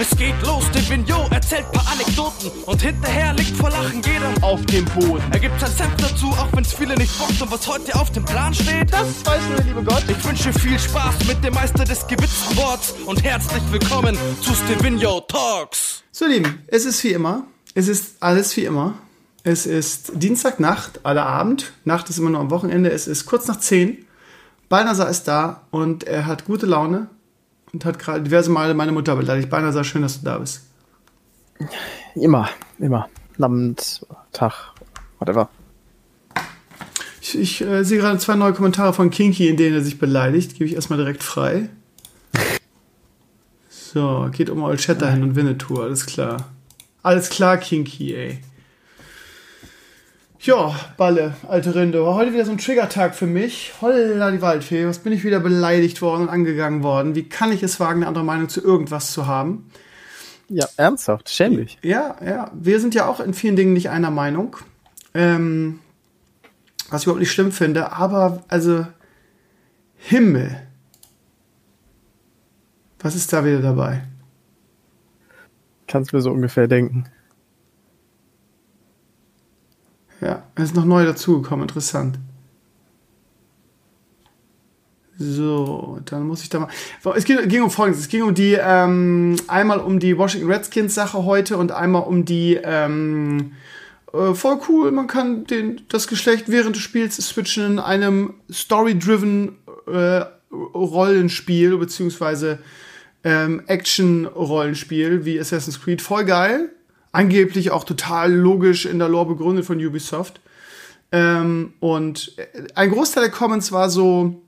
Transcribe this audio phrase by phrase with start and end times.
[0.00, 4.86] Es geht los, Divino erzählt paar Anekdoten und hinterher liegt vor Lachen jeder auf dem
[4.86, 5.22] Boden.
[5.30, 8.24] Er gibt sein Senf dazu, auch wenn's viele nicht bockt und was heute auf dem
[8.24, 10.02] Plan steht, das weiß nur der liebe Gott.
[10.08, 15.20] Ich wünsche viel Spaß mit dem Meister des gewitzten Worts und herzlich willkommen zu Stevino
[15.20, 16.02] Talks.
[16.12, 17.44] So, Lieben, es ist wie immer.
[17.74, 18.94] Es ist alles wie immer.
[19.42, 21.72] Es ist Dienstagnacht, aller Abend.
[21.84, 22.90] Nacht ist immer nur am Wochenende.
[22.90, 24.06] Es ist kurz nach 10.
[24.70, 27.08] Balnasar ist da und er hat gute Laune
[27.72, 29.50] und hat gerade diverse Male meine Mutter beleidigt.
[29.50, 30.66] Balnasar, schön, dass du da bist.
[32.14, 33.08] Immer, immer.
[33.38, 34.74] Abend, Tag,
[35.18, 35.48] whatever.
[37.20, 40.54] Ich, ich äh, sehe gerade zwei neue Kommentare von Kinky, in denen er sich beleidigt.
[40.54, 41.68] Gebe ich erstmal direkt frei.
[43.92, 46.48] So, geht um Old Shatterhand und Winnetou, alles klar.
[47.02, 48.38] Alles klar, Kinky, ey.
[50.42, 52.02] Ja, Balle, alte Rinde.
[52.02, 53.74] War heute wieder so ein Trigger-Tag für mich.
[53.82, 54.86] Holla die Waldfee.
[54.86, 57.14] Was bin ich wieder beleidigt worden und angegangen worden?
[57.14, 59.70] Wie kann ich es wagen, eine andere Meinung zu irgendwas zu haben?
[60.48, 61.78] Ja, ernsthaft, schämlich.
[61.82, 62.50] Ja, ja.
[62.54, 64.56] Wir sind ja auch in vielen Dingen nicht einer Meinung.
[65.12, 65.80] Ähm,
[66.88, 68.86] was ich überhaupt nicht schlimm finde, aber also
[69.98, 70.56] Himmel.
[72.98, 74.04] Was ist da wieder dabei?
[75.86, 77.10] Kannst mir so ungefähr denken.
[80.20, 82.18] Ja, es ist noch neu dazugekommen, interessant.
[85.22, 86.68] So, dann muss ich da mal.
[87.14, 88.00] Es ging, ging um Folgendes.
[88.00, 92.24] Es ging um die, ähm, einmal um die Washington Redskins Sache heute und einmal um
[92.24, 93.52] die, ähm,
[94.14, 99.56] äh, voll cool, man kann den, das Geschlecht während des Spiels switchen in einem story-driven
[99.86, 102.58] äh, Rollenspiel, beziehungsweise
[103.22, 106.00] ähm, Action-Rollenspiel wie Assassin's Creed.
[106.00, 106.70] Voll geil
[107.12, 110.40] angeblich auch total logisch in der Lore begründet von Ubisoft.
[111.12, 112.36] Ähm, und
[112.74, 114.42] ein Großteil der Comments war so,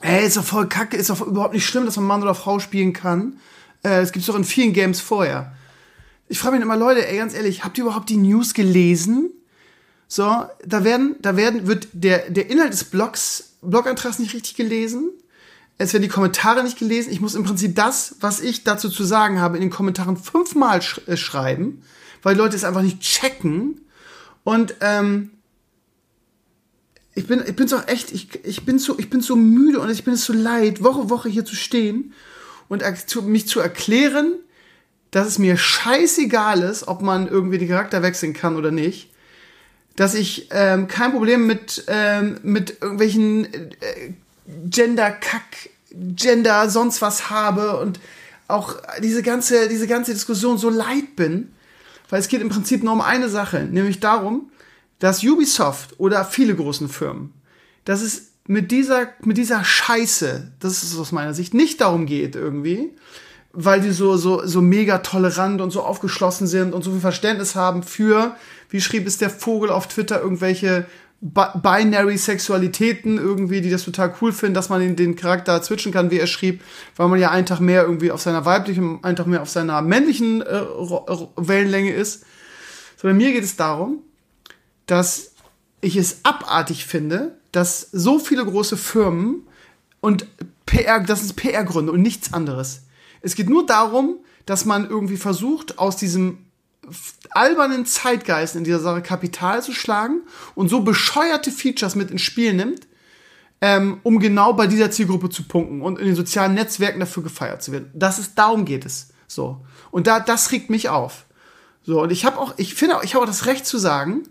[0.00, 2.58] ey, ist doch voll kacke, ist doch überhaupt nicht schlimm, dass man Mann oder Frau
[2.58, 3.38] spielen kann.
[3.84, 5.52] Äh, es gibt's doch in vielen Games vorher.
[6.28, 9.30] Ich frage mich immer, Leute, ey, ganz ehrlich, habt ihr überhaupt die News gelesen?
[10.08, 15.10] So, da werden, da werden, wird der, der Inhalt des Blogs, Blogantrags nicht richtig gelesen
[15.80, 17.10] es werden die Kommentare nicht gelesen.
[17.10, 20.82] Ich muss im Prinzip das, was ich dazu zu sagen habe, in den Kommentaren fünfmal
[20.82, 21.82] sch äh, schreiben,
[22.22, 23.80] weil die Leute es einfach nicht checken.
[24.44, 25.30] Und ähm,
[27.14, 29.88] ich bin, ich bin so echt, ich, ich bin so, ich bin so müde und
[29.88, 32.12] ich bin es so leid, Woche Woche hier zu stehen
[32.68, 34.34] und zu, mich zu erklären,
[35.10, 39.10] dass es mir scheißegal ist, ob man irgendwie den Charakter wechseln kann oder nicht.
[39.96, 44.12] Dass ich ähm, kein Problem mit, ähm, mit irgendwelchen äh,
[44.66, 48.00] Gender-Kack, Gender, sonst was habe und
[48.48, 51.52] auch diese ganze, diese ganze Diskussion so leid bin,
[52.08, 54.50] weil es geht im Prinzip nur um eine Sache, nämlich darum,
[54.98, 57.32] dass Ubisoft oder viele großen Firmen,
[57.84, 62.34] dass es mit dieser, mit dieser Scheiße, das ist aus meiner Sicht, nicht darum geht
[62.34, 62.90] irgendwie,
[63.52, 67.54] weil die so, so, so mega tolerant und so aufgeschlossen sind und so viel Verständnis
[67.54, 68.36] haben für,
[68.68, 70.86] wie schrieb es der Vogel auf Twitter, irgendwelche
[71.20, 76.10] binary Sexualitäten irgendwie, die das total cool finden, dass man den, den Charakter switchen kann,
[76.10, 76.62] wie er schrieb,
[76.96, 79.82] weil man ja einen Tag mehr irgendwie auf seiner weiblichen, einen Tag mehr auf seiner
[79.82, 80.62] männlichen äh,
[81.36, 82.24] Wellenlänge ist.
[82.96, 83.98] So, bei mir geht es darum,
[84.86, 85.32] dass
[85.82, 89.46] ich es abartig finde, dass so viele große Firmen
[90.00, 90.26] und
[90.64, 92.82] PR, das sind PR-Gründe und nichts anderes.
[93.20, 96.38] Es geht nur darum, dass man irgendwie versucht, aus diesem
[97.30, 100.22] albernen Zeitgeist in dieser Sache Kapital zu schlagen
[100.54, 102.86] und so bescheuerte Features mit ins Spiel nimmt,
[103.60, 107.62] ähm, um genau bei dieser Zielgruppe zu punkten und in den sozialen Netzwerken dafür gefeiert
[107.62, 107.90] zu werden.
[107.94, 109.10] Das ist, darum geht es.
[109.26, 109.64] So.
[109.90, 111.26] Und da, das regt mich auf.
[111.82, 112.02] So.
[112.02, 114.22] Und ich habe auch, ich finde auch, ich habe auch das Recht zu sagen,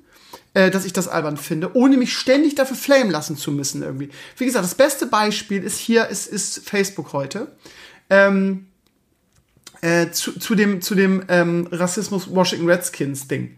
[0.54, 4.10] äh, dass ich das albern finde, ohne mich ständig dafür flamen lassen zu müssen irgendwie.
[4.38, 7.56] Wie gesagt, das beste Beispiel ist hier, ist, ist Facebook heute.
[8.10, 8.69] Ähm,
[9.82, 13.58] äh, zu, zu dem, zu dem ähm, Rassismus Washington Redskins Ding.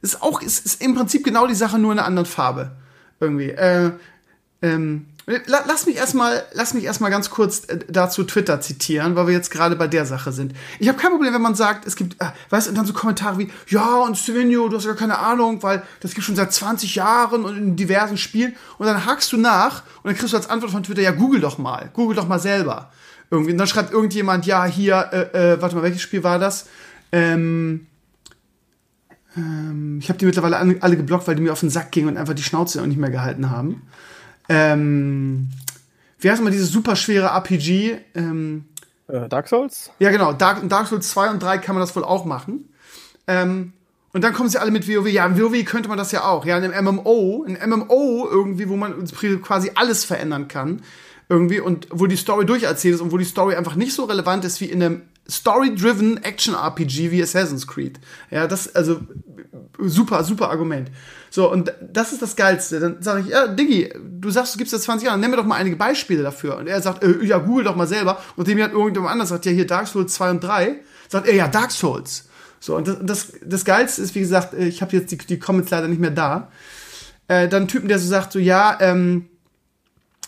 [0.00, 2.72] Ist auch, ist, ist im Prinzip genau die Sache, nur in einer anderen Farbe.
[3.20, 3.50] Irgendwie.
[3.50, 3.92] Äh,
[4.62, 5.06] ähm,
[5.46, 9.50] lass mich erstmal, lass mich erstmal ganz kurz äh, dazu Twitter zitieren, weil wir jetzt
[9.50, 10.54] gerade bei der Sache sind.
[10.78, 13.38] Ich habe kein Problem, wenn man sagt, es gibt, äh, weißt du, dann so Kommentare
[13.38, 16.94] wie, ja, und Stevenio, du hast ja keine Ahnung, weil das gibt schon seit 20
[16.94, 18.56] Jahren und in diversen Spielen.
[18.78, 21.40] Und dann hakst du nach und dann kriegst du als Antwort von Twitter, ja, google
[21.40, 22.90] doch mal, google doch mal selber.
[23.30, 23.52] Irgendwie.
[23.52, 26.68] Und dann schreibt irgendjemand, ja, hier, äh, äh, warte mal, welches Spiel war das?
[27.12, 27.86] Ähm,
[29.36, 32.16] ähm, ich habe die mittlerweile alle geblockt, weil die mir auf den Sack gingen und
[32.16, 33.82] einfach die Schnauze nicht mehr gehalten haben.
[34.48, 35.50] Ähm,
[36.20, 37.98] wie heißt mal dieses super schwere RPG?
[38.14, 38.64] Ähm,
[39.08, 39.90] äh, Dark Souls?
[39.98, 40.32] Ja, genau.
[40.32, 42.68] Dark, Dark Souls 2 und 3 kann man das wohl auch machen.
[43.26, 43.72] Ähm,
[44.12, 45.06] und Und dann kommen sie alle mit WoW.
[45.06, 46.44] Ja, in WoW könnte man das ja auch.
[46.44, 49.06] Ja, in einem MMO, ein MMO irgendwie, wo man
[49.42, 50.82] quasi alles verändern kann.
[51.28, 54.44] Irgendwie und wo die Story durcherzählt ist und wo die Story einfach nicht so relevant
[54.44, 58.00] ist wie in einem Story-driven Action-RPG wie Assassin's Creed.
[58.30, 59.00] Ja, das, also,
[59.78, 60.90] super, super Argument.
[61.30, 62.80] So, und das ist das Geilste.
[62.80, 65.44] Dann sage ich, ja, Diggi, du sagst, du gibst das 20 Jahre, nenn mir doch
[65.44, 66.56] mal einige Beispiele dafür.
[66.56, 68.22] Und er sagt, äh, ja, google doch mal selber.
[68.36, 70.76] Und dem hat irgendjemand anders sagt, ja, hier Dark Souls 2 und 3.
[71.08, 72.28] Sagt er, ja, Dark Souls.
[72.60, 75.38] So, und das, das, das Geilste ist, wie gesagt, äh, ich habe jetzt die, die
[75.38, 76.50] Comments leider nicht mehr da.
[77.28, 79.26] Äh, dann Typen, der so sagt, so, ja, ähm,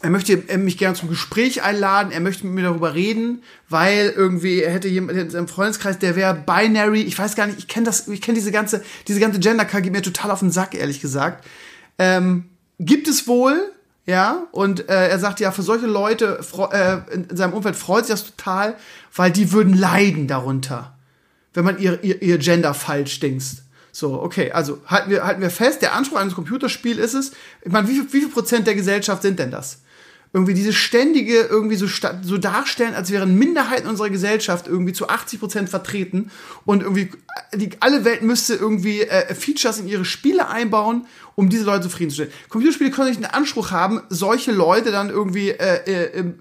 [0.03, 4.63] er möchte mich gerne zum Gespräch einladen, er möchte mit mir darüber reden, weil irgendwie
[4.63, 7.87] er hätte jemand in seinem Freundeskreis, der wäre binary, ich weiß gar nicht, ich kenne
[7.87, 11.01] das, ich kenne diese ganze, diese ganze gender geht mir total auf den Sack, ehrlich
[11.01, 11.47] gesagt.
[11.99, 12.45] Ähm,
[12.79, 13.73] gibt es wohl,
[14.07, 16.41] ja, und äh, er sagt ja, für solche Leute
[16.73, 18.77] äh, in seinem Umfeld freut sich das total,
[19.15, 20.97] weil die würden leiden darunter,
[21.53, 23.45] wenn man ihr, ihr, ihr Gender falsch denkt.
[23.93, 27.33] So, okay, also halten wir, halten wir fest, der Anspruch eines Computerspiels ist es,
[27.63, 29.83] ich meine, wie viel, wie viel Prozent der Gesellschaft sind denn das?
[30.33, 31.89] Irgendwie diese ständige irgendwie so,
[32.23, 36.31] so darstellen, als wären Minderheiten unserer Gesellschaft irgendwie zu 80 Prozent vertreten
[36.65, 37.11] und irgendwie
[37.55, 42.33] die, alle Welt müsste irgendwie äh, Features in ihre Spiele einbauen, um diese Leute zufriedenzustellen.
[42.49, 46.33] Computerspiele können nicht den Anspruch haben, solche Leute dann irgendwie äh, äh, äh,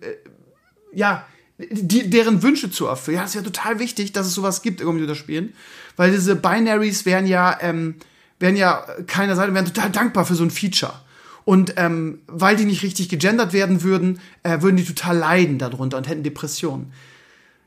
[0.94, 1.26] ja
[1.58, 3.18] die, deren Wünsche zu erfüllen.
[3.18, 5.54] Ja, ist ja total wichtig, dass es sowas gibt in Computerspielen,
[5.96, 7.96] weil diese Binaries wären ja ähm,
[8.38, 10.94] wären ja keiner Seite wären total dankbar für so ein Feature.
[11.50, 15.98] Und ähm, weil die nicht richtig gegendert werden würden, äh, würden die total leiden darunter
[15.98, 16.94] und hätten Depressionen.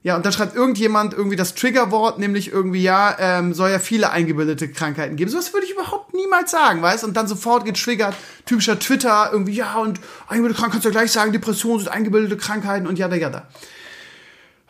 [0.05, 4.11] Ja, und dann schreibt irgendjemand irgendwie das Triggerwort, nämlich irgendwie, ja, ähm, soll ja viele
[4.11, 5.33] eingebildete Krankheiten geben.
[5.33, 7.03] So was würde ich überhaupt niemals sagen, weißt?
[7.03, 8.15] Und dann sofort getriggert,
[8.47, 12.37] typischer Twitter, irgendwie, ja, und eingebildete Krankheiten kannst du ja gleich sagen, Depressionen sind eingebildete
[12.37, 13.49] Krankheiten und jada, jada.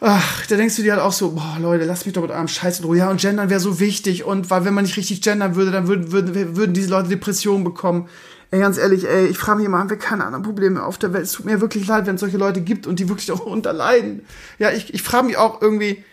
[0.01, 2.49] Ach, da denkst du dir halt auch so, boah, Leute, lasst mich doch mit eurem
[2.49, 2.97] Scheiß in Ruhe.
[2.97, 4.25] Ja, und Gendern wäre so wichtig.
[4.25, 7.63] Und weil, wenn man nicht richtig gendern würde, dann würden, würden, würden diese Leute Depressionen
[7.63, 8.09] bekommen.
[8.53, 11.15] Ey, ganz ehrlich, ey, ich frage mich immer, haben wir keine anderen Probleme auf der
[11.15, 11.25] Welt?
[11.25, 14.27] Es tut mir wirklich leid, wenn es solche Leute gibt und die wirklich auch unterleiden.
[14.59, 16.05] Ja, ich, ich frage mich auch irgendwie,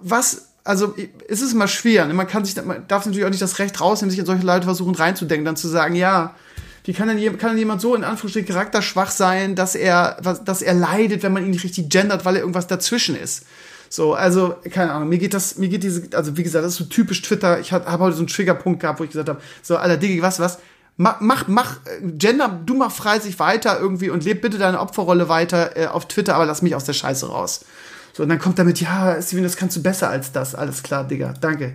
[0.00, 0.96] was, also
[1.28, 2.06] es ist immer schwer.
[2.06, 2.14] Ne?
[2.14, 4.64] Man kann sich, man darf natürlich auch nicht das Recht rausnehmen, sich in solche Leute
[4.64, 6.34] versuchen reinzudenken, dann zu sagen, ja,
[6.82, 10.74] wie kann denn, kann denn jemand so in Anführungsstrichen charakterschwach sein, dass er, dass er
[10.74, 13.46] leidet, wenn man ihn nicht richtig gendert, weil er irgendwas dazwischen ist?
[13.88, 16.78] So, also, keine Ahnung, mir geht das, mir geht diese, also wie gesagt, das ist
[16.78, 17.60] so typisch Twitter.
[17.60, 20.22] Ich habe hab heute so einen Triggerpunkt gehabt, wo ich gesagt habe, so, Alter, Diggi,
[20.22, 20.58] was, was?
[21.02, 25.28] Mach, mach, mach, Gender, du mach frei sich weiter irgendwie und leb bitte deine Opferrolle
[25.28, 27.64] weiter äh, auf Twitter, aber lass mich aus der Scheiße raus.
[28.12, 30.54] So, und dann kommt damit, ja, Steven, das kannst du besser als das.
[30.54, 31.74] Alles klar, Digga, danke.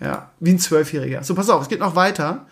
[0.00, 1.24] Ja, wie ein Zwölfjähriger.
[1.24, 2.46] So, pass auf, es geht noch weiter.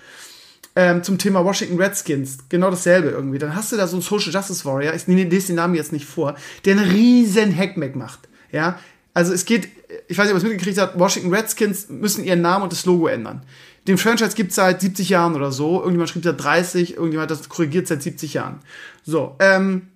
[0.75, 2.39] Ähm, zum Thema Washington Redskins.
[2.49, 3.39] Genau dasselbe irgendwie.
[3.39, 6.07] Dann hast du da so einen Social Justice Warrior, ich lese den Namen jetzt nicht
[6.07, 6.35] vor,
[6.65, 8.29] der einen riesen Hackmack macht.
[8.53, 8.79] Ja,
[9.15, 9.69] also es geht,
[10.09, 12.85] ich weiß nicht, ob ihr es mitgekriegt habt, Washington Redskins müssen ihren Namen und das
[12.85, 13.43] Logo ändern.
[13.87, 15.77] Den Franchise gibt es seit 70 Jahren oder so.
[15.79, 18.61] Irgendjemand schrieb da 30, irgendjemand hat das korrigiert seit 70 Jahren.
[19.05, 19.89] So, ähm,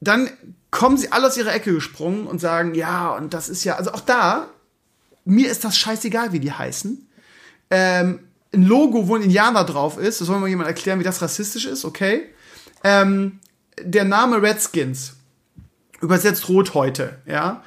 [0.00, 0.30] dann
[0.70, 3.92] kommen sie alle aus ihrer Ecke gesprungen und sagen, ja, und das ist ja, also
[3.92, 4.48] auch da,
[5.24, 7.08] mir ist das scheißegal, wie die heißen.
[7.70, 8.20] Ähm,
[8.54, 11.66] ein Logo, wo ein Indianer drauf ist, das soll mal jemand erklären, wie das rassistisch
[11.66, 12.28] ist, okay?
[12.84, 13.40] Ähm,
[13.80, 15.14] der Name Redskins,
[16.00, 17.62] übersetzt Rothäute, ja,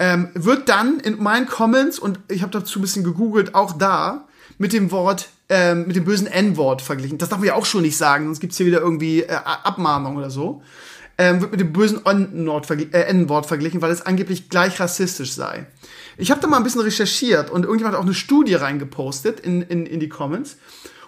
[0.00, 4.26] ähm, wird dann in meinen Comments, und ich habe dazu ein bisschen gegoogelt, auch da
[4.56, 7.18] mit dem Wort, ähm, mit dem bösen N-Wort verglichen.
[7.18, 10.16] Das darf man ja auch schon nicht sagen, sonst gibt's hier wieder irgendwie äh, Abmahnung
[10.16, 10.62] oder so.
[11.18, 15.66] Ähm, wird mit dem bösen N-Wort äh, verglichen, weil es angeblich gleich rassistisch sei.
[16.16, 19.60] Ich habe da mal ein bisschen recherchiert und irgendjemand hat auch eine Studie reingepostet in,
[19.60, 20.56] in, in die Comments.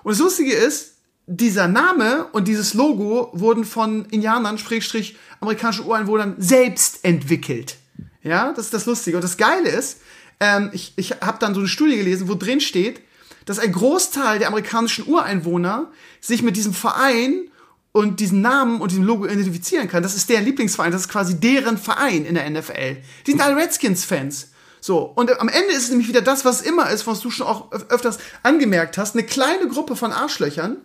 [0.03, 6.35] Und das Lustige ist, dieser Name und dieses Logo wurden von Indianern, Schrägstrich, amerikanischen Ureinwohnern
[6.37, 7.79] selbst entwickelt.
[8.23, 9.17] Ja, das ist das Lustige.
[9.17, 10.01] Und das Geile ist,
[10.41, 13.01] ähm, ich, ich habe dann so eine Studie gelesen, wo drin steht,
[13.45, 17.49] dass ein Großteil der amerikanischen Ureinwohner sich mit diesem Verein
[17.93, 20.03] und diesen Namen und diesem Logo identifizieren kann.
[20.03, 22.97] Das ist deren Lieblingsverein, das ist quasi deren Verein in der NFL.
[23.27, 24.49] Die sind alle Redskins-Fans.
[24.81, 27.47] So, und am Ende ist es nämlich wieder das, was immer ist, was du schon
[27.47, 30.79] auch öfters angemerkt hast, eine kleine Gruppe von Arschlöchern,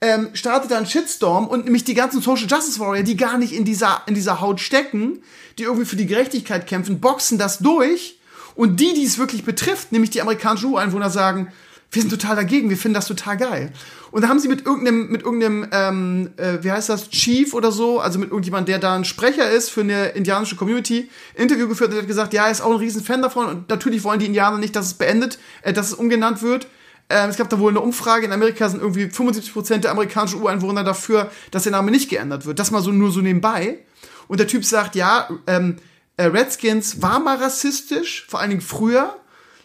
[0.00, 3.52] ähm, startet da ein Shitstorm und nämlich die ganzen Social Justice Warrior, die gar nicht
[3.52, 5.22] in dieser, in dieser Haut stecken,
[5.58, 8.18] die irgendwie für die Gerechtigkeit kämpfen, boxen das durch
[8.54, 11.52] und die, die es wirklich betrifft, nämlich die amerikanischen Ureinwohner, sagen,
[11.92, 13.72] wir sind total dagegen, wir finden das total geil.
[14.12, 17.72] Und da haben sie mit irgendeinem, mit irgendeinem, ähm, äh, wie heißt das, Chief oder
[17.72, 21.92] so, also mit irgendjemand, der da ein Sprecher ist für eine indianische Community, Interview geführt
[21.92, 24.26] und hat gesagt, ja, er ist auch ein riesen Fan davon und natürlich wollen die
[24.26, 26.68] Indianer nicht, dass es beendet, äh, dass es umgenannt wird.
[27.10, 30.84] Ähm, es gab da wohl eine Umfrage, in Amerika sind irgendwie 75% der amerikanischen Ureinwohner
[30.84, 32.58] dafür, dass der Name nicht geändert wird.
[32.58, 33.80] Das mal so nur so nebenbei.
[34.28, 35.76] Und der Typ sagt, ja, ähm,
[36.16, 39.16] äh, Redskins war mal rassistisch, vor allen Dingen früher,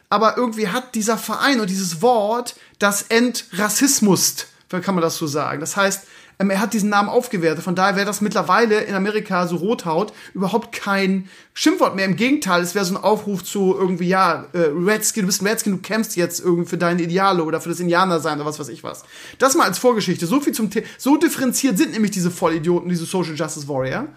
[0.09, 4.47] aber irgendwie hat dieser Verein und dieses Wort das Entrassismus,
[4.81, 5.59] kann man das so sagen.
[5.59, 6.07] Das heißt,
[6.39, 7.63] ähm, er hat diesen Namen aufgewertet.
[7.63, 12.05] Von daher wäre das mittlerweile in Amerika so Rothaut überhaupt kein Schimpfwort mehr.
[12.05, 15.47] Im Gegenteil, es wäre so ein Aufruf zu irgendwie, ja, äh, Redskin, du bist ein
[15.47, 18.69] Redskin, du kämpfst jetzt irgendwie für deine Ideale oder für das Indianersein oder was weiß
[18.69, 19.03] ich was.
[19.39, 20.25] Das mal als Vorgeschichte.
[20.27, 24.07] So viel zum The So differenziert sind nämlich diese Vollidioten, diese Social Justice Warrior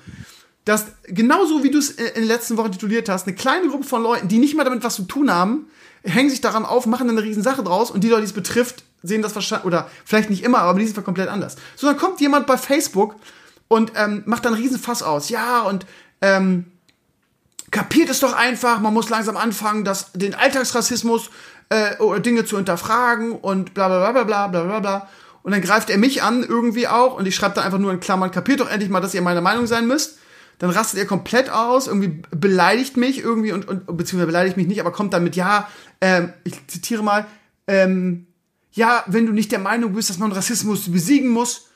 [0.65, 4.03] dass genauso wie du es in den letzten Wochen tituliert hast, eine kleine Gruppe von
[4.03, 5.67] Leuten, die nicht mal damit was zu tun haben,
[6.03, 8.85] hängen sich daran auf, machen eine riesen Sache draus und die Leute, die es betrifft,
[9.03, 11.57] sehen das wahrscheinlich, oder vielleicht nicht immer, aber die sind komplett anders.
[11.77, 13.17] So, dann kommt jemand bei Facebook
[13.69, 15.29] und ähm, macht dann einen riesen Fass aus.
[15.29, 15.87] Ja, und
[16.21, 16.67] ähm,
[17.71, 21.31] kapiert es doch einfach, man muss langsam anfangen, das, den Alltagsrassismus
[21.69, 25.09] äh, oder Dinge zu hinterfragen und bla bla bla bla bla bla bla.
[25.43, 28.01] Und dann greift er mich an irgendwie auch und ich schreibe dann einfach nur in
[28.01, 30.19] Klammern, kapiert doch endlich mal, dass ihr meine Meinung sein müsst.
[30.59, 34.81] Dann rastet er komplett aus, irgendwie beleidigt mich irgendwie und, und beziehungsweise beleidigt mich nicht,
[34.81, 35.69] aber kommt dann mit, ja,
[36.01, 37.27] ähm, ich zitiere mal,
[37.69, 38.27] ähm,
[38.79, 41.67] ja, wenn du nicht der Meinung bist, dass man Rassismus besiegen muss,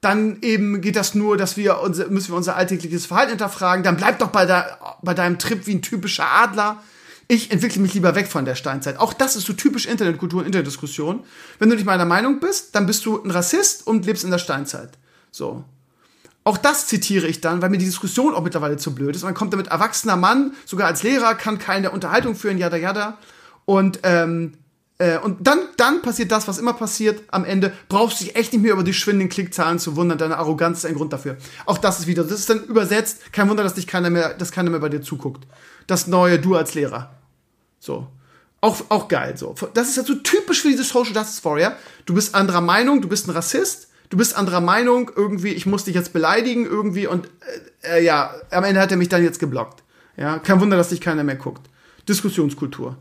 [0.00, 3.84] dann eben geht das nur, dass wir unser, müssen wir unser alltägliches Verhalten hinterfragen.
[3.84, 6.82] Dann bleib doch bei, der, bei deinem Trip wie ein typischer Adler.
[7.28, 8.98] Ich entwickle mich lieber weg von der Steinzeit.
[8.98, 11.24] Auch das ist so typisch Internetkultur und Internetdiskussion.
[11.58, 14.38] Wenn du nicht meiner Meinung bist, dann bist du ein Rassist und lebst in der
[14.38, 14.90] Steinzeit.
[15.30, 15.64] So.
[16.44, 19.24] Auch das zitiere ich dann, weil mir die Diskussion auch mittlerweile zu blöd ist.
[19.24, 23.18] Dann kommt damit erwachsener Mann, sogar als Lehrer, kann keine Unterhaltung führen, yada yada.
[23.66, 24.54] Und ähm,
[24.98, 27.22] äh, und dann, dann passiert das, was immer passiert.
[27.28, 30.16] Am Ende brauchst du dich echt nicht mehr über die schwindenden Klickzahlen zu wundern.
[30.16, 31.36] Deine Arroganz ist ein Grund dafür.
[31.66, 33.32] Auch das ist wieder, das ist dann übersetzt.
[33.32, 35.46] Kein Wunder, dass dich keiner mehr, dass keiner mehr bei dir zuguckt.
[35.86, 37.14] Das neue Du als Lehrer.
[37.78, 38.08] So.
[38.62, 39.54] Auch, auch geil, so.
[39.74, 41.76] Das ist ja so typisch für diese Social Justice Warrior.
[42.06, 45.84] Du bist anderer Meinung, du bist ein Rassist, du bist anderer Meinung, irgendwie, ich muss
[45.84, 47.28] dich jetzt beleidigen, irgendwie, und,
[47.82, 49.82] äh, äh, ja, am Ende hat er mich dann jetzt geblockt.
[50.16, 51.68] Ja, kein Wunder, dass dich keiner mehr guckt.
[52.08, 52.96] Diskussionskultur.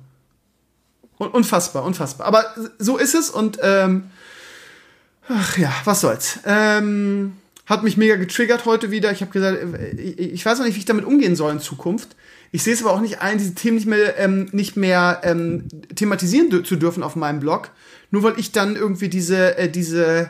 [1.18, 2.28] Unfassbar, unfassbar.
[2.28, 2.46] Aber
[2.78, 4.06] so ist es und ähm,
[5.30, 6.40] ach ja, was soll's.
[6.46, 9.12] Ähm, hat mich mega getriggert heute wieder.
[9.12, 12.16] Ich habe gesagt, äh, ich weiß noch nicht, wie ich damit umgehen soll in Zukunft.
[12.52, 15.68] Ich sehe es aber auch nicht ein, diese Themen nicht mehr, ähm, nicht mehr ähm,
[15.96, 17.72] thematisieren zu dürfen auf meinem Blog.
[18.12, 20.30] Nur weil ich dann irgendwie diese, äh, diese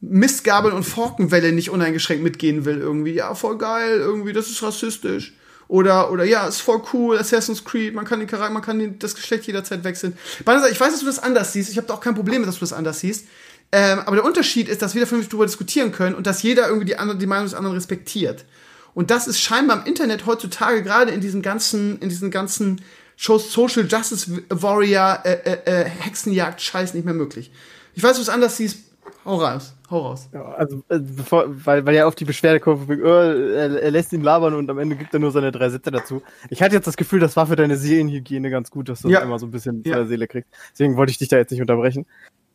[0.00, 2.78] Mistgabeln und Forkenwelle nicht uneingeschränkt mitgehen will.
[2.78, 5.34] Irgendwie, ja, voll geil, irgendwie, das ist rassistisch.
[5.72, 8.98] Oder, oder ja, ist voll cool, Assassin's Creed, man kann den Charakter, man kann den,
[8.98, 10.18] das Geschlecht jederzeit wechseln.
[10.38, 12.56] Ich weiß, dass du das anders siehst, ich habe da auch kein Problem mit, dass
[12.56, 13.24] du das anders siehst.
[13.72, 16.66] Ähm, aber der Unterschied ist, dass wir da vernünftig darüber diskutieren können und dass jeder
[16.66, 18.44] irgendwie die, andere, die Meinung des anderen respektiert.
[18.92, 22.82] Und das ist scheinbar im Internet heutzutage gerade in diesen ganzen, in diesen ganzen
[23.16, 27.50] Social Justice Warrior äh, äh, äh, Hexenjagd Scheiß nicht mehr möglich.
[27.94, 28.76] Ich weiß, es anders siehst.
[29.24, 29.74] Hau raus.
[29.88, 30.28] Hau raus.
[30.32, 34.22] Ja, also, äh, bevor, weil, weil ja auf die Beschwerdekurve, oh, er, er, lässt ihn
[34.22, 36.22] labern und am Ende gibt er nur seine drei Sätze dazu.
[36.50, 39.18] Ich hatte jetzt das Gefühl, das war für deine Seelenhygiene ganz gut, dass du ja.
[39.18, 39.92] das immer so ein bisschen ja.
[39.92, 40.50] von der Seele kriegst.
[40.72, 42.06] Deswegen wollte ich dich da jetzt nicht unterbrechen.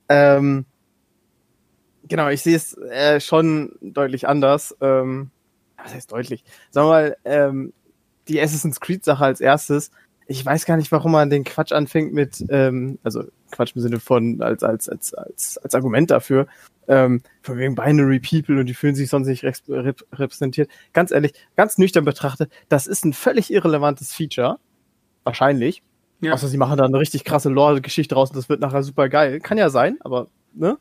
[0.09, 0.65] Ähm,
[2.07, 4.75] genau, ich sehe es äh, schon deutlich anders.
[4.81, 5.31] Ähm,
[5.77, 6.43] was heißt deutlich?
[6.71, 7.73] Sagen wir mal, ähm,
[8.27, 9.91] die Assassin's Creed-Sache als erstes.
[10.27, 13.99] Ich weiß gar nicht, warum man den Quatsch anfängt mit, ähm, also Quatsch im Sinne
[13.99, 16.47] von als als als als als Argument dafür,
[16.87, 20.69] ähm, von wegen Binary People und die fühlen sich sonst nicht repräsentiert.
[20.93, 24.59] Ganz ehrlich, ganz nüchtern betrachtet, das ist ein völlig irrelevantes Feature.
[25.23, 25.83] Wahrscheinlich.
[26.21, 26.33] Ja.
[26.33, 29.39] Außer sie machen da eine richtig krasse Lore-Geschichte raus und das wird nachher super geil.
[29.39, 30.77] Kann ja sein, aber ne?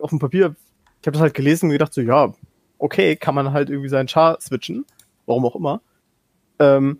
[0.00, 0.56] Auf dem Papier,
[1.00, 2.34] ich habe das halt gelesen und gedacht so, ja,
[2.78, 4.84] okay, kann man halt irgendwie seinen Char switchen.
[5.26, 5.80] Warum auch immer.
[6.58, 6.98] Ähm,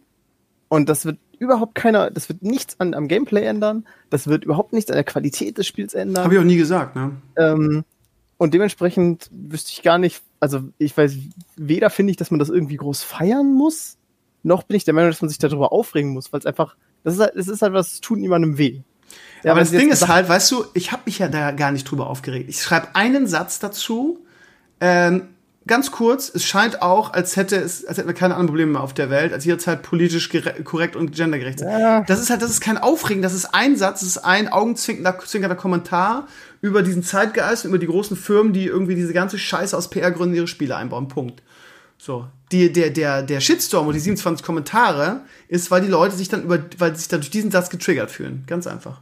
[0.68, 4.72] und das wird überhaupt keiner, das wird nichts an, am Gameplay ändern, das wird überhaupt
[4.72, 6.24] nichts an der Qualität des Spiels ändern.
[6.24, 7.12] Habe ich auch nie gesagt, ne?
[7.36, 7.84] Ähm,
[8.36, 11.16] und dementsprechend wüsste ich gar nicht, also ich weiß,
[11.56, 13.96] weder finde ich, dass man das irgendwie groß feiern muss,
[14.42, 17.14] noch bin ich der Meinung, dass man sich darüber aufregen muss, weil es einfach, das
[17.14, 18.80] ist halt, das ist halt was, tut niemandem weh.
[19.42, 21.84] Ja, aber das Ding ist halt, weißt du, ich habe mich ja da gar nicht
[21.84, 22.48] drüber aufgeregt.
[22.48, 24.24] Ich schreibe einen Satz dazu,
[24.80, 25.28] ähm,
[25.66, 28.82] ganz kurz, es scheint auch, als hätte es, als hätten wir keine anderen Probleme mehr
[28.82, 30.30] auf der Welt, als jederzeit politisch
[30.64, 31.70] korrekt und gendergerecht sind.
[31.70, 32.02] Ja.
[32.02, 35.54] Das ist halt, das ist kein Aufregen, das ist ein Satz, das ist ein augenzwinkernder
[35.54, 36.28] Kommentar
[36.60, 40.48] über diesen Zeitgeist, über die großen Firmen, die irgendwie diese ganze Scheiße aus PR-Gründen ihre
[40.48, 41.08] Spiele einbauen.
[41.08, 41.42] Punkt.
[41.98, 42.26] So.
[42.52, 46.42] Die, der, der, der Shitstorm und die 27 Kommentare ist, weil die Leute sich dann
[46.42, 48.44] über, weil sie sich dann durch diesen Satz getriggert fühlen.
[48.46, 49.00] Ganz einfach.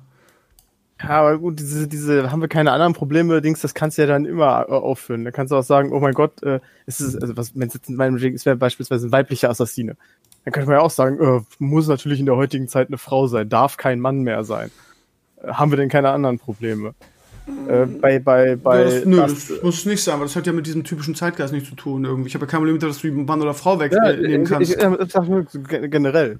[1.02, 4.08] Ja, aber gut, diese, diese, haben wir keine anderen Probleme, Dings, das kannst du ja
[4.08, 5.24] dann immer äh, aufführen.
[5.24, 7.74] Da kannst du auch sagen, oh mein Gott, äh, ist es, also was, wenn es
[7.74, 9.96] jetzt in meinem es wäre beispielsweise ein weiblicher Assassine.
[10.44, 13.26] Dann könnte man ja auch sagen, äh, muss natürlich in der heutigen Zeit eine Frau
[13.26, 14.70] sein, darf kein Mann mehr sein.
[15.42, 16.94] Äh, haben wir denn keine anderen Probleme?
[17.68, 18.78] Äh, bei, bei, bei.
[18.78, 21.16] Ja, das, nö, das, das muss nicht sein, aber das hat ja mit diesem typischen
[21.16, 22.28] Zeitgeist nichts zu tun irgendwie.
[22.28, 24.70] Ich habe ja kein Problem damit, dass du Mann oder Frau wegnehmen ja, kannst.
[24.70, 25.44] Ich, ich, ich sag nur
[25.88, 26.38] generell.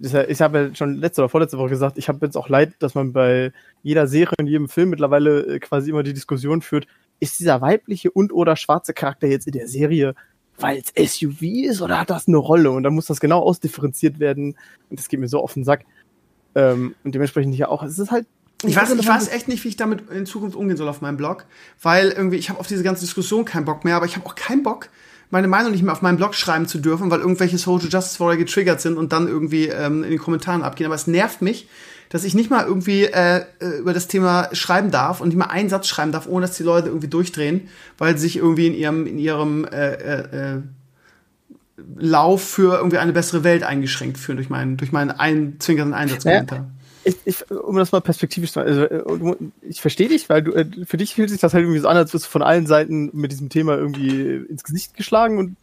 [0.00, 2.94] Ich habe ja schon letzte oder vorletzte Woche gesagt, ich habe jetzt auch leid, dass
[2.94, 6.86] man bei jeder Serie und jedem Film mittlerweile äh, quasi immer die Diskussion führt,
[7.20, 10.14] ist dieser weibliche und oder schwarze Charakter jetzt in der Serie,
[10.58, 12.70] weil es SUV ist oder hat das eine Rolle?
[12.70, 14.56] Und dann muss das genau ausdifferenziert werden.
[14.88, 15.84] Und das geht mir so auf den Sack.
[16.54, 18.26] Ähm, und dementsprechend ja auch, es ist halt
[18.62, 21.16] ich weiß, ich weiß echt nicht, wie ich damit in Zukunft umgehen soll auf meinem
[21.16, 21.46] Blog,
[21.80, 24.34] weil irgendwie ich habe auf diese ganze Diskussion keinen Bock mehr, aber ich habe auch
[24.34, 24.90] keinen Bock,
[25.30, 28.38] meine Meinung nicht mehr auf meinem Blog schreiben zu dürfen, weil irgendwelche Social Justice Warrior
[28.38, 30.86] getriggert sind und dann irgendwie ähm, in den Kommentaren abgehen.
[30.86, 31.68] Aber es nervt mich,
[32.08, 35.46] dass ich nicht mal irgendwie äh, äh, über das Thema schreiben darf und nicht mal
[35.46, 37.68] einen Satz schreiben darf, ohne dass die Leute irgendwie durchdrehen,
[37.98, 40.62] weil sie sich irgendwie in ihrem, in ihrem äh, äh, äh
[41.96, 46.58] Lauf für irgendwie eine bessere Welt eingeschränkt fühlen durch meinen, durch meinen einzwinkernden Einsatzkommentar.
[46.58, 50.52] Ja ich, ich, um das mal perspektivisch zu also, äh, ich verstehe dich, weil du,
[50.52, 52.66] äh, für dich fühlt sich das halt irgendwie so an, als wirst du von allen
[52.66, 55.56] Seiten mit diesem Thema irgendwie ins Gesicht geschlagen und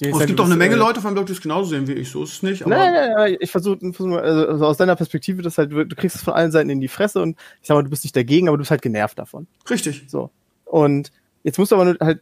[0.00, 1.94] Oh, es gibt doch eine Menge äh, Leute meinem Blog, die es genauso sehen wie
[1.94, 2.10] ich.
[2.10, 2.62] So ist es nicht.
[2.62, 5.96] Aber nein, nein, nein, ich versuche versuch also, also aus deiner Perspektive, das halt, du
[5.96, 8.14] kriegst es von allen Seiten in die Fresse und ich sag mal, du bist nicht
[8.14, 9.48] dagegen, aber du bist halt genervt davon.
[9.68, 10.04] Richtig.
[10.06, 10.30] So.
[10.64, 11.10] Und
[11.42, 12.20] jetzt musst du aber nur halt,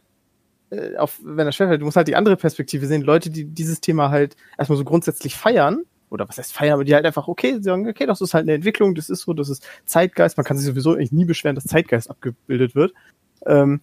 [0.71, 3.03] äh, auf, wenn das schwerfällt, du musst halt die andere Perspektive sehen.
[3.03, 6.93] Leute, die dieses Thema halt erstmal so grundsätzlich feiern oder was heißt feiern, aber die
[6.93, 9.67] halt einfach, okay, sagen, okay, das ist halt eine Entwicklung, das ist so, das ist
[9.85, 12.93] Zeitgeist, man kann sich sowieso eigentlich nie beschweren, dass Zeitgeist abgebildet wird.
[13.45, 13.81] Ähm,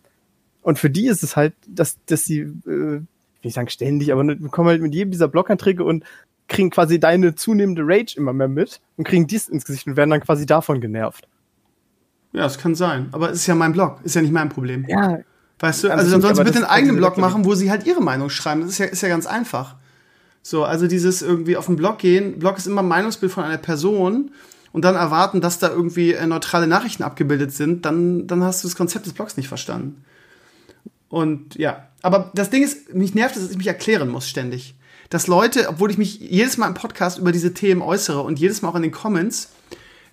[0.62, 3.06] und für die ist es halt, dass, dass sie, äh, will
[3.42, 6.04] ich sagen ständig, aber wir kommen halt mit jedem dieser Bloganträge und
[6.48, 10.10] kriegen quasi deine zunehmende Rage immer mehr mit und kriegen dies ins Gesicht und werden
[10.10, 11.28] dann quasi davon genervt.
[12.32, 13.08] Ja, es kann sein.
[13.12, 14.84] Aber es ist ja mein Blog, ist ja nicht mein Problem.
[14.88, 15.18] Ja.
[15.60, 18.02] Weißt du, also dann sollen sie bitte einen eigenen Blog machen, wo sie halt ihre
[18.02, 18.62] Meinung schreiben.
[18.62, 19.76] Das ist ja, ist ja ganz einfach.
[20.46, 22.38] So, also dieses irgendwie auf den Blog gehen.
[22.38, 24.30] Blog ist immer Meinungsbild von einer Person
[24.72, 28.68] und dann erwarten, dass da irgendwie äh, neutrale Nachrichten abgebildet sind, dann, dann hast du
[28.68, 30.04] das Konzept des Blogs nicht verstanden.
[31.08, 34.74] Und ja, aber das Ding ist, mich nervt es, dass ich mich erklären muss ständig.
[35.08, 38.60] Dass Leute, obwohl ich mich jedes Mal im Podcast über diese Themen äußere und jedes
[38.60, 39.48] Mal auch in den Comments,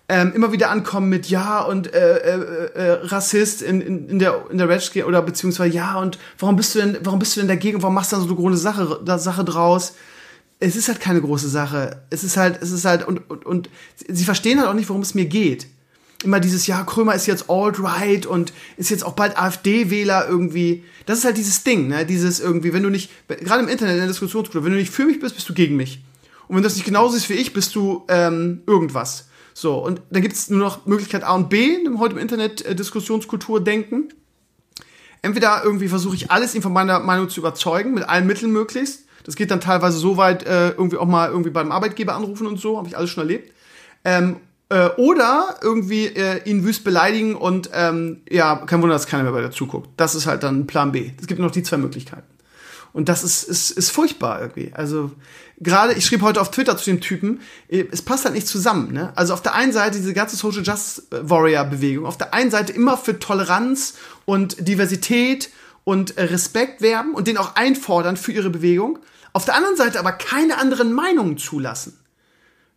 [0.07, 4.45] ähm, immer wieder ankommen mit ja und äh, äh, äh, Rassist in, in, in der
[4.49, 7.47] in der Red oder beziehungsweise ja und warum bist du denn warum bist du denn
[7.47, 9.93] dagegen warum machst du da so eine große Sache Sache draus
[10.61, 12.03] es ist halt keine große Sache.
[12.11, 13.69] Es ist halt, es ist halt, und, und, und
[14.07, 15.65] sie verstehen halt auch nicht, worum es mir geht.
[16.23, 20.83] Immer dieses, ja, Krömer ist jetzt alt-right und ist jetzt auch bald AfD-Wähler irgendwie.
[21.07, 22.05] Das ist halt dieses Ding, ne?
[22.05, 25.05] Dieses irgendwie, wenn du nicht, gerade im Internet, in der Diskussionsgruppe, wenn du nicht für
[25.05, 26.03] mich bist, bist du gegen mich.
[26.47, 29.29] Und wenn du das nicht genauso ist wie ich, bist du ähm, irgendwas.
[29.55, 32.75] So, und dann gibt es nur noch Möglichkeit A und B, heute im Internet äh,
[32.75, 34.09] Diskussionskultur denken.
[35.23, 39.05] Entweder irgendwie versuche ich alles, ihn von meiner Meinung zu überzeugen, mit allen Mitteln möglichst.
[39.23, 42.59] Das geht dann teilweise so weit, äh, irgendwie auch mal irgendwie beim Arbeitgeber anrufen und
[42.59, 43.51] so, habe ich alles schon erlebt.
[44.03, 44.37] Ähm,
[44.69, 49.33] äh, oder irgendwie äh, ihn wüst beleidigen und ähm, ja, kein Wunder, dass keiner mehr
[49.33, 49.89] bei der zuguckt.
[49.97, 51.11] Das ist halt dann Plan B.
[51.19, 52.23] Es gibt noch die zwei Möglichkeiten.
[52.93, 54.71] Und das ist, ist, ist furchtbar irgendwie.
[54.73, 55.11] Also
[55.59, 58.93] gerade, ich schrieb heute auf Twitter zu dem Typen, äh, es passt halt nicht zusammen.
[58.93, 59.11] Ne?
[59.15, 62.73] Also auf der einen Seite diese ganze Social Justice Warrior Bewegung, auf der einen Seite
[62.73, 65.49] immer für Toleranz und Diversität
[65.83, 68.99] und äh, Respekt werben und den auch einfordern für ihre Bewegung.
[69.33, 71.97] Auf der anderen Seite aber keine anderen Meinungen zulassen.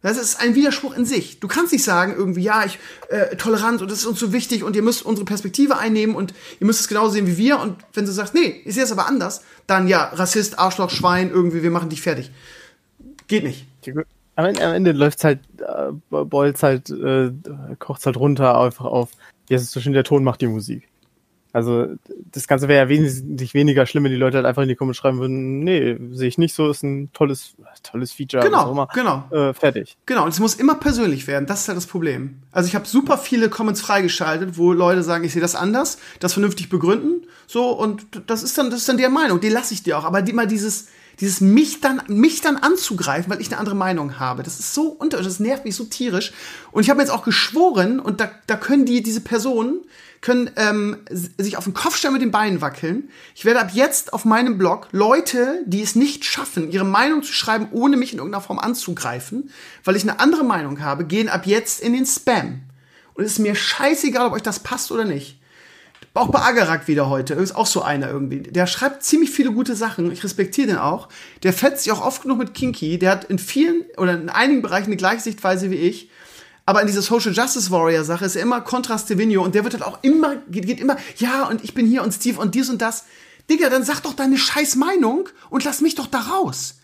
[0.04, 1.40] Das ist ein Widerspruch in sich.
[1.40, 4.62] Du kannst nicht sagen, irgendwie, ja, ich, äh, Toleranz und das ist uns so wichtig
[4.62, 7.58] und ihr müsst unsere Perspektive einnehmen und ihr müsst es genauso sehen wie wir.
[7.58, 11.30] Und wenn du sagst, nee, ich sehe es aber anders, dann ja, Rassist, Arschloch, Schwein,
[11.30, 12.30] irgendwie, wir machen dich fertig.
[13.28, 13.66] Geht nicht.
[14.36, 17.30] Am Ende, am Ende läuft's halt, äh, boilt's halt, äh,
[17.78, 19.08] kocht's halt runter einfach auf,
[19.48, 20.86] jetzt ist so schön, der Ton macht die Musik.
[21.54, 21.86] Also
[22.32, 25.00] das Ganze wäre ja wesentlich weniger schlimm, wenn die Leute halt einfach in die Kommentare
[25.00, 28.42] schreiben würden, nee, sehe ich nicht so, ist ein tolles, tolles Feature.
[28.42, 29.24] Genau, immer, genau.
[29.30, 29.96] Äh, fertig.
[30.04, 32.42] Genau, und es muss immer persönlich werden, das ist halt das Problem.
[32.50, 36.32] Also ich habe super viele Comments freigeschaltet, wo Leute sagen, ich sehe das anders, das
[36.32, 39.84] vernünftig begründen, so, und das ist dann, das ist dann deren Meinung, die lasse ich
[39.84, 40.04] dir auch.
[40.04, 40.88] Aber die, mal dieses,
[41.20, 44.88] dieses mich dann, mich dann anzugreifen, weil ich eine andere Meinung habe, das ist so
[44.88, 46.32] unter, das nervt mich so tierisch.
[46.72, 49.80] Und ich habe mir jetzt auch geschworen, und da, da können die, diese Personen,
[50.24, 53.10] können ähm, sich auf den Kopf stellen mit den Beinen wackeln.
[53.34, 57.34] Ich werde ab jetzt auf meinem Blog Leute, die es nicht schaffen, ihre Meinung zu
[57.34, 59.50] schreiben, ohne mich in irgendeiner Form anzugreifen,
[59.84, 62.62] weil ich eine andere Meinung habe, gehen ab jetzt in den Spam.
[63.12, 65.38] Und es ist mir scheißegal, ob euch das passt oder nicht.
[66.14, 68.40] Auch bei Agarak wieder heute, ist auch so einer irgendwie.
[68.40, 71.10] Der schreibt ziemlich viele gute Sachen, ich respektiere den auch.
[71.42, 74.62] Der fetzt sich auch oft genug mit Kinky, der hat in vielen oder in einigen
[74.62, 76.08] Bereichen eine gleiche Sichtweise wie ich.
[76.66, 79.74] Aber in dieser Social Justice Warrior Sache ist er immer Contra Stevino und der wird
[79.74, 82.70] halt auch immer, geht, geht immer, ja, und ich bin hier und Steve und dies
[82.70, 83.04] und das.
[83.50, 86.76] Digga, dann sag doch deine scheiß Meinung und lass mich doch da raus.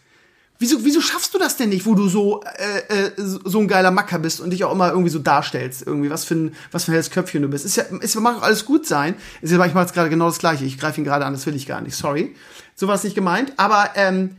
[0.59, 3.91] Wieso, wieso schaffst du das denn nicht, wo du so, äh, äh, so ein geiler
[3.91, 5.87] Macker bist und dich auch immer irgendwie so darstellst?
[5.87, 7.65] Irgendwie, was für ein, was für ein helles Köpfchen du bist.
[7.65, 9.15] Ist ja, ist, mag auch alles gut sein.
[9.41, 10.67] Ist ja, ich mache jetzt gerade genau das Gleiche.
[10.67, 11.97] Ich greife ihn gerade an, das will ich gar nicht.
[11.97, 12.37] Sorry.
[12.75, 13.55] So war es nicht gemeint.
[13.57, 14.37] Aber, ähm,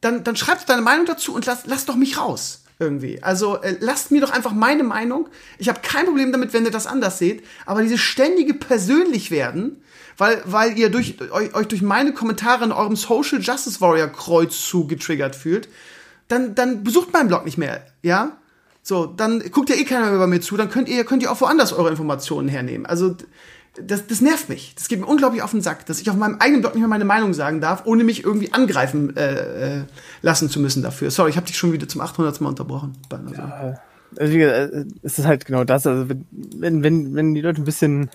[0.00, 2.63] dann, dann schreibt deine Meinung dazu und lass, lass doch mich raus.
[2.78, 3.22] Irgendwie.
[3.22, 5.28] Also äh, lasst mir doch einfach meine Meinung.
[5.58, 7.44] Ich habe kein Problem damit, wenn ihr das anders seht.
[7.66, 9.82] Aber diese ständige persönlich werden,
[10.16, 14.88] weil, weil ihr durch, euch, euch durch meine Kommentare in eurem Social Justice Warrior Kreuzzug
[14.88, 15.68] getriggert fühlt,
[16.28, 18.36] dann, dann besucht meinen Blog nicht mehr, ja?
[18.82, 21.32] So, dann guckt ja eh keiner mehr bei mir zu, dann könnt ihr, könnt ihr
[21.32, 22.84] auch woanders eure Informationen hernehmen.
[22.84, 23.16] Also,
[23.82, 24.74] das, das nervt mich.
[24.76, 26.88] Das geht mir unglaublich auf den Sack, dass ich auf meinem eigenen Blog nicht mehr
[26.88, 29.84] meine Meinung sagen darf, ohne mich irgendwie angreifen äh, äh,
[30.22, 31.10] lassen zu müssen dafür.
[31.10, 32.40] Sorry, ich habe dich schon wieder zum 800.
[32.40, 32.96] Mal unterbrochen.
[33.10, 33.34] Also.
[33.34, 33.78] Ja,
[34.16, 35.86] also, es ist halt genau das.
[35.86, 38.10] Also wenn, wenn, wenn die Leute ein bisschen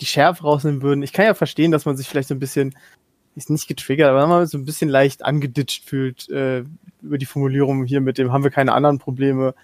[0.00, 2.74] die Schärfe rausnehmen würden, ich kann ja verstehen, dass man sich vielleicht so ein bisschen,
[3.36, 6.64] ist nicht getriggert, aber man so ein bisschen leicht angeditscht fühlt äh,
[7.02, 9.54] über die Formulierung hier mit dem haben wir keine anderen Probleme.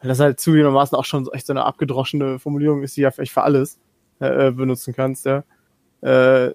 [0.00, 3.32] Weil das halt zugegebenermaßen auch schon echt so eine abgedroschene Formulierung ist, die ja vielleicht
[3.32, 3.78] für alles
[4.20, 5.44] äh, benutzen kannst, ja.
[6.00, 6.52] Äh,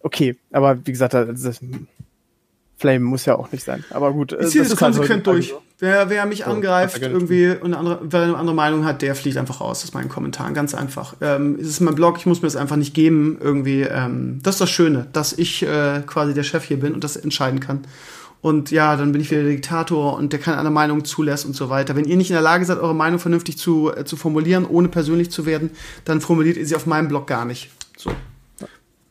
[0.00, 1.60] okay, aber wie gesagt, das,
[2.78, 3.84] Flame muss ja auch nicht sein.
[3.90, 4.32] Aber gut.
[4.32, 5.52] Ich ziehe das, das konsequent durch.
[5.80, 9.14] Wer, wer mich so, angreift, irgendwie und eine andere, wer eine andere Meinung hat, der
[9.14, 10.54] fliegt einfach raus aus meinen Kommentaren.
[10.54, 11.16] Ganz einfach.
[11.20, 13.38] Ähm, es ist mein Blog, ich muss mir das einfach nicht geben.
[13.40, 17.02] Irgendwie, ähm, das ist das Schöne, dass ich äh, quasi der Chef hier bin und
[17.02, 17.80] das entscheiden kann.
[18.40, 21.56] Und ja, dann bin ich wieder der Diktator und der keine andere Meinung zulässt und
[21.56, 21.96] so weiter.
[21.96, 24.88] Wenn ihr nicht in der Lage seid, eure Meinung vernünftig zu, äh, zu formulieren, ohne
[24.88, 25.70] persönlich zu werden,
[26.04, 27.70] dann formuliert ihr sie auf meinem Blog gar nicht.
[27.96, 28.12] So.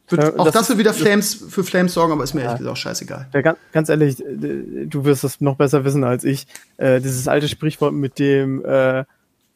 [0.10, 2.48] Wird, ja, auch das, das wird wieder Flames, für Flames sorgen, aber ist mir ja.
[2.48, 3.28] ehrlich gesagt auch scheißegal.
[3.34, 6.48] Ja, ganz, ganz, ehrlich, du wirst das noch besser wissen als ich.
[6.78, 9.04] Äh, dieses alte Sprichwort mit dem, äh,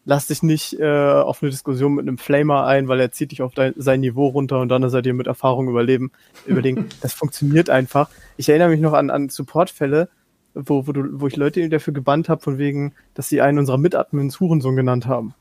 [0.05, 3.41] lass dich nicht äh, auf eine Diskussion mit einem Flamer ein, weil er zieht dich
[3.41, 6.11] auf dein, sein Niveau runter und dann ist er dir mit Erfahrung überleben,
[6.45, 6.89] überlegen.
[7.01, 8.09] das funktioniert einfach.
[8.37, 10.09] Ich erinnere mich noch an, an Supportfälle,
[10.53, 13.77] wo, wo, du, wo ich Leute dafür gebannt habe, von wegen, dass sie einen unserer
[13.77, 15.33] Mitadmins Hurensohn genannt haben.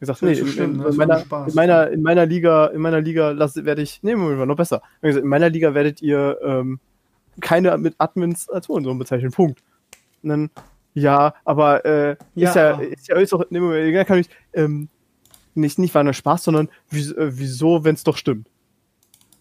[0.00, 3.64] Gesagt, nee, in, in, in, meiner, in, meiner, in meiner Liga, in meiner Liga lasse,
[3.64, 4.82] werde ich, nee, Moment, noch besser.
[5.02, 6.78] In meiner Liga werdet ihr ähm,
[7.40, 9.30] keine mit Admins als Hurensohn bezeichnen.
[9.30, 9.62] Punkt.
[10.22, 10.50] Und dann,
[10.94, 12.48] ja, aber äh, ja.
[12.48, 14.88] ist ja, ist ja ist auch, nee, Moment, kann ich, ähm,
[15.54, 18.48] nicht, nicht war nur Spaß, sondern wie, äh, wieso, wenn es doch stimmt.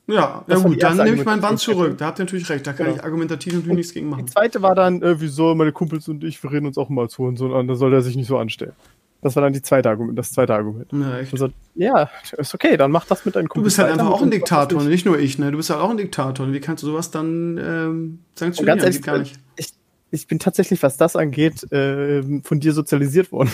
[0.05, 1.97] Ja, ja gut, dann nehme ich meinen Band zurück.
[1.97, 2.97] Da habt ihr natürlich recht, da kann genau.
[2.97, 4.25] ich argumentativ natürlich nichts gegen machen.
[4.25, 7.03] Die zweite war dann, äh, wieso meine Kumpels und ich, wir reden uns auch mal
[7.03, 8.73] als Hurensohn an, da soll er sich nicht so anstellen.
[9.21, 10.91] Das war dann die zweite Argument, das zweite Argument.
[10.91, 11.31] Ja, echt?
[11.31, 13.75] Also, ja, ist okay, dann mach das mit deinen Kumpels.
[13.75, 15.49] Du bist halt einfach auch ein Diktator, nicht nur ich, ne?
[15.51, 16.51] Du bist halt auch ein Diktator.
[16.51, 18.79] Wie kannst du sowas dann ähm, sanktionieren?
[18.79, 19.39] Ganz ehrlich, gar nicht.
[19.55, 19.69] Ich,
[20.13, 23.51] ich bin tatsächlich, was das angeht, äh, von dir sozialisiert worden.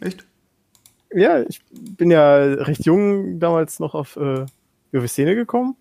[0.00, 0.24] Echt?
[1.12, 4.46] Ja, ich bin ja recht jung damals noch auf äh,
[5.08, 5.76] Szene gekommen.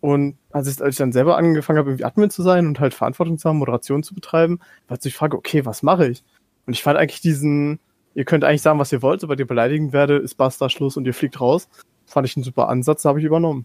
[0.00, 2.92] Und als ich, als ich dann selber angefangen habe, irgendwie Admin zu sein und halt
[2.92, 6.22] Verantwortung zu haben, Moderation zu betreiben, war so die Frage, okay, was mache ich?
[6.66, 7.78] Und ich fand eigentlich diesen,
[8.14, 11.06] ihr könnt eigentlich sagen, was ihr wollt, sobald ihr beleidigen werde, ist basta Schluss und
[11.06, 11.68] ihr fliegt raus.
[12.04, 13.64] Fand ich einen super Ansatz, habe ich übernommen.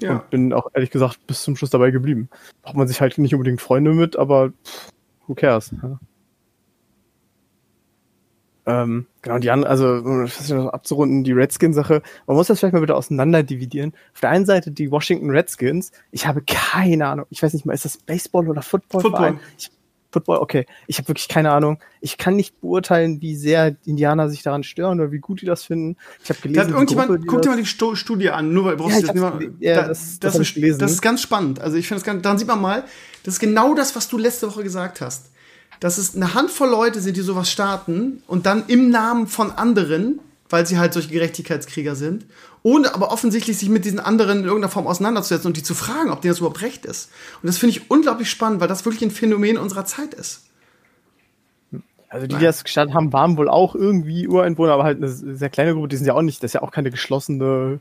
[0.00, 0.16] Ja.
[0.16, 2.28] Und bin auch ehrlich gesagt bis zum Schluss dabei geblieben.
[2.62, 4.90] Braucht man sich halt nicht unbedingt Freunde mit, aber pff,
[5.26, 5.74] who cares?
[5.82, 5.98] Ja.
[8.68, 12.96] Ähm, genau, die anderen, also um abzurunden, die Redskins-Sache, man muss das vielleicht mal wieder
[12.96, 13.92] auseinander dividieren.
[14.12, 17.74] Auf der einen Seite die Washington Redskins, ich habe keine Ahnung, ich weiß nicht mal,
[17.74, 19.02] ist das Baseball oder Football?
[19.02, 19.38] Football.
[19.56, 19.70] Ich
[20.10, 20.66] Football, okay.
[20.86, 21.78] Ich habe wirklich keine Ahnung.
[22.00, 25.64] Ich kann nicht beurteilen, wie sehr Indianer sich daran stören oder wie gut die das
[25.64, 25.96] finden.
[26.22, 26.68] Ich habe gelesen.
[26.68, 29.74] Da irgendjemand, guck dir mal die Studie an, nur weil brauchst ja, du das, ja,
[29.74, 30.78] da, das, das, das, ist, gelesen.
[30.78, 31.60] das ist ganz spannend.
[31.60, 32.84] Also ich finde das ganz, dann sieht man mal,
[33.24, 35.30] das ist genau das, was du letzte Woche gesagt hast.
[35.80, 40.20] Dass es eine Handvoll Leute sind, die sowas starten und dann im Namen von anderen
[40.48, 42.26] weil sie halt solche Gerechtigkeitskrieger sind,
[42.62, 46.10] ohne aber offensichtlich sich mit diesen anderen in irgendeiner Form auseinanderzusetzen und die zu fragen,
[46.10, 47.10] ob denen das überhaupt recht ist.
[47.42, 50.42] Und das finde ich unglaublich spannend, weil das wirklich ein Phänomen unserer Zeit ist.
[52.08, 55.50] Also die, die das gestartet haben, waren wohl auch irgendwie Ureinwohner, aber halt eine sehr
[55.50, 57.80] kleine Gruppe, die sind ja auch nicht, das ist ja auch keine geschlossene,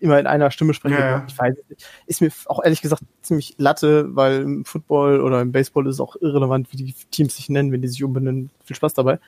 [0.00, 0.98] immer in einer Stimme sprechen.
[0.98, 1.24] Ja, ja.
[1.28, 1.86] Ich weiß nicht.
[2.06, 6.00] Ist mir auch ehrlich gesagt ziemlich Latte, weil im Football oder im Baseball ist es
[6.00, 8.50] auch irrelevant, wie die Teams sich nennen, wenn die sich umbenennen.
[8.64, 9.18] Viel Spaß dabei.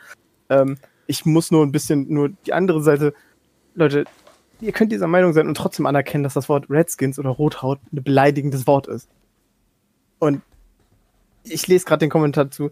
[0.49, 0.77] Ähm,
[1.13, 3.13] ich muss nur ein bisschen, nur die andere Seite,
[3.75, 4.05] Leute,
[4.61, 8.03] ihr könnt dieser Meinung sein und trotzdem anerkennen, dass das Wort Redskins oder Rothaut ein
[8.03, 9.09] beleidigendes Wort ist.
[10.19, 10.41] Und
[11.45, 12.71] ich lese gerade den Kommentar zu.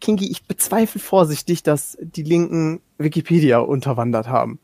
[0.00, 4.58] Kingi, ich bezweifle vorsichtig, dass die Linken Wikipedia unterwandert haben.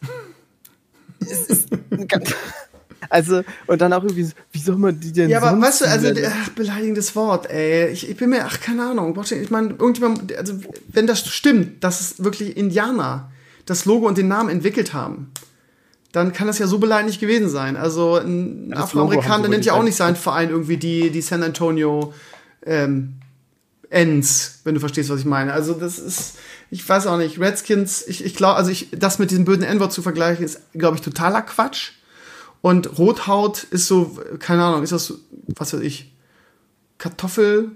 [1.20, 1.68] es ist
[2.08, 2.34] ganz
[3.08, 6.08] also, und dann auch irgendwie, wie soll man die denn Ja, aber weißt du, also,
[6.26, 7.90] ach, beleidigendes Wort, ey.
[7.90, 9.18] Ich, ich bin mir, ach, keine Ahnung.
[9.30, 10.54] Ich meine, irgendjemand, also,
[10.88, 13.30] wenn das stimmt, dass es wirklich Indianer
[13.64, 15.32] das Logo und den Namen entwickelt haben,
[16.12, 17.76] dann kann das ja so beleidigend gewesen sein.
[17.76, 22.14] Also, ein ja, Afroamerikaner nennt ja auch nicht seinen Verein irgendwie die, die San Antonio,
[22.64, 23.14] ähm,
[23.88, 25.52] Ends, wenn du verstehst, was ich meine.
[25.52, 26.38] Also, das ist,
[26.70, 29.92] ich weiß auch nicht, Redskins, ich, ich glaube, also ich, das mit diesem bösen N-Wort
[29.92, 31.92] zu vergleichen, ist, glaube ich, totaler Quatsch.
[32.66, 35.14] Und Rothaut ist so, keine Ahnung, ist das,
[35.54, 36.12] was weiß ich,
[36.98, 37.70] Kartoffel,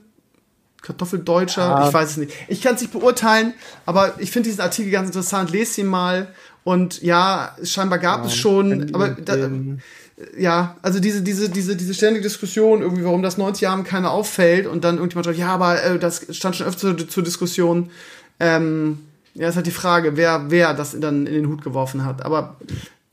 [0.82, 1.86] Kartoffeldeutscher, ja.
[1.86, 2.32] ich weiß es nicht.
[2.48, 3.54] Ich kann es nicht beurteilen,
[3.86, 5.52] aber ich finde diesen Artikel ganz interessant.
[5.52, 6.34] Lest ihn mal.
[6.64, 9.36] Und ja, scheinbar gab ja, es schon, aber da,
[10.36, 14.66] ja, also diese, diese, diese, diese ständige Diskussion, irgendwie, warum das 90 Jahren keiner auffällt
[14.66, 17.90] und dann irgendjemand sagt, ja, aber äh, das stand schon öfter zur, zur Diskussion.
[18.40, 18.98] Ähm,
[19.34, 22.24] ja, ist halt die Frage, wer, wer das dann in den Hut geworfen hat.
[22.24, 22.56] Aber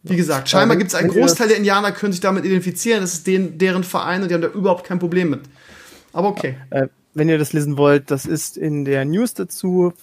[0.10, 3.02] wie gesagt, scheinbar gibt es einen Großteil der Indianer, können sich damit identifizieren.
[3.02, 5.42] Das ist den, deren Verein und die haben da überhaupt kein Problem mit.
[6.14, 6.58] Aber okay.
[6.70, 9.94] Äh, wenn ihr das lesen wollt, das ist in der News dazu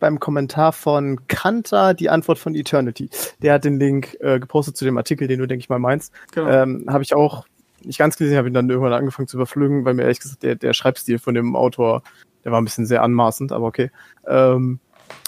[0.00, 3.10] beim Kommentar von Kanter die Antwort von Eternity.
[3.42, 6.12] Der hat den Link äh, gepostet zu dem Artikel, den du, denke ich mal, meinst.
[6.32, 6.48] Genau.
[6.48, 7.46] Ähm, habe ich auch
[7.82, 10.56] nicht ganz gesehen, habe ihn dann irgendwann angefangen zu überflügen, weil mir ehrlich gesagt der,
[10.56, 12.02] der Schreibstil von dem Autor,
[12.44, 13.90] der war ein bisschen sehr anmaßend, aber okay.
[14.26, 14.78] Ähm,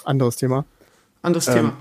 [0.05, 0.65] anderes Thema.
[1.21, 1.73] Anderes ähm, Thema.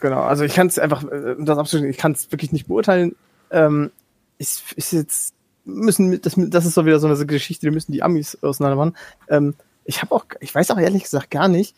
[0.00, 3.16] Genau, also ich kann es einfach, äh, das absolut, ich kann es wirklich nicht beurteilen.
[3.50, 3.90] Ähm,
[4.38, 5.34] ist, ist jetzt
[5.64, 8.96] müssen, das, das ist so wieder so eine Geschichte, die müssen die Amis auseinander machen.
[9.28, 11.74] Ähm, ich habe auch, ich weiß auch ehrlich gesagt gar nicht,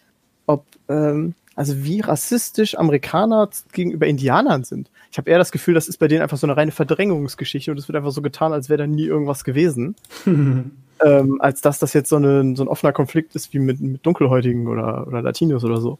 [0.46, 4.90] ob, ähm, also wie rassistisch Amerikaner gegenüber Indianern sind.
[5.10, 7.78] Ich habe eher das Gefühl, das ist bei denen einfach so eine reine Verdrängungsgeschichte und
[7.78, 9.96] es wird einfach so getan, als wäre da nie irgendwas gewesen.
[10.26, 14.04] ähm, als dass das jetzt so, eine, so ein offener Konflikt ist wie mit, mit
[14.04, 15.98] Dunkelhäutigen oder, oder Latinos oder so.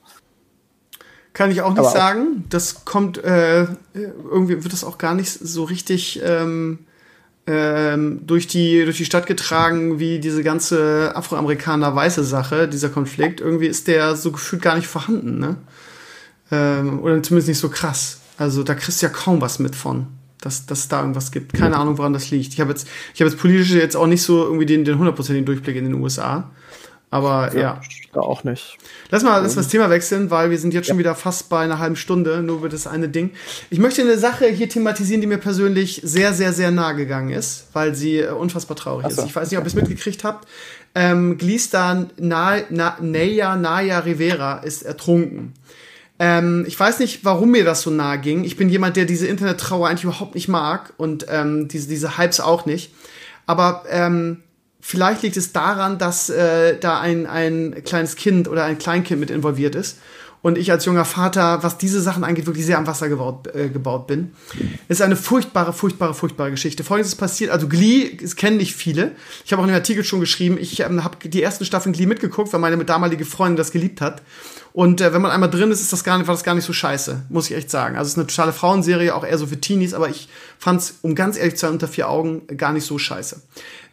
[1.33, 2.45] Kann ich auch nicht Aber sagen.
[2.49, 6.81] Das kommt, äh, irgendwie wird das auch gar nicht so richtig ähm,
[7.47, 13.41] ähm, durch, die, durch die Stadt getragen, wie diese ganze Afroamerikaner-weiße Sache, dieser Konflikt.
[13.41, 15.57] Irgendwie ist der so gefühlt gar nicht vorhanden, ne?
[16.53, 18.21] Ähm, oder zumindest nicht so krass.
[18.37, 20.07] Also da kriegst du ja kaum was mit von,
[20.41, 21.53] dass, dass es da irgendwas gibt.
[21.53, 22.53] Keine Ahnung, woran das liegt.
[22.53, 25.47] Ich habe jetzt, ich habe jetzt politisch jetzt auch nicht so irgendwie den, den hundertprozentigen
[25.47, 26.51] Durchblick in den USA.
[27.11, 27.61] Aber ja.
[27.61, 27.81] ja.
[28.13, 28.79] Da auch nicht.
[29.11, 31.61] Lass mal, lass mal das Thema wechseln, weil wir sind jetzt schon wieder fast bei
[31.61, 33.31] einer halben Stunde, nur über das eine Ding.
[33.71, 37.69] Ich möchte eine Sache hier thematisieren, die mir persönlich sehr, sehr, sehr nahe gegangen ist,
[37.73, 39.23] weil sie äh, unfassbar traurig so.
[39.23, 39.29] ist.
[39.29, 40.49] Ich weiß nicht, ob ihr es mitgekriegt habt.
[40.95, 45.55] Ähm, Glistan Na, Na, Naya, Naya Rivera ist ertrunken.
[46.19, 48.45] Ähm, ich weiß nicht, warum mir das so nahe ging.
[48.45, 52.41] Ich bin jemand, der diese Internettrauer eigentlich überhaupt nicht mag und ähm, diese, diese Hypes
[52.41, 52.93] auch nicht.
[53.47, 54.43] Aber ähm,
[54.81, 59.31] vielleicht liegt es daran, dass äh, da ein, ein kleines Kind oder ein Kleinkind mit
[59.31, 59.99] involviert ist.
[60.43, 63.69] Und ich als junger Vater, was diese Sachen angeht, wirklich sehr am Wasser gebaut, äh,
[63.69, 64.33] gebaut bin.
[64.89, 66.83] Es ist eine furchtbare, furchtbare, furchtbare Geschichte.
[66.83, 69.13] Folgendes ist passiert, also Glee, es kennen nicht viele.
[69.45, 72.07] Ich habe auch in dem Artikel schon geschrieben, ich ähm, habe die ersten Staffeln Glee
[72.07, 74.23] mitgeguckt, weil meine damalige Freundin das geliebt hat.
[74.73, 76.65] Und äh, wenn man einmal drin ist, ist das gar nicht, war das gar nicht
[76.65, 77.97] so scheiße, muss ich echt sagen.
[77.97, 80.95] Also es ist eine totale Frauenserie, auch eher so für Teenies, aber ich fand es,
[81.03, 83.43] um ganz ehrlich zu sein, unter vier Augen gar nicht so scheiße.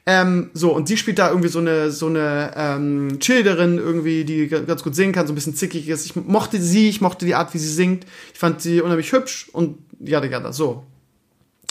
[0.09, 4.47] Ähm, so, und sie spielt da irgendwie so eine, so eine ähm, Childerin irgendwie, die
[4.47, 6.05] ganz gut singen kann, so ein bisschen zickig ist.
[6.05, 8.05] Ich mochte sie, ich mochte die Art, wie sie singt.
[8.33, 10.85] Ich fand sie unheimlich hübsch und ja, ja, so.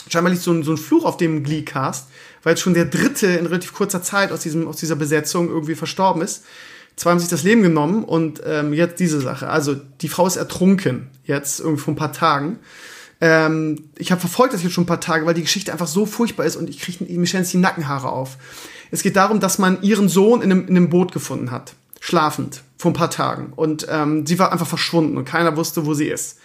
[0.07, 2.09] Scheinbar liegt so ein, so ein Fluch auf dem Glee-Cast,
[2.43, 5.73] weil jetzt schon der dritte in relativ kurzer Zeit aus, diesem, aus dieser Besetzung irgendwie
[5.73, 6.45] verstorben ist.
[6.95, 9.49] Zwei haben sich das Leben genommen und ähm, jetzt diese Sache.
[9.49, 12.59] Also die Frau ist ertrunken, jetzt irgendwie vor ein paar Tagen.
[13.19, 16.05] Ähm, ich habe verfolgt das jetzt schon ein paar Tage, weil die Geschichte einfach so
[16.05, 18.37] furchtbar ist und ich kriege mir stellen die Nackenhaare auf.
[18.91, 22.61] Es geht darum, dass man ihren Sohn in einem, in einem Boot gefunden hat, schlafend,
[22.77, 23.53] vor ein paar Tagen.
[23.55, 26.37] Und ähm, sie war einfach verschwunden und keiner wusste, wo sie ist.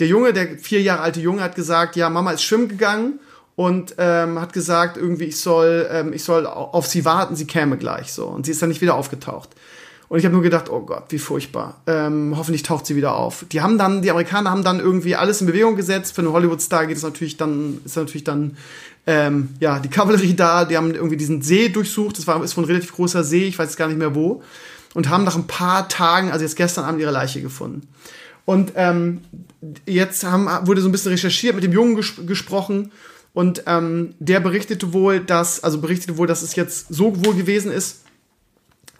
[0.00, 3.20] Der Junge, der vier Jahre alte Junge, hat gesagt, ja, Mama ist schwimmen gegangen
[3.54, 7.76] und ähm, hat gesagt, irgendwie, ich soll, ähm, ich soll auf sie warten, sie käme
[7.76, 8.26] gleich so.
[8.26, 9.50] Und sie ist dann nicht wieder aufgetaucht.
[10.08, 11.80] Und ich habe nur gedacht, oh Gott, wie furchtbar.
[11.86, 13.46] Ähm, hoffentlich taucht sie wieder auf.
[13.50, 16.14] Die haben dann, die Amerikaner haben dann irgendwie alles in Bewegung gesetzt.
[16.14, 18.56] Für einen Hollywood-Star geht es natürlich dann, ist natürlich dann,
[19.06, 20.64] ähm, ja, die Kavallerie da.
[20.66, 22.18] Die haben irgendwie diesen See durchsucht.
[22.18, 24.42] Das war ist von relativ großer See, ich weiß gar nicht mehr wo.
[24.92, 27.88] Und haben nach ein paar Tagen, also jetzt gestern Abend, ihre Leiche gefunden.
[28.44, 29.22] Und ähm,
[29.86, 32.92] jetzt haben, wurde so ein bisschen recherchiert, mit dem Jungen ges gesprochen.
[33.32, 37.72] Und ähm, der berichtete wohl, dass, also berichtete wohl, dass es jetzt so wohl gewesen
[37.72, 38.03] ist,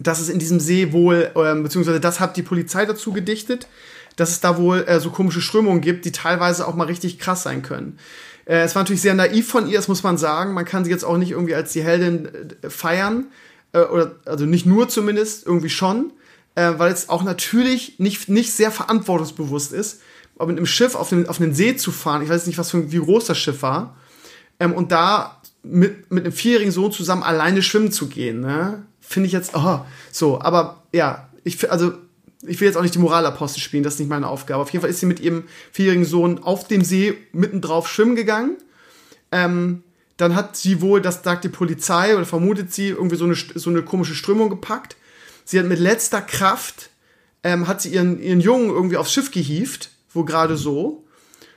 [0.01, 3.69] dass es in diesem See wohl, ähm, beziehungsweise das hat die Polizei dazu gedichtet,
[4.17, 7.43] dass es da wohl äh, so komische Strömungen gibt, die teilweise auch mal richtig krass
[7.43, 7.99] sein können.
[8.47, 10.55] Äh, es war natürlich sehr naiv von ihr, das muss man sagen.
[10.55, 12.29] Man kann sie jetzt auch nicht irgendwie als die Heldin
[12.63, 13.27] äh, feiern,
[13.73, 16.13] äh, oder also nicht nur zumindest, irgendwie schon,
[16.55, 20.01] äh, weil es auch natürlich nicht, nicht sehr verantwortungsbewusst ist,
[20.41, 22.23] mit einem Schiff auf den, auf den See zu fahren.
[22.23, 23.97] Ich weiß nicht, was für wie groß das Schiff war.
[24.59, 28.41] Ähm, und da mit, mit einem vierjährigen Sohn zusammen alleine schwimmen zu gehen.
[28.41, 28.85] Ne?
[29.07, 31.93] Finde ich jetzt, oh, so, aber ja, ich, also,
[32.47, 34.63] ich will jetzt auch nicht die Moralapostel spielen, das ist nicht meine Aufgabe.
[34.63, 38.57] Auf jeden Fall ist sie mit ihrem vierjährigen Sohn auf dem See mittendrauf schwimmen gegangen.
[39.33, 39.83] Ähm,
[40.17, 43.71] dann hat sie wohl, das sagt die Polizei oder vermutet sie, irgendwie so eine, so
[43.71, 44.97] eine komische Strömung gepackt.
[45.45, 46.91] Sie hat mit letzter Kraft,
[47.43, 51.05] ähm, hat sie ihren, ihren Jungen irgendwie aufs Schiff gehievt, wo gerade so,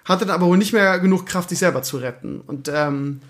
[0.05, 2.41] hatte dann aber wohl nicht mehr genug Kraft, sich selber zu retten.
[2.41, 3.21] Und ähm,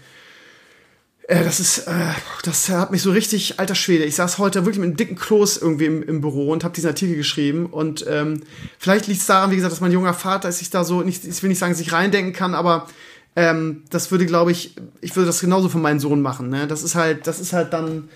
[1.28, 2.14] äh, das ist, äh,
[2.44, 4.06] das hat mich so richtig, alter Schwede.
[4.06, 6.88] Ich saß heute wirklich mit einem dicken Kloß irgendwie im, im Büro und habe diesen
[6.88, 7.66] Artikel geschrieben.
[7.66, 8.44] Und ähm,
[8.80, 11.44] vielleicht liegt es daran, wie gesagt, dass mein junger Vater sich da so, nicht, ich
[11.44, 12.88] will nicht sagen, sich reindenken kann, aber
[13.36, 16.50] ähm, das würde, glaube ich, ich würde das genauso von meinem Sohn machen.
[16.50, 16.66] Ne?
[16.66, 18.08] Das ist halt, das ist halt dann,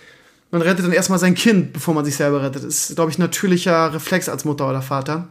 [0.50, 2.63] man rettet dann erstmal sein Kind, bevor man sich selber rettet.
[2.63, 5.28] Das ist, glaube ich, natürlicher Reflex als Mutter oder Vater.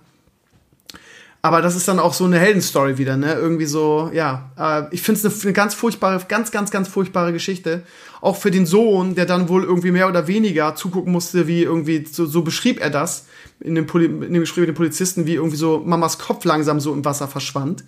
[1.42, 3.32] Aber das ist dann auch so eine Heldenstory wieder, ne?
[3.32, 4.50] Irgendwie so, ja.
[4.58, 7.82] Äh, ich finde es eine, eine ganz furchtbare, ganz, ganz, ganz furchtbare Geschichte.
[8.20, 12.04] Auch für den Sohn, der dann wohl irgendwie mehr oder weniger zugucken musste, wie irgendwie,
[12.04, 13.26] so, so beschrieb er das
[13.60, 16.92] in dem, in dem Gespräch mit den Polizisten, wie irgendwie so Mamas Kopf langsam so
[16.92, 17.84] im Wasser verschwand.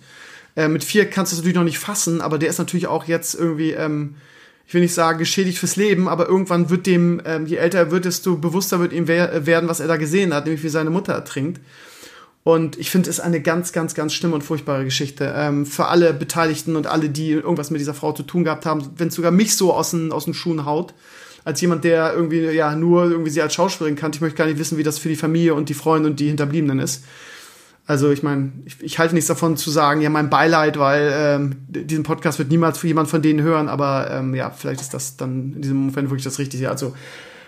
[0.55, 3.05] Äh, mit vier kannst du es natürlich noch nicht fassen, aber der ist natürlich auch
[3.05, 4.15] jetzt irgendwie, ähm,
[4.65, 7.91] ich will nicht sagen, geschädigt fürs Leben, aber irgendwann wird dem, ähm, je älter er
[7.91, 11.13] wird, desto bewusster wird ihm werden, was er da gesehen hat, nämlich wie seine Mutter
[11.13, 11.59] ertrinkt.
[12.43, 15.33] Und ich finde es eine ganz, ganz, ganz schlimme und furchtbare Geschichte.
[15.35, 18.89] Ähm, für alle Beteiligten und alle, die irgendwas mit dieser Frau zu tun gehabt haben,
[18.97, 20.93] wenn es sogar mich so aus den, aus den Schuhen haut,
[21.45, 24.17] als jemand, der irgendwie, ja, nur irgendwie sie als Schauspielerin kannte.
[24.17, 26.27] Ich möchte gar nicht wissen, wie das für die Familie und die Freunde und die
[26.27, 27.03] Hinterbliebenen ist.
[27.85, 31.55] Also ich meine, ich, ich halte nichts davon zu sagen, ja, mein Beileid, weil ähm,
[31.67, 35.53] diesen Podcast wird niemals jemand von denen hören, aber ähm, ja, vielleicht ist das dann
[35.55, 36.69] in diesem Moment wirklich das Richtige.
[36.69, 36.93] Also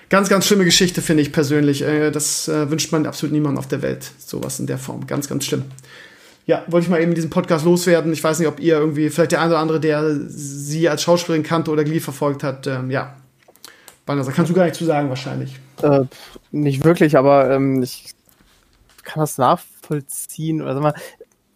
[0.09, 1.81] ganz, ganz schlimme Geschichte, finde ich persönlich.
[1.81, 4.11] Äh, das äh, wünscht man absolut niemandem auf der Welt.
[4.17, 5.07] Sowas in der Form.
[5.07, 5.63] Ganz, ganz schlimm.
[6.47, 8.13] Ja, wollte ich mal eben diesen Podcast loswerden.
[8.13, 11.43] Ich weiß nicht, ob ihr irgendwie, vielleicht der eine oder andere, der sie als Schauspielerin
[11.43, 13.15] kannte oder Glee verfolgt hat, ähm, ja.
[14.05, 15.59] Banner, kannst du gar nicht zu sagen, wahrscheinlich.
[15.81, 16.01] Äh,
[16.51, 18.13] nicht wirklich, aber ähm, ich
[19.03, 20.61] kann das nachvollziehen.
[20.61, 20.93] Oder sag mal,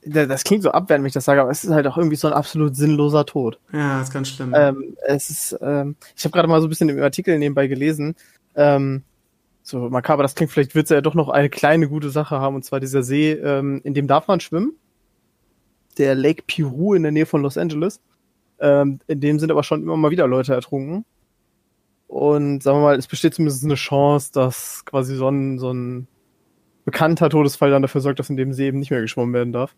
[0.04, 2.28] das klingt so abwertend, wenn ich das sage, aber es ist halt auch irgendwie so
[2.28, 3.60] ein absolut sinnloser Tod.
[3.72, 4.54] Ja, das ist ganz schlimm.
[4.56, 8.16] Ähm, es ist, ähm, ich habe gerade mal so ein bisschen im Artikel nebenbei gelesen,
[8.56, 9.04] ähm,
[9.62, 12.56] so makaber, das klingt, vielleicht wird es ja doch noch eine kleine gute Sache haben,
[12.56, 14.74] und zwar dieser See, ähm, in dem darf man schwimmen.
[15.98, 18.02] Der Lake Piru in der Nähe von Los Angeles.
[18.60, 21.06] Ähm, in dem sind aber schon immer mal wieder Leute ertrunken.
[22.08, 26.08] Und sagen wir mal, es besteht zumindest eine Chance, dass quasi so ein, so ein
[26.84, 29.76] bekannter Todesfall dann dafür sorgt, dass in dem See eben nicht mehr geschwommen werden darf.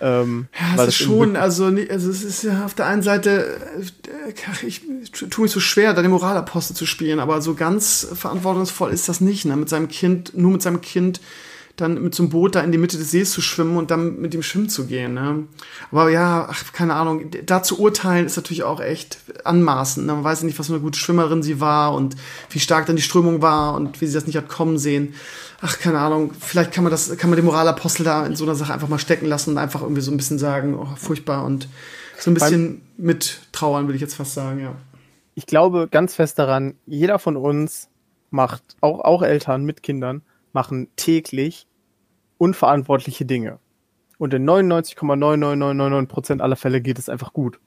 [0.00, 4.66] Ähm, ja, es ist schon, also, also es ist ja auf der einen Seite, äh,
[4.66, 8.92] ich, ich tue mich so schwer, da den Moralapostel zu spielen, aber so ganz verantwortungsvoll
[8.92, 9.56] ist das nicht, ne?
[9.56, 11.20] Mit seinem Kind, nur mit seinem Kind
[11.80, 14.20] dann mit so einem Boot da in die Mitte des Sees zu schwimmen und dann
[14.20, 15.14] mit dem schwimmen zu gehen.
[15.14, 15.44] Ne?
[15.90, 20.06] Aber ja, ach, keine Ahnung, da zu urteilen ist natürlich auch echt anmaßend.
[20.06, 20.12] Ne?
[20.12, 22.16] Man weiß ja nicht, was für eine gute Schwimmerin sie war und
[22.50, 25.14] wie stark dann die Strömung war und wie sie das nicht hat kommen sehen.
[25.60, 28.54] Ach, keine Ahnung, vielleicht kann man das, kann man den Moralapostel da in so einer
[28.54, 31.68] Sache einfach mal stecken lassen und einfach irgendwie so ein bisschen sagen, oh, furchtbar und
[32.18, 34.74] so ein bisschen mit trauern, würde ich jetzt fast sagen, ja.
[35.34, 37.88] Ich glaube ganz fest daran, jeder von uns
[38.30, 41.66] macht, auch, auch Eltern mit Kindern, machen täglich
[42.40, 43.58] unverantwortliche Dinge.
[44.18, 47.60] Und in 99,99999% aller Fälle geht es einfach gut.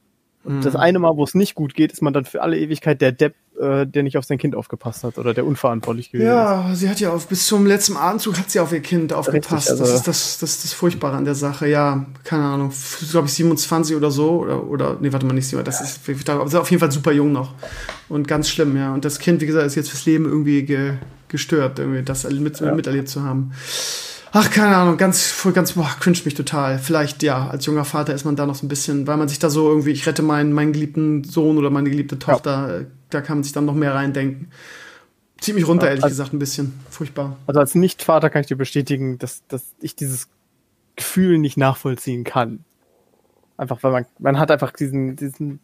[0.44, 0.62] Und mhm.
[0.62, 3.12] das eine Mal, wo es nicht gut geht, ist man dann für alle Ewigkeit der
[3.12, 6.68] Depp, äh, der nicht auf sein Kind aufgepasst hat oder der unverantwortlich gewesen ja, ist.
[6.68, 9.70] Ja, sie hat ja auf, bis zum letzten Abendzug hat sie auf ihr Kind aufgepasst.
[9.70, 11.68] Richtig, also das ist das, das, das Furchtbare an der Sache.
[11.68, 12.72] Ja, keine Ahnung,
[13.12, 16.44] glaube ich 27 oder so oder, oder nee, warte mal, nicht 27, das ist, aber
[16.44, 17.54] auf jeden Fall super jung noch.
[18.10, 18.94] Und ganz schlimm, ja.
[18.94, 20.96] Und das Kind, wie gesagt, ist jetzt fürs Leben irgendwie ge,
[21.30, 22.74] gestört, irgendwie das mit, ja.
[22.74, 23.54] miterlebt zu haben.
[24.36, 26.80] Ach, keine Ahnung, ganz, ganz, boah, cringe mich total.
[26.80, 29.38] Vielleicht, ja, als junger Vater ist man da noch so ein bisschen, weil man sich
[29.38, 32.86] da so irgendwie, ich rette meinen, meinen geliebten Sohn oder meine geliebte Tochter, ja.
[33.12, 34.50] da kann man sich dann noch mehr reindenken.
[35.39, 36.74] Zieht mich runter, ja, ehrlich also, gesagt, ein bisschen.
[36.89, 37.38] Furchtbar.
[37.46, 40.30] Also als Nicht-Vater kann ich dir bestätigen, dass, dass ich dieses
[40.96, 42.65] Gefühl nicht nachvollziehen kann.
[43.58, 45.60] Einfach, weil man, man hat einfach diesen, diesen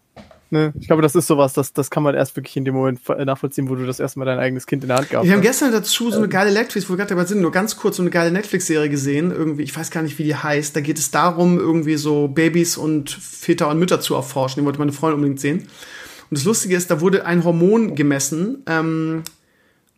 [0.52, 0.74] Ne?
[0.80, 3.70] Ich glaube, das ist sowas, das, das kann man erst wirklich in dem Moment nachvollziehen,
[3.70, 5.30] wo du das erste Mal dein eigenes Kind in der Hand gehabt hast.
[5.30, 7.76] Wir haben gestern dazu so eine geile Netflix, wo wir gerade dabei sind, nur ganz
[7.76, 9.32] kurz so eine geile Netflix-Serie gesehen.
[9.32, 10.76] Irgendwie, ich weiß gar nicht, wie die heißt.
[10.76, 14.62] Da geht es darum, irgendwie so Babys und Väter und Mütter zu erforschen.
[14.62, 15.60] Die wollte meine Freundin unbedingt sehen.
[16.30, 19.24] Und das Lustige ist, da wurde ein Hormon gemessen ähm,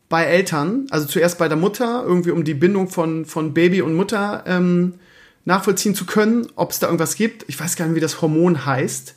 [0.09, 3.95] bei Eltern, also zuerst bei der Mutter, irgendwie um die Bindung von, von Baby und
[3.95, 4.95] Mutter ähm,
[5.45, 7.45] nachvollziehen zu können, ob es da irgendwas gibt.
[7.47, 9.15] Ich weiß gar nicht, wie das Hormon heißt.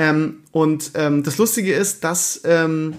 [0.00, 2.94] Ähm, und ähm, das Lustige ist, dass ähm,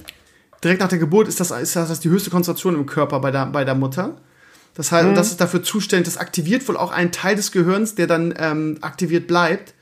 [0.64, 3.48] direkt nach der Geburt ist das, ist das die höchste Konzentration im Körper bei der,
[3.48, 4.18] bei der Mutter.
[4.76, 5.16] Das heißt, mhm.
[5.16, 8.78] das ist dafür zuständig, das aktiviert wohl auch einen Teil des Gehirns, der dann ähm,
[8.82, 9.74] aktiviert bleibt,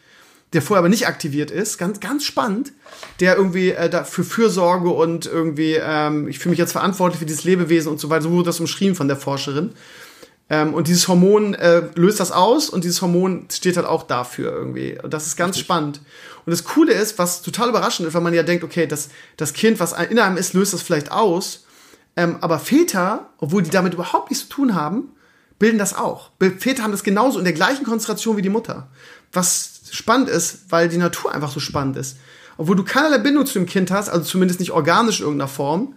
[0.54, 1.78] der vorher aber nicht aktiviert ist.
[1.78, 2.72] Ganz, ganz spannend.
[3.20, 7.44] Der irgendwie äh, dafür Fürsorge und irgendwie, ähm, ich fühle mich jetzt verantwortlich für dieses
[7.44, 8.22] Lebewesen und so weiter.
[8.22, 9.72] So wurde das umschrieben von der Forscherin.
[10.50, 14.52] Ähm, und dieses Hormon äh, löst das aus und dieses Hormon steht halt auch dafür
[14.52, 15.00] irgendwie.
[15.02, 15.66] Und das ist ganz Richtig.
[15.66, 16.02] spannend.
[16.46, 19.54] Und das Coole ist, was total überraschend ist, wenn man ja denkt, okay, das, das
[19.54, 21.66] Kind, was in einem ist, löst das vielleicht aus.
[22.16, 25.12] Ähm, aber Väter, obwohl die damit überhaupt nichts zu tun haben,
[25.60, 26.32] bilden das auch.
[26.40, 28.90] Väter haben das genauso in der gleichen Konzentration wie die Mutter.
[29.32, 32.18] was spannend ist, weil die Natur einfach so spannend ist.
[32.58, 35.96] Obwohl du keinerlei Bindung zu dem Kind hast, also zumindest nicht organisch in irgendeiner Form,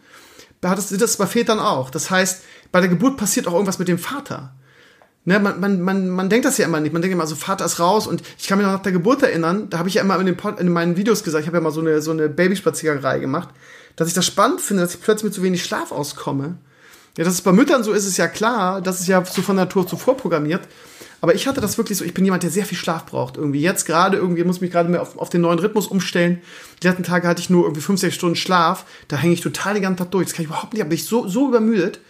[0.61, 1.91] das, das bei Vätern auch.
[1.91, 2.43] Das heißt,
[2.73, 4.55] bei der Geburt passiert auch irgendwas mit dem Vater.
[5.25, 6.93] Ne, man, man, man, man denkt das ja immer nicht.
[6.93, 8.09] Man denkt immer, so Vater ist raus.
[8.09, 10.27] Und ich kann mich noch nach der Geburt erinnern, da habe ich ja immer in,
[10.27, 13.21] den Pod, in meinen Videos gesagt, ich habe ja mal so eine, so eine Babyspaziererei
[13.21, 13.51] gemacht,
[13.95, 16.57] dass ich das spannend finde, dass ich plötzlich mit so wenig Schlaf auskomme.
[17.17, 18.81] Ja, dass es bei Müttern so ist, ist ja klar.
[18.81, 20.63] Das ist ja so von Natur zu vorprogrammiert.
[21.21, 23.37] Aber ich hatte das wirklich so, ich bin jemand, der sehr viel Schlaf braucht.
[23.37, 26.43] Irgendwie jetzt gerade, irgendwie muss mich gerade mehr auf, auf den neuen Rhythmus umstellen.
[26.83, 28.87] Die letzten Tage hatte ich nur irgendwie fünf, sechs Stunden Schlaf.
[29.07, 30.27] Da hänge ich total den ganzen Tag durch.
[30.27, 32.01] Das kann ich überhaupt nicht, da bin ich so, so übermüdet.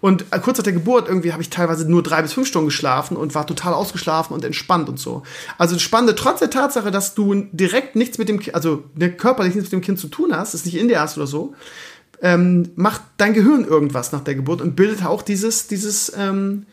[0.00, 2.68] Und äh, kurz nach der Geburt irgendwie habe ich teilweise nur drei bis fünf Stunden
[2.68, 5.22] geschlafen und war total ausgeschlafen und entspannt und so.
[5.58, 9.54] Also spannend, trotz der Tatsache, dass du direkt nichts mit dem Kind, also der körperlich
[9.54, 11.54] nichts mit dem Kind zu tun hast, es nicht in dir hast oder so,
[12.22, 16.66] ähm, macht dein Gehirn irgendwas nach der Geburt und bildet auch dieses, dieses, ähm,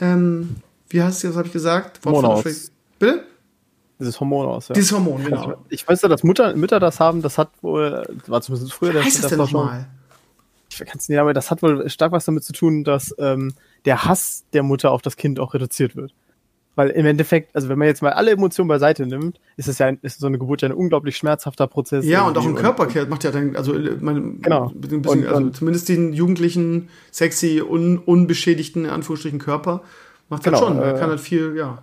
[0.00, 0.56] ähm,
[0.90, 2.00] wie heißt es, was habe ich gesagt?
[2.04, 2.70] Hormon aus.
[2.98, 3.24] Bitte?
[3.98, 4.74] Dieses Hormon aus, ja.
[4.74, 5.54] Dieses Hormon, genau.
[5.68, 8.94] Ich, ich weiß ja, dass Mutter, Mütter das haben, das hat wohl, war zumindest früher.
[8.94, 9.88] Was heißt das, das denn nochmal?
[10.70, 13.54] Ich kann es nicht, aber das hat wohl stark was damit zu tun, dass ähm,
[13.84, 16.14] der Hass der Mutter auf das Kind auch reduziert wird.
[16.74, 19.88] Weil im Endeffekt, also wenn man jetzt mal alle Emotionen beiseite nimmt, ist es ja
[20.02, 22.04] ist so eine Geburt ja ein unglaublich schmerzhafter Prozess.
[22.04, 24.70] Ja, und auch im Körper macht ja dann, also man, genau.
[24.74, 29.82] Bisschen, und, also und, zumindest den jugendlichen, sexy, un, unbeschädigten, in Anführungsstrichen, Körper
[30.28, 31.82] Macht genau, halt schon, äh, kann halt viel, ja.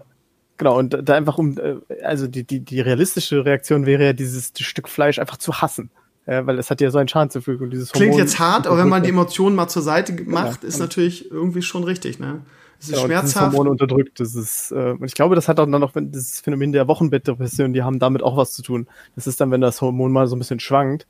[0.58, 4.54] Genau, und da einfach um, äh, also die, die, die realistische Reaktion wäre ja, dieses
[4.58, 5.90] Stück Fleisch einfach zu hassen.
[6.28, 7.66] Ja, weil es hat ja so einen Schaden zu fügen.
[7.66, 10.64] Und dieses Klingt Hormon jetzt hart, aber wenn man die Emotionen mal zur Seite macht,
[10.64, 12.42] ja, ist natürlich irgendwie schon richtig, ne?
[12.80, 13.54] Es ist ja, schmerzhaft.
[13.54, 14.20] Hormone unterdrückt.
[14.20, 17.74] Das ist, äh, und ich glaube, das hat auch dann noch das Phänomen der Wochenbettdepression,
[17.74, 18.88] die haben damit auch was zu tun.
[19.16, 21.08] Das ist dann, wenn das Hormon mal so ein bisschen schwankt,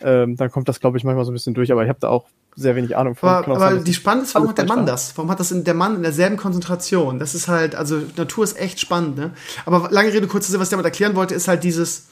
[0.00, 1.72] ähm, dann kommt das, glaube ich, manchmal so ein bisschen durch.
[1.72, 2.26] Aber ich habe da auch
[2.56, 3.28] sehr wenig Ahnung von.
[3.28, 5.16] Aber, aber die spannend ist, warum hat der Mann das?
[5.16, 7.18] Warum hat das in, der Mann in derselben Konzentration?
[7.18, 9.32] Das ist halt, also Natur ist echt spannend, ne?
[9.66, 12.06] Aber lange Rede, kurze Sinn, was ich damit erklären wollte, ist halt dieses,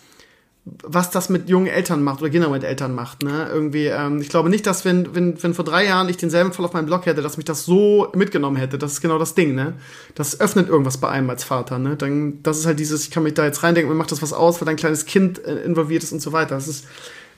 [0.65, 3.49] was das mit jungen Eltern macht oder generell mit Eltern macht, ne?
[3.53, 6.65] Irgendwie, ähm, ich glaube nicht, dass wenn, wenn, wenn vor drei Jahren ich denselben Fall
[6.65, 8.79] auf meinem Blog hätte, dass mich das so mitgenommen hätte.
[8.79, 9.75] Das ist genau das Ding, ne?
[10.15, 11.97] Das öffnet irgendwas bei einem als Vater, ne?
[11.97, 14.33] Dann, das ist halt dieses, ich kann mich da jetzt reindenken, mir macht das was
[14.33, 16.55] aus, weil dein kleines Kind äh, involviert ist und so weiter.
[16.55, 16.87] Das ist,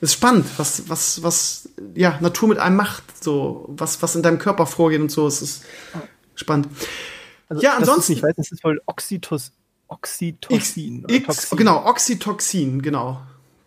[0.02, 4.38] ist spannend, was, was, was, ja, Natur mit einem macht, so, was, was in deinem
[4.38, 5.26] Körper vorgeht und so.
[5.26, 5.64] Es ist
[6.34, 6.68] spannend.
[7.48, 8.12] Also, ja, ansonsten.
[8.12, 9.52] ich weiß, das ist wohl Oxytos,
[9.88, 11.04] Oxytocin.
[11.08, 13.20] X, X, genau, Oxytocin, genau.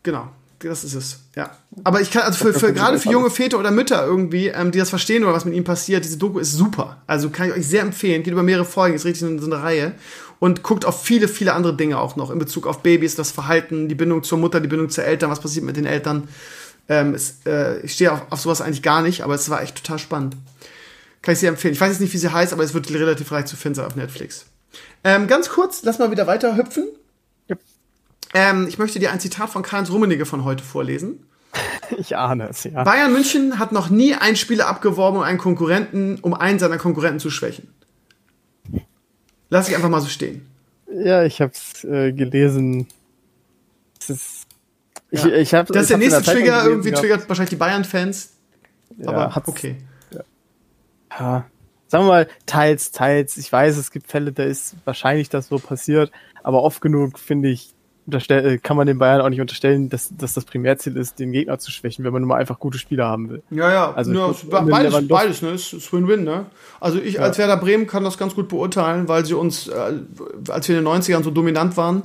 [0.03, 0.29] Genau.
[0.59, 1.51] Das ist es, ja.
[1.83, 4.79] Aber ich kann, also für, für gerade für junge Väter oder Mütter irgendwie, ähm, die
[4.79, 6.97] das verstehen oder was mit ihnen passiert, diese Doku ist super.
[7.05, 8.23] Also kann ich euch sehr empfehlen.
[8.23, 9.93] Geht über mehrere Folgen, ist richtig so eine Reihe
[10.39, 13.87] und guckt auf viele, viele andere Dinge auch noch in Bezug auf Babys, das Verhalten,
[13.87, 16.27] die Bindung zur Mutter, die Bindung zu Eltern, was passiert mit den Eltern.
[16.89, 19.75] Ähm, es, äh, ich stehe auf, auf sowas eigentlich gar nicht, aber es war echt
[19.75, 20.37] total spannend.
[21.21, 21.73] Kann ich sehr empfehlen.
[21.73, 23.85] Ich weiß jetzt nicht, wie sie heißt, aber es wird relativ leicht zu finden sein
[23.85, 24.45] auf Netflix.
[25.03, 26.87] Ähm, ganz kurz, lass mal wieder weiter hüpfen.
[27.49, 27.59] Yep.
[28.33, 31.23] Ähm, ich möchte dir ein Zitat von Karls Rummenigge von heute vorlesen.
[31.97, 32.83] Ich ahne es, ja.
[32.83, 37.19] Bayern München hat noch nie einen Spieler abgeworben, um einen Konkurrenten, um einen seiner Konkurrenten
[37.19, 37.73] zu schwächen.
[39.49, 40.45] Lass ich einfach mal so stehen.
[40.91, 42.87] Ja, ich habe es äh, gelesen.
[43.99, 44.47] Das ist,
[45.09, 45.33] ich, ja.
[45.33, 48.33] ich hab, das ist der nächste Trigger, irgendwie triggert wahrscheinlich die Bayern-Fans.
[48.97, 49.77] Ja, aber okay.
[50.11, 50.23] Ja.
[51.19, 51.45] ja.
[51.87, 53.37] Sagen wir mal, teils, teils.
[53.37, 56.11] Ich weiß, es gibt Fälle, da ist wahrscheinlich das so passiert,
[56.43, 57.73] aber oft genug, finde ich,
[58.09, 61.59] äh, kann man den Bayern auch nicht unterstellen, dass, dass das Primärziel ist, den Gegner
[61.59, 63.43] zu schwächen, wenn man nur mal einfach gute Spieler haben will.
[63.49, 65.51] Ja, ja, also ja, beides, beides, ne?
[65.51, 66.45] Ist Win-Win, ne?
[66.79, 67.21] Also ich ja.
[67.21, 69.93] als Werder Bremen kann das ganz gut beurteilen, weil sie uns, äh,
[70.47, 72.03] als wir in den 90ern so dominant waren,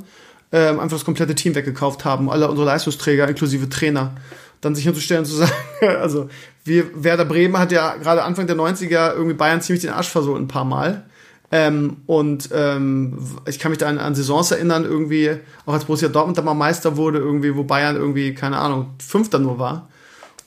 [0.51, 4.15] äh, einfach das komplette Team weggekauft haben, alle unsere Leistungsträger inklusive Trainer.
[4.61, 5.53] Dann sich hinzustellen und zu sagen,
[6.01, 6.29] also
[6.65, 10.41] wir, Werder Bremen hat ja gerade Anfang der 90er irgendwie Bayern ziemlich den Arsch versohlt
[10.41, 11.05] ein paar Mal.
[11.51, 15.37] Ähm, und ähm, ich kann mich da an, an Saisons erinnern, irgendwie,
[15.67, 19.39] auch als Borussia Dortmund da mal Meister wurde, irgendwie, wo Bayern irgendwie, keine Ahnung, Fünfter
[19.39, 19.89] nur war.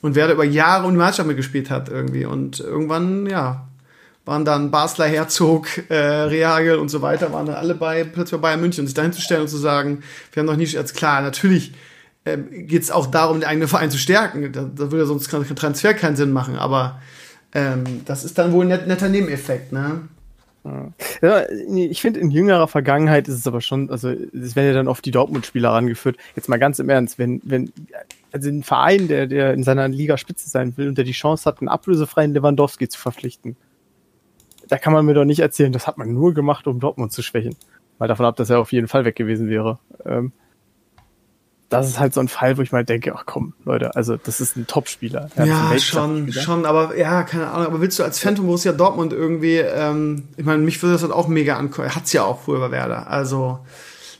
[0.02, 2.24] Und wer da über Jahre um die Mannschaft mitgespielt hat, irgendwie.
[2.24, 3.68] Und irgendwann, ja,
[4.24, 8.48] waren dann Basler, Herzog, äh, Reagel und so weiter, waren dann alle bei, plötzlich bei
[8.48, 8.82] Bayern München.
[8.82, 10.02] Und sich dahin zu stellen und zu sagen,
[10.32, 11.72] wir haben noch nie, als klar, natürlich
[12.26, 14.52] ähm, geht es auch darum, den eigenen Verein zu stärken.
[14.52, 17.00] Da, da würde ja sonst kein Transfer keinen Sinn machen, aber
[17.54, 20.02] ähm, das ist dann wohl ein net, netter Nebeneffekt, ne?
[21.22, 24.88] Ja, ich finde, in jüngerer Vergangenheit ist es aber schon, also es werden ja dann
[24.88, 26.16] oft die Dortmund-Spieler rangeführt.
[26.34, 27.72] Jetzt mal ganz im Ernst, wenn, wenn,
[28.32, 31.44] also ein Verein, der, der in seiner Liga Spitze sein will und der die Chance
[31.44, 33.56] hat, einen ablösefreien Lewandowski zu verpflichten,
[34.68, 37.22] da kann man mir doch nicht erzählen, das hat man nur gemacht, um Dortmund zu
[37.22, 37.54] schwächen.
[37.98, 39.78] Weil davon ab, dass er auf jeden Fall weg gewesen wäre.
[40.04, 40.32] Ähm,
[41.68, 44.40] das ist halt so ein Fall, wo ich mal denke, ach komm, Leute, also das
[44.40, 45.30] ist ein Topspieler.
[45.36, 49.56] Ja, schon, schon, aber ja, keine Ahnung, aber willst du als Phantom Borussia Dortmund irgendwie,
[49.56, 52.60] ähm, ich meine, mich würde das halt auch mega ankommen, er hat's ja auch früher
[52.60, 53.60] bei Werder, also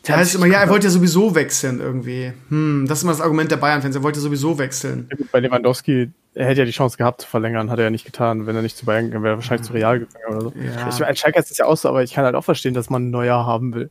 [0.07, 2.33] Der heißt immer, ja, er wollte ja sowieso wechseln irgendwie.
[2.49, 5.09] Hm, das ist immer das Argument der Bayern-Fans, er wollte sowieso wechseln.
[5.33, 8.47] Bei Lewandowski, er hätte ja die Chance gehabt zu verlängern, hat er ja nicht getan.
[8.47, 10.53] Wenn er nicht zu Bayern gegangen wäre, er wahrscheinlich zu Real gegangen oder so.
[10.57, 10.89] Ja.
[10.89, 12.91] Ich, als Schalke ist es ja auch so, aber ich kann halt auch verstehen, dass
[12.91, 13.91] man ein Neujahr haben will.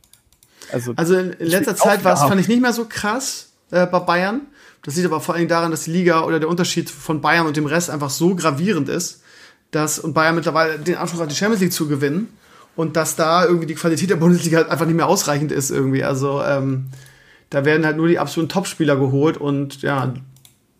[0.72, 3.98] Also, also in letzter Zeit war es, fand ich nicht mehr so krass äh, bei
[4.00, 4.42] Bayern.
[4.82, 7.56] Das liegt aber vor allem daran, dass die Liga oder der Unterschied von Bayern und
[7.56, 9.22] dem Rest einfach so gravierend ist,
[9.72, 12.28] dass und Bayern mittlerweile den Anspruch hat, die Champions League zu gewinnen
[12.76, 16.04] und dass da irgendwie die Qualität der Bundesliga halt einfach nicht mehr ausreichend ist irgendwie.
[16.04, 16.86] Also ähm,
[17.50, 20.14] da werden halt nur die absoluten Topspieler geholt und ja,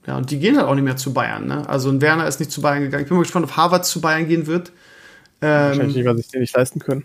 [0.07, 1.47] ja, und die gehen halt auch nicht mehr zu Bayern.
[1.47, 1.69] Ne?
[1.69, 3.03] Also ein Werner ist nicht zu Bayern gegangen.
[3.03, 4.71] Ich bin mal gespannt, ob Harvard zu Bayern gehen wird.
[5.43, 7.05] Ähm, Wahrscheinlich nicht, weil sich den nicht leisten können.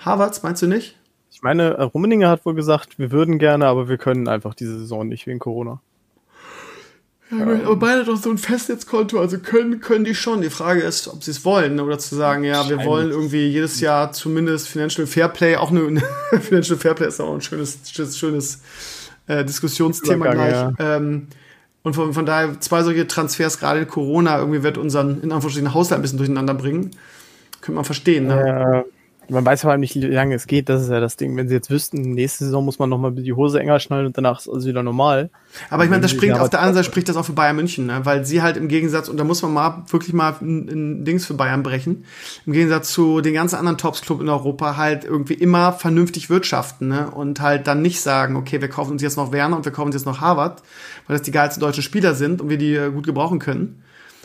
[0.00, 0.96] Harvards, meinst du nicht?
[1.44, 5.06] Ich meine, Rummeninger hat wohl gesagt, wir würden gerne, aber wir können einfach diese Saison
[5.06, 5.82] nicht wegen Corona.
[7.30, 10.40] Ja, aber beide doch so ein Festnetzkonto, also können, können die schon.
[10.40, 13.80] Die Frage ist, ob sie es wollen oder zu sagen, ja, wir wollen irgendwie jedes
[13.80, 16.02] Jahr zumindest Financial Fairplay, auch eine,
[16.40, 18.62] Financial Fairplay ist auch ein schönes, schönes, schönes
[19.26, 20.50] äh, Diskussionsthema gleich.
[20.50, 20.72] Ja.
[20.78, 21.26] Ähm,
[21.82, 25.74] und von, von daher zwei solche Transfers gerade in Corona irgendwie wird unseren, in Anführungsstrichen,
[25.74, 26.92] Haushalt ein bisschen durcheinander bringen.
[27.60, 28.46] Könnte man verstehen, ne?
[28.46, 28.84] Ja,
[29.28, 30.68] man weiß aber nicht, wie lange es geht.
[30.68, 31.36] Das ist ja das Ding.
[31.36, 34.40] Wenn sie jetzt wüssten, nächste Saison muss man nochmal die Hose enger schnallen und danach
[34.40, 35.30] ist alles wieder normal.
[35.70, 37.86] Aber ich meine, das springt auf der anderen Seite spricht das auch für Bayern München,
[37.86, 38.00] ne?
[38.04, 41.26] weil sie halt im Gegensatz, und da muss man mal wirklich mal ein, ein Dings
[41.26, 42.04] für Bayern brechen,
[42.46, 47.10] im Gegensatz zu den ganzen anderen Tops-Club in Europa halt irgendwie immer vernünftig wirtschaften ne?
[47.10, 49.86] und halt dann nicht sagen, okay, wir kaufen uns jetzt noch Werner und wir kaufen
[49.86, 50.62] uns jetzt noch Harvard,
[51.06, 53.82] weil das die geilsten deutschen Spieler sind und wir die äh, gut gebrauchen können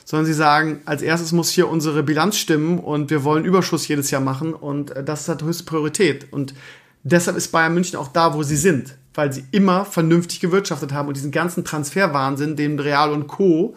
[0.09, 4.09] sondern sie sagen, als erstes muss hier unsere Bilanz stimmen und wir wollen Überschuss jedes
[4.09, 6.33] Jahr machen und äh, das hat höchste Priorität.
[6.33, 6.55] Und
[7.03, 11.09] deshalb ist Bayern München auch da, wo sie sind, weil sie immer vernünftig gewirtschaftet haben
[11.09, 13.75] und diesen ganzen Transferwahnsinn, den Real und Co.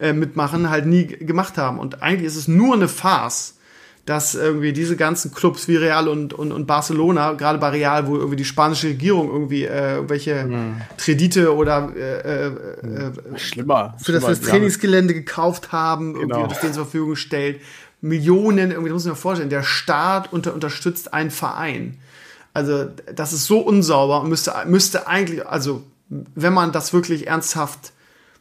[0.00, 1.78] Äh, mitmachen, halt nie gemacht haben.
[1.78, 3.58] Und eigentlich ist es nur eine Farce,
[4.06, 8.16] dass irgendwie diese ganzen Clubs wie Real und, und, und Barcelona, gerade bei Real, wo
[8.16, 10.82] irgendwie die spanische Regierung irgendwie äh, irgendwelche mhm.
[10.98, 16.42] Kredite oder äh, äh, äh, schlimmer für das, für das Trainingsgelände gekauft haben, irgendwie genau.
[16.42, 17.60] und das denen zur Verfügung stellt.
[18.02, 21.96] Millionen, irgendwie, das muss man sich vorstellen, der Staat unter, unterstützt einen Verein.
[22.52, 22.84] Also,
[23.14, 27.93] das ist so unsauber und müsste, müsste eigentlich, also, wenn man das wirklich ernsthaft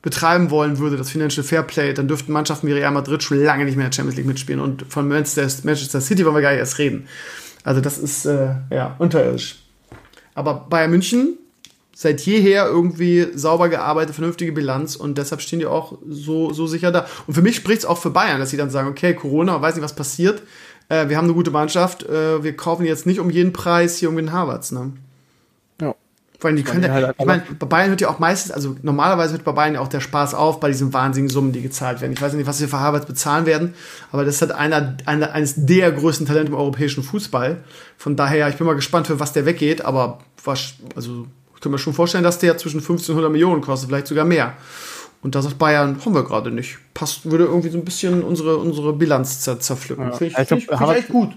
[0.04, 3.78] betreiben wollen würde, das Financial Fairplay, dann dürften Mannschaften wie Real Madrid schon lange nicht
[3.78, 4.62] mehr in der Champions League mitspielen.
[4.62, 7.08] Und von Manchester, City wollen wir gar nicht erst reden.
[7.64, 9.64] Also das ist äh, ja unterirdisch.
[10.36, 11.38] Aber Bayern München
[11.95, 16.91] seit jeher irgendwie sauber gearbeitet, vernünftige Bilanz und deshalb stehen die auch so, so sicher
[16.91, 17.06] da.
[17.26, 19.76] Und für mich spricht es auch für Bayern, dass sie dann sagen, okay, Corona, weiß
[19.76, 20.41] nicht, was passiert.
[20.89, 24.10] Äh, wir haben eine gute Mannschaft, äh, wir kaufen jetzt nicht um jeden Preis hier
[24.10, 24.74] um den Harvards.
[24.74, 24.91] Ne?
[26.44, 29.32] Vor allem, die können, halt ich meine, bei Bayern hört ja auch meistens, also normalerweise
[29.32, 32.12] hört bei Bayern ja auch der Spaß auf bei diesen wahnsinnigen Summen, die gezahlt werden.
[32.12, 33.76] Ich weiß nicht, was sie für Harvard bezahlen werden,
[34.12, 37.64] aber das ist halt einer, einer, eines der größten Talente im europäischen Fußball.
[37.96, 41.72] Von daher, ich bin mal gespannt, für was der weggeht, aber was, also, ich kann
[41.72, 44.52] mir schon vorstellen, dass der zwischen 1500 Millionen kostet, vielleicht sogar mehr.
[45.22, 46.78] Und das sagt Bayern, haben wir gerade nicht.
[46.94, 50.08] Passt, würde irgendwie so ein bisschen unsere, unsere Bilanz zer zerpflücken.
[50.08, 50.12] Ja.
[50.12, 51.30] Finde ich, ich, find ich echt gut.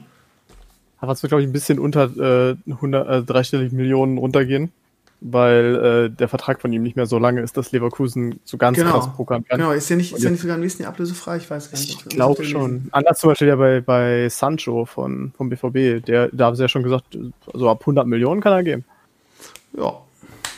[1.01, 2.11] Harvard wird, glaube ich, ein bisschen unter
[2.51, 4.73] äh, 100, äh, dreistellig Millionen runtergehen
[5.21, 5.75] weil
[6.07, 8.93] äh, der Vertrag von ihm nicht mehr so lange ist, dass Leverkusen so ganz genau.
[8.93, 9.59] krass pokern kann.
[9.59, 11.79] Genau, ist ja nicht, ist ja nicht sogar am nächsten Jahr ablösefrei, ich weiß gar
[11.79, 11.91] nicht.
[11.91, 12.89] Ich glaube schon.
[12.93, 16.69] Anders zum Beispiel ja bei, bei Sancho von, vom BVB, der, da haben sie ja
[16.69, 17.19] schon gesagt,
[17.53, 18.85] so ab 100 Millionen kann er gehen.
[19.77, 19.93] Ja.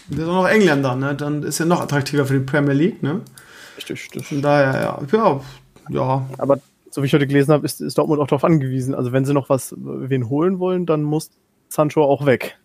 [0.09, 1.15] Der ist auch noch Engländer, ne?
[1.15, 3.21] Dann ist er noch attraktiver für die Premier League, ne?
[3.77, 4.27] Richtig, richtig.
[4.27, 4.99] Von daher, ja.
[5.13, 5.41] Ja,
[5.91, 6.29] ja.
[6.39, 6.59] Aber
[6.91, 8.95] so wie ich heute gelesen habe, ist, ist Dortmund auch darauf angewiesen.
[8.95, 11.31] Also wenn sie noch was wen holen wollen, dann muss
[11.69, 12.59] Sancho auch weg.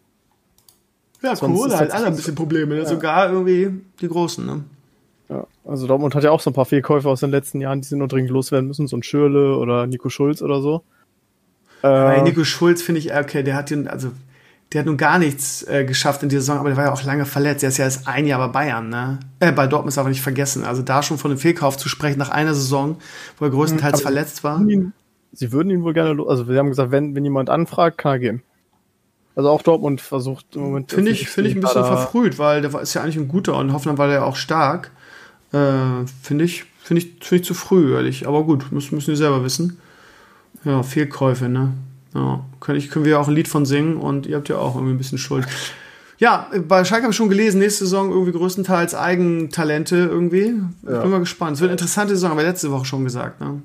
[1.24, 2.82] Ja, Corona hat alle ein bisschen Probleme, ne?
[2.82, 2.86] ja.
[2.86, 3.72] sogar irgendwie
[4.02, 4.46] die Großen.
[4.46, 4.64] Ne?
[5.30, 7.88] Ja, also Dortmund hat ja auch so ein paar Fehlkäufe aus den letzten Jahren, die
[7.88, 10.84] sie nur dringend loswerden müssen, so ein Schürle oder Nico Schulz oder so.
[11.82, 14.12] Äh, Nico Schulz finde ich, okay, der hat den, also
[14.74, 17.04] der hat nun gar nichts äh, geschafft in dieser Saison, aber der war ja auch
[17.04, 17.62] lange verletzt.
[17.62, 19.20] Der ist ja erst ein Jahr bei Bayern, ne?
[19.40, 20.66] Äh, bei Dortmund ist aber nicht vergessen.
[20.66, 22.98] Also da schon von einem Fehlkauf zu sprechen nach einer Saison,
[23.38, 24.62] wo er größtenteils aber verletzt war.
[25.32, 28.20] sie würden ihn wohl gerne, also wir haben gesagt, wenn, wenn jemand anfragt, kann er
[28.20, 28.44] gehen.
[29.36, 30.92] Also auch Dortmund versucht im Moment.
[30.92, 33.74] Finde ich, finde ich ein bisschen verfrüht, weil der ist ja eigentlich ein guter und
[33.74, 34.92] Hoffenheim war ja auch stark.
[35.52, 38.28] Äh, finde ich, finde ich, finde ich zu früh, ehrlich.
[38.28, 39.80] Aber gut, müssen, müssen wir selber wissen.
[40.64, 41.74] Ja, Fehlkäufe, ne?
[42.14, 44.76] Ja, können, ich, können wir auch ein Lied von singen und ihr habt ja auch
[44.76, 45.48] irgendwie ein bisschen Schuld.
[46.20, 50.54] Ja, bei Schalke habe ich schon gelesen, nächste Saison irgendwie größtenteils Eigentalente irgendwie.
[50.88, 51.02] Ja.
[51.02, 51.56] Bin mal gespannt.
[51.56, 53.62] Es wird eine interessante Saison, aber letzte Woche schon gesagt, ne?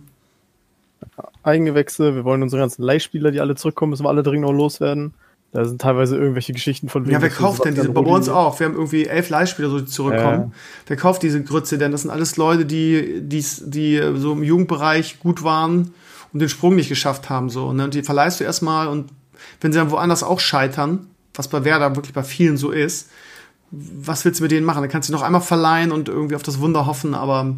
[1.43, 5.15] Eigengewächse, wir wollen unsere ganzen Leihspieler, die alle zurückkommen, müssen wir alle dringend noch loswerden.
[5.53, 7.09] Da sind teilweise irgendwelche Geschichten von.
[7.09, 7.89] Ja, wer kauft denn diese?
[7.89, 8.61] Bei uns auch.
[8.61, 10.41] Wir haben irgendwie elf Leihspieler, so die zurückkommen.
[10.41, 10.51] Ja.
[10.87, 11.91] Wer kauft diese Grütze denn?
[11.91, 15.93] Das sind alles Leute, die, die, die so im Jugendbereich gut waren
[16.33, 17.49] und den Sprung nicht geschafft haben.
[17.49, 17.67] So.
[17.69, 17.83] Und ne?
[17.85, 19.11] dann die verleihst du erstmal und
[19.61, 23.09] wenn sie dann woanders auch scheitern, was bei Werder wirklich bei vielen so ist.
[23.71, 24.83] Was willst du mit denen machen?
[24.83, 27.57] Da kannst du noch einmal verleihen und irgendwie auf das Wunder hoffen, aber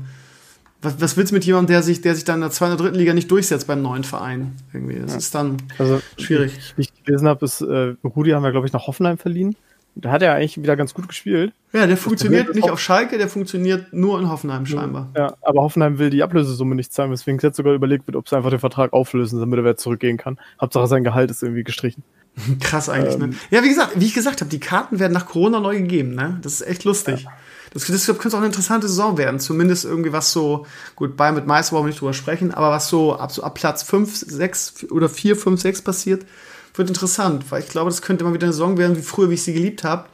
[0.82, 2.84] was, was willst du mit jemandem, der sich, der sich dann in der zweiten oder
[2.84, 4.56] dritten Liga nicht durchsetzt beim neuen Verein?
[4.72, 5.18] Irgendwie, das ja.
[5.18, 6.58] ist dann also, schwierig.
[6.76, 9.56] Wie ich gelesen habe, ist äh, Rudi haben wir, glaube ich, nach Hoffenheim verliehen.
[9.96, 11.52] Da hat er eigentlich wieder ganz gut gespielt.
[11.72, 15.10] Ja, der das funktioniert nicht auf Schalke, der funktioniert nur in Hoffenheim scheinbar.
[15.16, 18.36] Ja, aber Hoffenheim will die Ablösesumme nicht zahlen, weswegen jetzt sogar überlegt wird, ob sie
[18.36, 20.38] einfach den Vertrag auflösen, damit er wieder zurückgehen kann.
[20.60, 22.04] Hauptsache sein Gehalt ist irgendwie gestrichen.
[22.60, 23.24] Krass eigentlich, ne?
[23.24, 23.36] ähm, ne?
[23.50, 26.38] Ja, wie gesagt, wie ich gesagt habe, die Karten werden nach Corona neu gegeben, ne?
[26.42, 27.24] Das ist echt lustig.
[27.24, 27.30] Ja.
[27.72, 29.38] Das, das könnte auch eine interessante Saison werden.
[29.38, 30.66] Zumindest irgendwie was so,
[30.96, 33.54] gut, bei mit Meister wollen wir nicht drüber sprechen, aber was so ab, so ab
[33.54, 36.26] Platz 5, 6 oder 4, 5, 6 passiert,
[36.74, 39.34] wird interessant, weil ich glaube, das könnte mal wieder eine Saison werden, wie früher, wie
[39.34, 40.06] ich sie geliebt habe,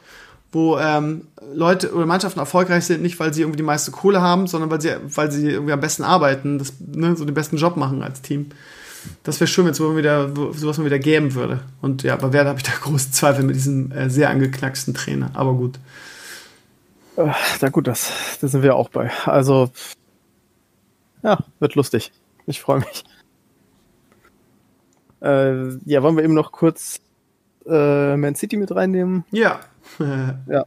[0.51, 4.47] wo ähm, Leute oder Mannschaften erfolgreich sind, nicht weil sie irgendwie die meiste Kohle haben,
[4.47, 7.77] sondern weil sie, weil sie irgendwie am besten arbeiten, das, ne, so den besten Job
[7.77, 8.47] machen als Team.
[9.23, 11.61] Das wäre schön, wenn es sowas wieder, sowas mal wieder geben würde.
[11.81, 15.31] Und ja, bei Werder habe ich da große Zweifel mit diesem äh, sehr angeknacksten Trainer.
[15.33, 15.79] Aber gut.
[17.17, 19.11] Äh, na gut, das, das sind wir auch bei.
[19.25, 19.69] Also,
[21.23, 22.11] ja, wird lustig.
[22.45, 23.03] Ich freue mich.
[25.21, 27.01] Äh, ja, wollen wir eben noch kurz
[27.65, 29.25] äh, Man City mit reinnehmen?
[29.31, 29.59] Ja.
[30.47, 30.65] ja.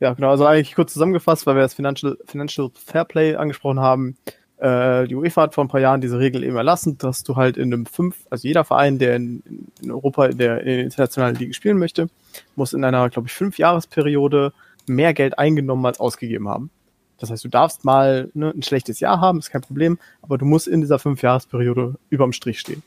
[0.00, 0.30] Ja, genau.
[0.30, 4.16] Also eigentlich kurz zusammengefasst, weil wir das Financial, Financial Fairplay angesprochen haben.
[4.58, 7.56] Äh, die UEFA hat vor ein paar Jahren diese Regel eben erlassen, dass du halt
[7.56, 9.42] in einem fünf, also jeder Verein, der in,
[9.82, 12.08] in Europa der, in der internationalen Liga spielen möchte,
[12.54, 14.52] muss in einer, glaube ich, fünf Jahresperiode
[14.86, 16.70] mehr Geld eingenommen als ausgegeben haben.
[17.18, 20.44] Das heißt, du darfst mal ne, ein schlechtes Jahr haben, ist kein Problem, aber du
[20.44, 22.82] musst in dieser Fünfjahresperiode überm Strich stehen.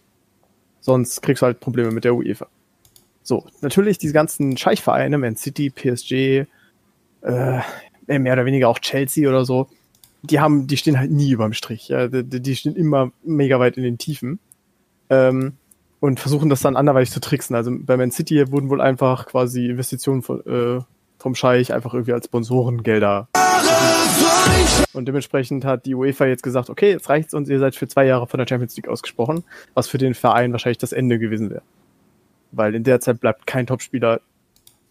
[0.80, 2.48] Sonst kriegst du halt Probleme mit der UEFA.
[3.24, 6.45] So, natürlich diese ganzen Scheichvereine, Man City, PSG,
[7.22, 7.60] äh,
[8.08, 9.68] mehr oder weniger auch Chelsea oder so,
[10.22, 11.89] die haben, die stehen halt nie überm Strich.
[11.89, 12.08] Ja?
[12.08, 14.39] Die, die stehen immer mega weit in den Tiefen.
[15.10, 15.54] Ähm,
[16.00, 17.56] und versuchen das dann anderweitig zu tricksen.
[17.56, 20.82] Also bei Man City wurden wohl einfach quasi Investitionen äh,
[21.20, 23.28] vom Scheich einfach irgendwie als Sponsorengelder.
[24.93, 28.05] Und dementsprechend hat die UEFA jetzt gesagt, okay, jetzt reicht's und ihr seid für zwei
[28.05, 29.43] Jahre von der Champions League ausgesprochen,
[29.74, 31.61] was für den Verein wahrscheinlich das Ende gewesen wäre.
[32.51, 34.22] Weil in der Zeit bleibt kein Topspieler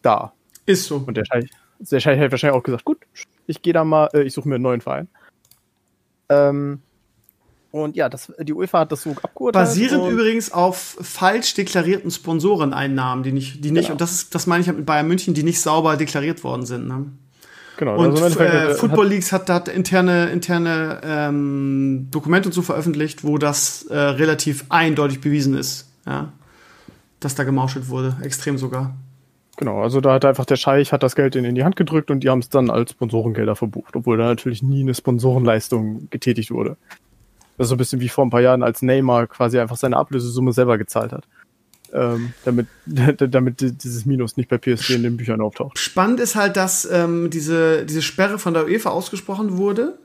[0.03, 0.33] da.
[0.67, 1.03] Ist so.
[1.07, 2.99] Und der Scheich, der Scheich hat wahrscheinlich auch gesagt, gut,
[3.47, 5.09] ich gehe da mal, äh, ich suche mir einen neuen Verein.
[6.29, 6.83] Ähm,
[7.83, 9.67] und ja, das, die UEFA hat das so abgeurteilt.
[9.67, 13.93] Basierend übrigens auf falsch deklarierten Sponsoreneinnahmen, die nicht, die nicht, genau.
[13.93, 16.89] und das ist, das meine ich mit Bayern München, die nicht sauber deklariert worden sind.
[16.89, 17.07] Ne?
[17.77, 17.97] Genau.
[17.97, 23.83] Und also äh, Football Leagues hat, hat interne, interne ähm, Dokumente zu veröffentlicht, wo das
[23.85, 26.33] äh, relativ eindeutig bewiesen ist, ja,
[27.21, 28.97] dass da gemauschelt wurde, extrem sogar.
[29.59, 32.21] Genau, also da hat einfach der Scheich hat das Geld in die Hand gedrückt und
[32.21, 36.77] die haben es dann als Sponsorengelder verbucht, obwohl da natürlich nie eine Sponsorenleistung getätigt wurde.
[37.57, 39.97] Das ist so ein bisschen wie vor ein paar Jahren, als Neymar quasi einfach seine
[39.97, 41.25] Ablösesumme selber gezahlt hat.
[41.93, 45.79] Ähm, damit, damit dieses Minus nicht bei PSG in den Büchern auftaucht.
[45.79, 49.99] Spannend ist halt, dass ähm, diese, diese Sperre von der UEFA ausgesprochen wurde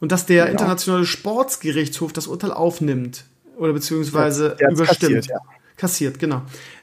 [0.00, 0.50] und dass der ja.
[0.50, 3.24] internationale Sportsgerichtshof das Urteil aufnimmt
[3.56, 5.14] oder beziehungsweise der überstimmt.
[5.14, 5.38] Kassiert, ja.
[5.76, 6.42] kassiert, genau.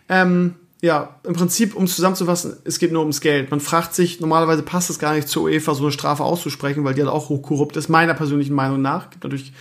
[0.10, 3.52] Ähm, ja, im Prinzip, um es zusammenzufassen, es geht nur ums Geld.
[3.52, 6.94] Man fragt sich, normalerweise passt es gar nicht zur UEFA, so eine Strafe auszusprechen, weil
[6.94, 9.10] die halt auch hochkorrupt ist, meiner persönlichen Meinung nach.
[9.10, 9.54] Gibt natürlich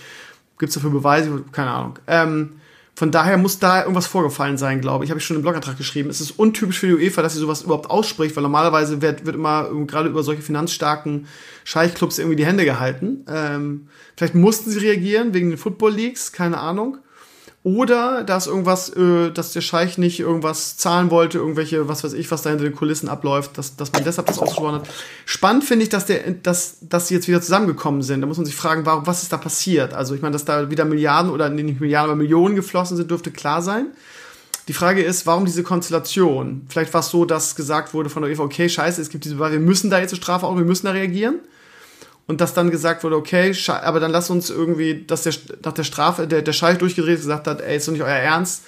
[0.57, 1.43] Gibt es dafür Beweise?
[1.51, 1.99] Keine Ahnung.
[2.07, 2.53] Ähm,
[2.95, 5.09] von daher muss da irgendwas vorgefallen sein, glaube ich.
[5.09, 6.11] Habe ich schon im Blogantrag geschrieben.
[6.11, 9.35] Es ist untypisch für die UEFA, dass sie sowas überhaupt ausspricht, weil normalerweise wird, wird
[9.35, 11.25] immer gerade über solche finanzstarken
[11.63, 13.25] Scheichclubs irgendwie die Hände gehalten.
[13.27, 16.99] Ähm, vielleicht mussten sie reagieren wegen den Football Leagues, keine Ahnung.
[17.65, 22.29] Oder dass irgendwas, äh, dass der Scheich nicht irgendwas zahlen wollte, irgendwelche, was weiß ich,
[22.29, 24.89] was da hinter den Kulissen abläuft, dass, dass man deshalb das ausgesprochen hat.
[25.25, 28.19] Spannend finde ich, dass, der, dass, dass sie jetzt wieder zusammengekommen sind.
[28.19, 29.93] Da muss man sich fragen, warum, was ist da passiert?
[29.93, 33.31] Also ich meine, dass da wieder Milliarden oder nicht Milliarden, aber Millionen geflossen sind, dürfte
[33.31, 33.87] klar sein.
[34.67, 36.65] Die Frage ist, warum diese Konstellation?
[36.67, 39.39] Vielleicht war es so, dass gesagt wurde von der EVA, okay, scheiße, es gibt diese
[39.39, 41.39] wir müssen da jetzt eine Strafe auch, wir müssen da reagieren
[42.27, 45.83] und dass dann gesagt wurde, okay, aber dann lass uns irgendwie, dass der nach der
[45.83, 48.63] Strafe der, der Scheich durchgedreht gesagt hat, ey, ist doch nicht euer Ernst,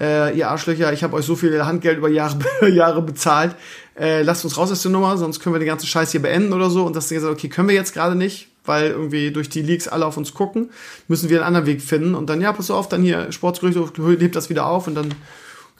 [0.00, 2.38] äh, ihr Arschlöcher, ich habe euch so viel Handgeld über Jahre,
[2.68, 3.54] Jahre bezahlt,
[3.98, 6.52] äh, lasst uns raus aus der Nummer, sonst können wir den ganzen Scheiß hier beenden
[6.52, 6.84] oder so.
[6.84, 9.88] Und dass sie gesagt okay, können wir jetzt gerade nicht, weil irgendwie durch die Leaks
[9.88, 10.70] alle auf uns gucken,
[11.06, 12.14] müssen wir einen anderen Weg finden.
[12.14, 15.14] Und dann, ja, pass auf, dann hier Sportsgerüchte, hebt das wieder auf und dann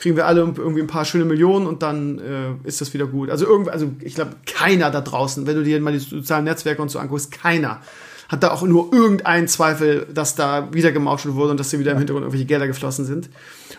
[0.00, 3.28] kriegen wir alle irgendwie ein paar schöne Millionen und dann äh, ist das wieder gut.
[3.28, 6.80] Also irgendwie, also ich glaube, keiner da draußen, wenn du dir mal die sozialen Netzwerke
[6.80, 7.82] und so anguckst, keiner
[8.30, 11.92] hat da auch nur irgendeinen Zweifel, dass da wieder gemauschelt wurde und dass hier wieder
[11.92, 13.28] im Hintergrund irgendwelche Gelder geflossen sind.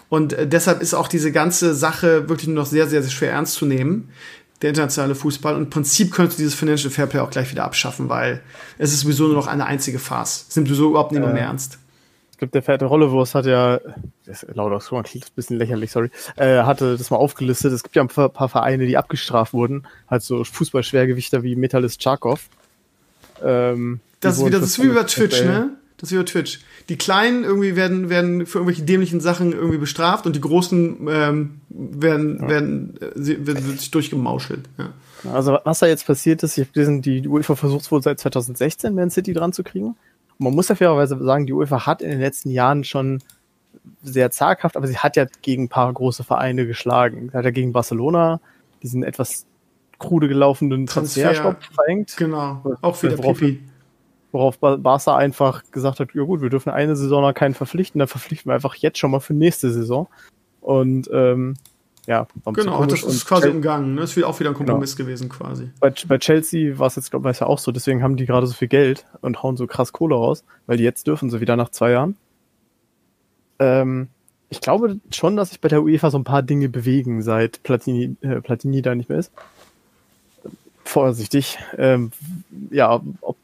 [0.10, 3.32] Und äh, deshalb ist auch diese ganze Sache wirklich nur noch sehr, sehr, sehr schwer
[3.32, 4.10] ernst zu nehmen,
[4.62, 5.56] der internationale Fußball.
[5.56, 8.42] Und im Prinzip könntest du dieses Financial Fairplay auch gleich wieder abschaffen, weil
[8.78, 10.46] es ist sowieso nur noch eine einzige Farce.
[10.50, 11.80] Es nimmt sowieso überhaupt niemand mehr ernst
[12.42, 13.80] glaube, der verehrte Rollewurst hat ja,
[14.26, 17.72] das ist laut aus, klingt ein bisschen lächerlich, sorry, äh, hatte das mal aufgelistet.
[17.72, 22.02] Es gibt ja ein paar, paar, Vereine, die abgestraft wurden, halt so Fußballschwergewichter wie Metalist
[22.02, 22.50] Charkov.
[23.44, 25.70] Ähm, das ist wieder, das ist wie über Twitch, ne?
[25.98, 26.62] Das ist über Twitch.
[26.90, 31.62] Die Kleinen irgendwie werden, werden für irgendwelche dämlichen Sachen irgendwie bestraft und die Großen ähm,
[31.70, 32.50] werden, ja.
[32.50, 34.68] werden, äh, werden, werden sich durchgemauschelt.
[34.80, 34.90] Ja.
[35.32, 38.96] Also was da jetzt passiert ist, ich habe gelesen, die UEFA versucht wohl seit 2016
[38.96, 39.96] Man City dran zu kriegen.
[40.42, 43.22] Man muss ja fairerweise sagen, die UEFA hat in den letzten Jahren schon
[44.02, 47.30] sehr zaghaft, aber sie hat ja gegen ein paar große Vereine geschlagen.
[47.32, 48.40] Sie hat ja gegen Barcelona
[48.82, 49.46] diesen etwas
[50.00, 52.16] krude gelaufenen Transferstopp verhängt.
[52.18, 53.62] Genau, auch wieder worauf, Pipi.
[54.32, 58.08] Worauf Barca einfach gesagt hat, ja gut, wir dürfen eine Saison noch keinen verpflichten, dann
[58.08, 60.08] verpflichten wir einfach jetzt schon mal für nächste Saison.
[60.60, 61.56] Und ähm,
[62.08, 63.96] ja, genau, das ist quasi Chelsea, umgangen.
[63.96, 64.02] Ne?
[64.02, 64.66] Das ist auch wieder ein genau.
[64.66, 65.08] Kompromiss genau.
[65.08, 65.70] gewesen quasi.
[65.80, 67.72] Bei, bei Chelsea war es jetzt, glaube ich, ja auch so.
[67.72, 71.06] Deswegen haben die gerade so viel Geld und hauen so krass Kohle raus, weil jetzt
[71.06, 72.18] dürfen sie wieder nach zwei Jahren.
[73.60, 74.08] Ähm,
[74.50, 78.16] ich glaube schon, dass sich bei der UEFA so ein paar Dinge bewegen, seit Platini,
[78.22, 79.32] äh, Platini da nicht mehr ist.
[80.84, 81.60] Vorsichtig.
[81.78, 82.12] Ähm,
[82.72, 83.38] ja, ob,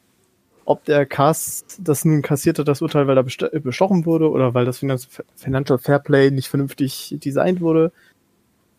[0.65, 4.65] ob der Cast das nun kassiert hat, das Urteil, weil er bestochen wurde oder weil
[4.65, 7.93] das Financial Fairplay nicht vernünftig designt wurde,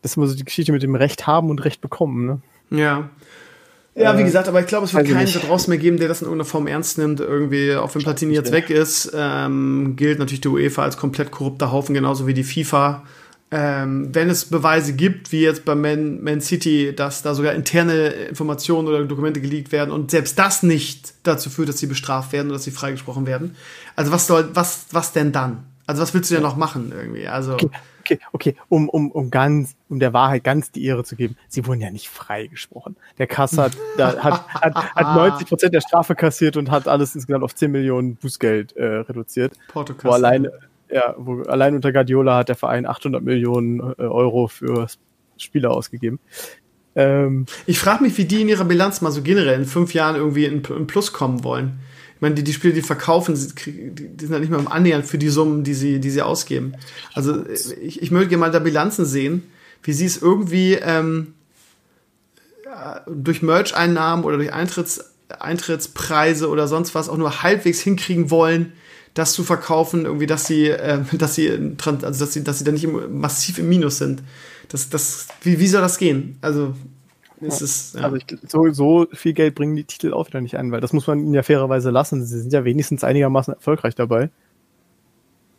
[0.02, 2.40] das ist immer so die Geschichte mit dem Recht haben und Recht bekommen, ne?
[2.70, 3.10] Ja.
[3.94, 6.06] Ja, wie äh, gesagt, aber ich glaube, es wird keinen da draußen mehr geben, der
[6.06, 7.18] das in irgendeiner Form ernst nimmt.
[7.18, 11.72] Irgendwie, auch wenn Platini jetzt weg ist, ähm, gilt natürlich die UEFA als komplett korrupter
[11.72, 13.02] Haufen, genauso wie die FIFA.
[13.50, 18.08] Ähm, wenn es Beweise gibt, wie jetzt bei Man, Man City, dass da sogar interne
[18.08, 22.48] Informationen oder Dokumente geleakt werden und selbst das nicht dazu führt, dass sie bestraft werden
[22.48, 23.56] oder dass sie freigesprochen werden.
[23.96, 25.64] Also was soll, was, was denn dann?
[25.86, 27.26] Also was willst du denn noch machen irgendwie?
[27.26, 27.70] Also okay
[28.10, 31.66] okay, okay, um, um, um ganz, um der Wahrheit ganz die Ehre zu geben, sie
[31.66, 32.96] wurden ja nicht freigesprochen.
[33.18, 37.14] Der Kass hat, da, hat, hat, hat 90 Prozent der Strafe kassiert und hat alles
[37.14, 39.52] insgesamt auf 10 Millionen Bußgeld äh, reduziert.
[39.74, 40.48] Wo allein,
[40.90, 44.86] ja, wo allein unter Guardiola hat der Verein 800 Millionen äh, Euro für
[45.36, 46.18] Spieler ausgegeben.
[46.94, 50.16] Ähm, ich frage mich, wie die in ihrer Bilanz mal so generell in fünf Jahren
[50.16, 51.80] irgendwie in, in Plus kommen wollen.
[52.18, 53.40] Ich meine, die, die Spiele, die verkaufen, die,
[54.18, 56.72] sind halt nicht mehr im Annähern für die Summen, die sie, die sie ausgeben.
[57.14, 59.44] Also ich, ich möchte mal da Bilanzen sehen,
[59.84, 61.34] wie sie es irgendwie ähm,
[63.06, 68.72] durch Merch-Einnahmen oder durch Eintritts, Eintrittspreise oder sonst was auch nur halbwegs hinkriegen wollen,
[69.14, 72.72] das zu verkaufen, irgendwie, dass sie, äh, dass sie, also dass sie, dass sie da
[72.72, 74.24] nicht massiv im Minus sind.
[74.70, 76.36] Das, das, wie, wie soll das gehen?
[76.40, 76.74] Also
[77.40, 78.02] es ist, ja.
[78.02, 80.92] Also ich, so, so viel Geld bringen die Titel auch wieder nicht ein, weil das
[80.92, 82.24] muss man ihnen ja fairerweise lassen.
[82.24, 84.30] Sie sind ja wenigstens einigermaßen erfolgreich dabei.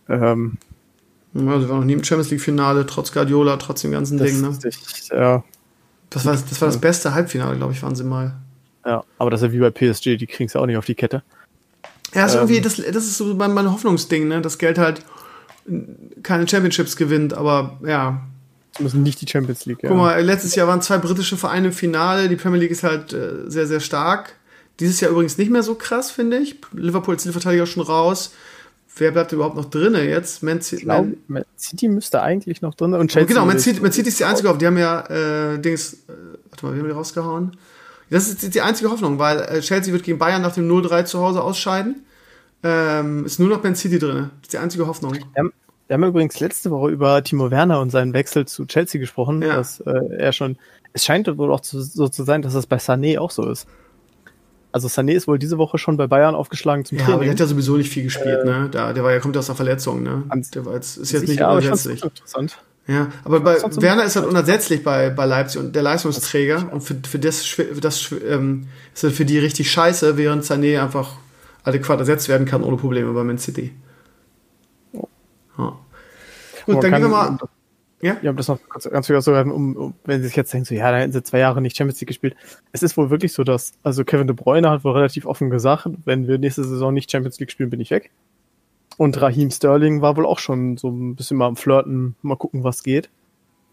[0.07, 0.57] Ähm,
[1.33, 4.41] ja, sie waren noch nie im Champions League-Finale, trotz Guardiola, trotz dem ganzen Ding.
[4.41, 4.57] Ne?
[4.63, 5.43] Echt, ja.
[6.09, 8.35] Das war, das war das beste Halbfinale, glaube ich, waren sie mal.
[8.85, 10.85] Ja, aber das ist ja wie bei PSG, die kriegen es ja auch nicht auf
[10.85, 11.21] die Kette.
[12.15, 14.41] Ja, ist ähm, irgendwie, das, das ist so mein, mein Hoffnungsding, ne?
[14.41, 15.03] Das Geld halt
[16.23, 18.27] keine Championships gewinnt, aber ja,
[18.79, 19.83] müssen nicht die Champions League.
[19.83, 19.89] Ja.
[19.89, 22.29] Guck mal, letztes Jahr waren zwei britische Vereine im Finale.
[22.29, 24.35] Die Premier League ist halt äh, sehr, sehr stark.
[24.79, 26.55] Dieses Jahr übrigens nicht mehr so krass, finde ich.
[26.73, 28.31] Liverpool als Titelverteidiger schon raus.
[28.95, 30.43] Wer bleibt überhaupt noch drin jetzt?
[30.43, 33.27] Man, ich glaube, Man City müsste eigentlich noch drin und Chelsea.
[33.27, 34.59] Genau, Man City, Man City ist die einzige Hoffnung.
[34.59, 36.13] Die haben ja äh, Dings, äh,
[36.49, 37.57] warte mal, wie haben die rausgehauen?
[38.09, 41.19] Das ist die einzige Hoffnung, weil äh, Chelsea wird gegen Bayern nach dem 0-3 zu
[41.19, 42.03] Hause ausscheiden.
[42.63, 44.31] Ähm, ist nur noch Man City drin.
[44.41, 45.15] Das ist die einzige Hoffnung.
[45.35, 45.43] Ja,
[45.89, 49.55] wir haben übrigens letzte Woche über Timo Werner und seinen Wechsel zu Chelsea gesprochen, ja.
[49.55, 50.57] dass äh, er schon.
[50.93, 53.67] Es scheint wohl auch zu, so zu sein, dass das bei Sané auch so ist.
[54.71, 57.11] Also Sané ist wohl diese Woche schon bei Bayern aufgeschlagen zum ja, Training.
[57.11, 58.69] Ja, aber der hat ja sowieso nicht viel gespielt, äh, ne?
[58.71, 60.23] Da, der war ja kommt aus der Verletzung, ne?
[60.53, 62.03] Der war jetzt, ist jetzt nicht unersetzlich.
[62.03, 62.59] Interessant.
[62.85, 66.95] Ja, aber bei Werner ist halt unersetzlich bei, bei Leipzig und der Leistungsträger und für,
[67.07, 71.13] für das, für das ähm, ist halt für die richtig scheiße, während Sané einfach
[71.63, 73.73] adäquat ersetzt werden kann ohne Probleme bei Man City.
[75.59, 75.77] Ja.
[76.65, 77.37] Gut, dann gehen wir mal.
[78.01, 78.17] Ja?
[78.21, 80.65] Ja, um das noch ganz, ganz kurz zu um, um, wenn Sie sich jetzt denken,
[80.65, 82.35] so, ja, da hätten sie zwei Jahre nicht Champions League gespielt.
[82.71, 85.87] Es ist wohl wirklich so, dass, also Kevin De Bruyne hat wohl relativ offen gesagt,
[86.05, 88.11] wenn wir nächste Saison nicht Champions League spielen, bin ich weg.
[88.97, 92.63] Und Raheem Sterling war wohl auch schon so ein bisschen mal am Flirten, mal gucken,
[92.63, 93.09] was geht.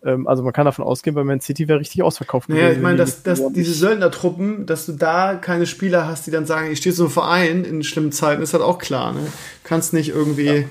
[0.05, 2.49] Ähm, also man kann davon ausgehen, bei Man City wäre richtig ausverkauft.
[2.49, 6.47] Naja, ich meine, dass, dass diese Söldnertruppen, dass du da keine Spieler hast, die dann
[6.47, 9.13] sagen, ich stehe so im Verein in schlimmen Zeiten, ist halt auch klar.
[9.13, 9.21] Ne?
[9.63, 10.47] Kannst nicht irgendwie.
[10.47, 10.65] Ja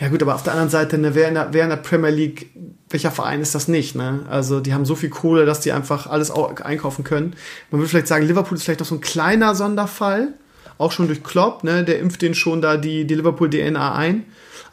[0.00, 2.10] ja gut, aber auf der anderen Seite, ne, wer, in der, wer in der Premier
[2.10, 2.50] League,
[2.90, 3.94] welcher Verein ist das nicht?
[3.94, 4.20] Ne?
[4.30, 7.34] Also die haben so viel Kohle, dass die einfach alles einkaufen können.
[7.70, 10.34] Man würde vielleicht sagen, Liverpool ist vielleicht noch so ein kleiner Sonderfall,
[10.78, 11.84] auch schon durch Klopp, ne?
[11.84, 14.24] der impft den schon da die, die Liverpool-DNA ein.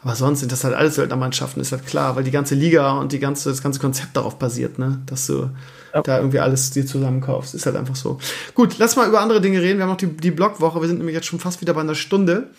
[0.02, 3.10] Aber sonst sind das halt alles Söldnermannschaften, ist halt klar, weil die ganze Liga und
[3.10, 5.00] die ganze, das ganze Konzept darauf basiert, ne?
[5.06, 5.50] dass du
[5.92, 6.02] ja.
[6.02, 7.54] da irgendwie alles dir zusammenkaufst.
[7.54, 8.18] Ist halt einfach so.
[8.54, 9.78] Gut, lass mal über andere Dinge reden.
[9.78, 10.80] Wir haben noch die, die Blogwoche.
[10.80, 12.50] Wir sind nämlich jetzt schon fast wieder bei einer Stunde.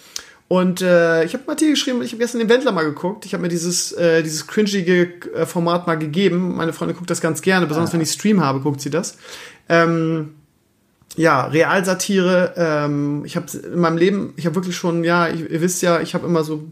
[0.49, 3.25] Und äh, ich habe Matthias geschrieben, ich habe gestern den Wendler mal geguckt.
[3.25, 6.55] Ich habe mir dieses, äh, dieses cringige äh, Format mal gegeben.
[6.55, 7.93] Meine Freundin guckt das ganz gerne, besonders ah.
[7.93, 9.17] wenn ich Stream habe, guckt sie das.
[9.67, 10.35] Ähm,
[11.17, 12.53] ja, Realsatire.
[12.55, 15.99] Ähm, ich habe in meinem Leben, ich habe wirklich schon, ja, ich, ihr wisst ja,
[15.99, 16.63] ich habe immer so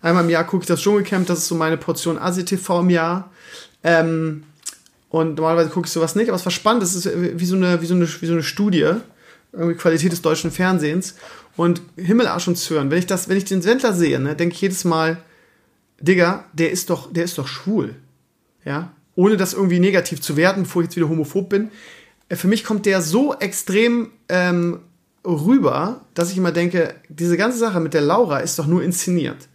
[0.00, 1.26] einmal im Jahr gucke ich das Dschungelcamp.
[1.26, 3.32] Das ist so meine Portion ASI-TV im Jahr.
[3.82, 4.44] Ähm,
[5.08, 6.82] und normalerweise gucke ich sowas nicht, aber es war spannend.
[6.82, 8.90] Das ist wie so eine, wie so eine, wie so eine Studie,
[9.52, 11.14] irgendwie Qualität des deutschen Fernsehens.
[11.56, 12.90] Und Himmel, Arsch und Zürn.
[12.90, 15.18] Wenn ich das, wenn ich den Sendler sehe, ne, denke ich jedes Mal,
[16.00, 17.94] Digga, der ist doch, der ist doch schwul.
[18.64, 18.92] Ja?
[19.14, 21.70] Ohne das irgendwie negativ zu werten, bevor ich jetzt wieder homophob bin.
[22.28, 24.80] Äh, für mich kommt der so extrem ähm,
[25.24, 29.48] rüber, dass ich immer denke, diese ganze Sache mit der Laura ist doch nur inszeniert.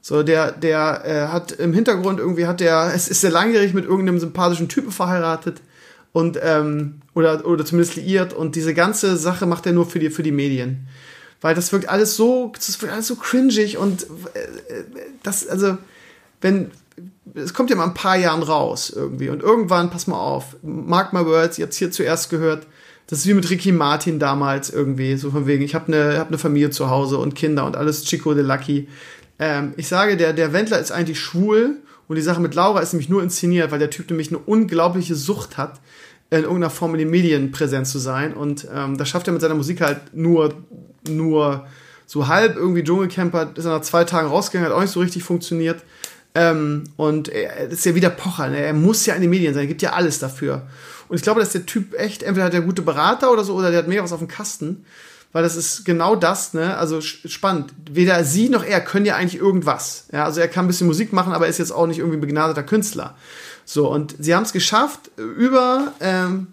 [0.00, 3.84] So, der, der äh, hat im Hintergrund irgendwie hat der, es ist sehr langjährig mit
[3.84, 5.60] irgendeinem sympathischen Typen verheiratet
[6.12, 10.10] und ähm, oder, oder zumindest liiert und diese ganze Sache macht er nur für die,
[10.10, 10.88] für die Medien.
[11.42, 14.84] Weil das wirkt alles so, das wirkt alles so cringig und äh,
[15.22, 15.76] das, also,
[16.40, 16.70] wenn,
[17.34, 21.12] es kommt ja mal ein paar Jahren raus irgendwie und irgendwann, pass mal auf, mark
[21.12, 22.66] my words, ihr habt hier zuerst gehört,
[23.08, 26.30] das ist wie mit Ricky Martin damals irgendwie, so von wegen, ich habe eine hab
[26.30, 28.88] ne Familie zu Hause und Kinder und alles Chico de Lucky.
[29.38, 32.92] Ähm, ich sage, der, der Wendler ist eigentlich schwul und die Sache mit Laura ist
[32.92, 35.80] nämlich nur inszeniert, weil der Typ nämlich eine unglaubliche Sucht hat,
[36.30, 39.42] in irgendeiner Form in den Medien präsent zu sein und ähm, das schafft er mit
[39.42, 40.54] seiner Musik halt nur
[41.08, 41.66] nur
[42.06, 45.22] so halb irgendwie Dschungelcamper, ist er nach zwei Tagen rausgegangen, hat auch nicht so richtig
[45.22, 45.82] funktioniert.
[46.34, 48.58] Ähm, und er ist ja wieder Pocher, ne?
[48.58, 50.66] er muss ja in den Medien sein, er gibt ja alles dafür.
[51.08, 53.70] Und ich glaube, dass der Typ echt, entweder hat er gute Berater oder so, oder
[53.70, 54.84] der hat mehr was auf dem Kasten.
[55.32, 56.76] Weil das ist genau das, ne?
[56.76, 57.72] Also spannend.
[57.90, 60.04] Weder sie noch er können ja eigentlich irgendwas.
[60.12, 62.18] Ja, also er kann ein bisschen Musik machen, aber er ist jetzt auch nicht irgendwie
[62.18, 63.16] ein begnadeter Künstler.
[63.64, 66.48] So, und sie haben es geschafft, über ähm,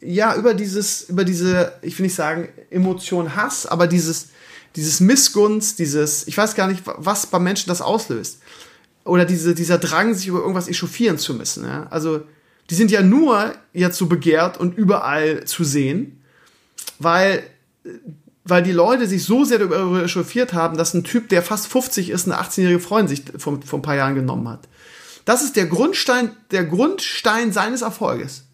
[0.00, 4.28] ja, über dieses, über diese, ich will nicht sagen Emotion Hass, aber dieses,
[4.76, 8.40] dieses Missgunst, dieses, ich weiß gar nicht, was bei Menschen das auslöst.
[9.04, 11.64] Oder diese, dieser Drang, sich über irgendwas echauffieren zu müssen.
[11.64, 11.86] Ja?
[11.90, 12.22] Also,
[12.68, 16.22] die sind ja nur jetzt so begehrt und überall zu sehen,
[16.98, 17.42] weil,
[18.44, 22.10] weil die Leute sich so sehr darüber echauffiert haben, dass ein Typ, der fast 50
[22.10, 24.68] ist, eine 18-jährige Freundin sich vor, vor ein paar Jahren genommen hat.
[25.24, 28.44] Das ist der Grundstein, der Grundstein seines Erfolges.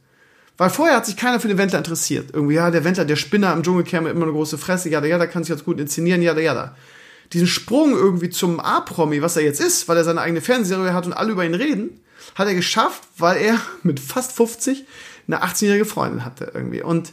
[0.57, 2.31] Weil vorher hat sich keiner für den Wendler interessiert.
[2.33, 5.27] Irgendwie, ja, der Wendler, der Spinner im Dschungelcamp immer eine große Fresse, ja, ja, da
[5.27, 6.75] kann sich jetzt gut inszenieren, ja, ja, da.
[7.33, 11.07] Diesen Sprung irgendwie zum A-Promi, was er jetzt ist, weil er seine eigene Fernsehserie hat
[11.07, 12.01] und alle über ihn reden,
[12.35, 14.85] hat er geschafft, weil er mit fast 50
[15.27, 16.83] eine 18-jährige Freundin hatte irgendwie.
[16.83, 17.13] Und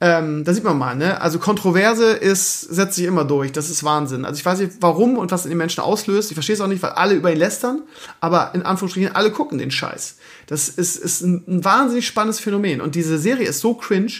[0.00, 1.20] ähm, da sieht man mal, ne?
[1.20, 3.50] Also Kontroverse ist, setzt sich immer durch.
[3.50, 4.24] Das ist Wahnsinn.
[4.24, 6.30] Also ich weiß nicht, warum und was in den Menschen auslöst.
[6.30, 7.82] Ich verstehe es auch nicht, weil alle über ihn lästern,
[8.20, 10.16] aber in Anführungsstrichen alle gucken den Scheiß.
[10.46, 12.80] Das ist, ist ein, ein wahnsinnig spannendes Phänomen.
[12.80, 14.12] Und diese Serie ist so cringe.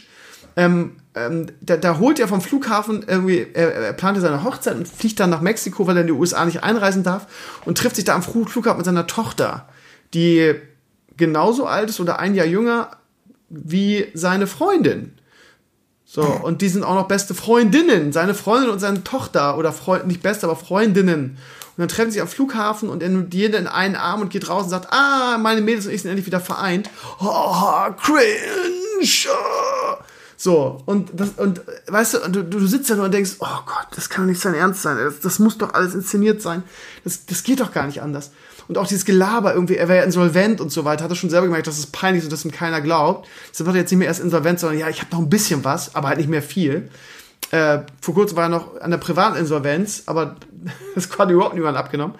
[0.56, 4.88] Ähm, ähm, da, da holt er vom Flughafen irgendwie, er, er plante seine Hochzeit und
[4.88, 7.28] fliegt dann nach Mexiko, weil er in die USA nicht einreisen darf
[7.64, 9.68] und trifft sich da am Flughafen mit seiner Tochter,
[10.12, 10.56] die
[11.16, 12.90] genauso alt ist oder ein Jahr jünger
[13.48, 15.17] wie seine Freundin.
[16.10, 20.06] So, und die sind auch noch beste Freundinnen, seine Freundin und seine Tochter, oder Freund,
[20.06, 21.36] nicht beste, aber Freundinnen.
[21.76, 24.64] Und dann treffen sie am Flughafen und dann jeder in einen Arm und geht raus
[24.64, 26.88] und sagt, ah, meine Mädels und ich sind endlich wieder vereint.
[27.20, 29.28] Oh, cringe.
[30.38, 33.88] So, und das, und weißt du, du, du sitzt da nur und denkst, oh Gott,
[33.94, 34.96] das kann doch nicht sein Ernst sein.
[34.96, 36.62] Das, das muss doch alles inszeniert sein.
[37.04, 38.30] Das, das geht doch gar nicht anders.
[38.68, 41.30] Und auch dieses Gelaber irgendwie, er wäre ja insolvent und so weiter, hat er schon
[41.30, 43.26] selber gemerkt, dass es peinlich ist und dass ihm keiner glaubt.
[43.50, 45.64] Deshalb wird er jetzt nicht mehr erst insolvent, sondern ja, ich habe noch ein bisschen
[45.64, 46.90] was, aber halt nicht mehr viel.
[47.50, 50.36] Äh, vor kurzem war er noch an der Privatinsolvenz, aber
[50.94, 52.14] das konnte überhaupt niemand abgenommen.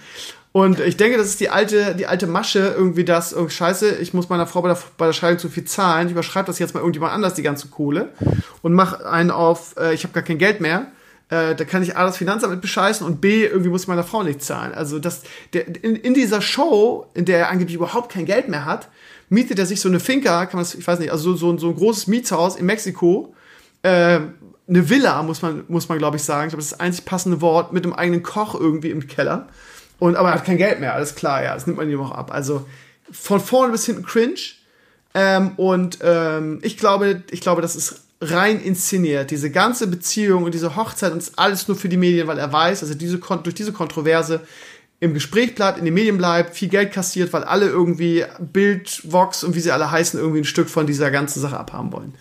[0.53, 4.15] Und ich denke, das ist die alte, die alte Masche, irgendwie das, oh, scheiße, ich
[4.15, 6.73] muss meiner Frau bei der, bei der Scheidung zu viel zahlen, ich überschreibe das jetzt
[6.75, 8.09] mal irgendjemand anders, die ganze Kohle,
[8.63, 10.87] und mach einen auf, äh, ich habe gar kein Geld mehr
[11.31, 14.23] äh, da kann ich A, das Finanzamt bescheißen und B, irgendwie muss ich meiner Frau
[14.23, 14.73] nicht zahlen.
[14.73, 15.23] Also das,
[15.53, 18.89] der, in, in dieser Show, in der er angeblich überhaupt kein Geld mehr hat,
[19.29, 21.59] mietet er sich so eine Finca, kann man das, ich weiß nicht, also so, so,
[21.59, 23.35] so ein großes Mietshaus in Mexiko,
[23.83, 24.21] äh,
[24.69, 26.49] eine Villa, muss man, muss man glaube ich sagen.
[26.49, 29.49] Ich glaube, das ist das einzig passende Wort, mit einem eigenen Koch irgendwie im Keller.
[29.99, 32.13] Und, aber er hat kein Geld mehr, alles klar, ja, das nimmt man ihm auch
[32.13, 32.33] ab.
[32.33, 32.67] Also
[33.11, 34.41] von vorne bis hinten cringe.
[35.15, 39.31] Ähm, und ähm, ich glaube, ich glaube, das ist rein inszeniert.
[39.31, 42.53] Diese ganze Beziehung und diese Hochzeit und ist alles nur für die Medien, weil er
[42.53, 44.41] weiß, dass er diese, durch diese Kontroverse
[45.01, 49.45] im Gespräch bleibt, in den Medien bleibt, viel Geld kassiert, weil alle irgendwie Bild, Vox
[49.45, 52.15] und wie sie alle heißen, irgendwie ein Stück von dieser ganzen Sache abhaben wollen.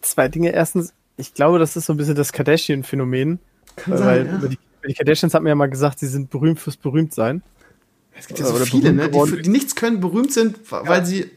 [0.00, 0.52] Zwei Dinge.
[0.52, 3.38] Erstens, ich glaube, das ist so ein bisschen das Kardashian-Phänomen.
[3.76, 4.48] Kann weil sein, ja.
[4.48, 4.58] die,
[4.88, 7.42] die Kardashians haben ja mal gesagt, sie sind berühmt fürs Berühmtsein.
[8.18, 9.08] Es gibt ja so Oder viele, ne?
[9.08, 11.04] die, die, nichts können, berühmt sind, weil ja.
[11.04, 11.30] sie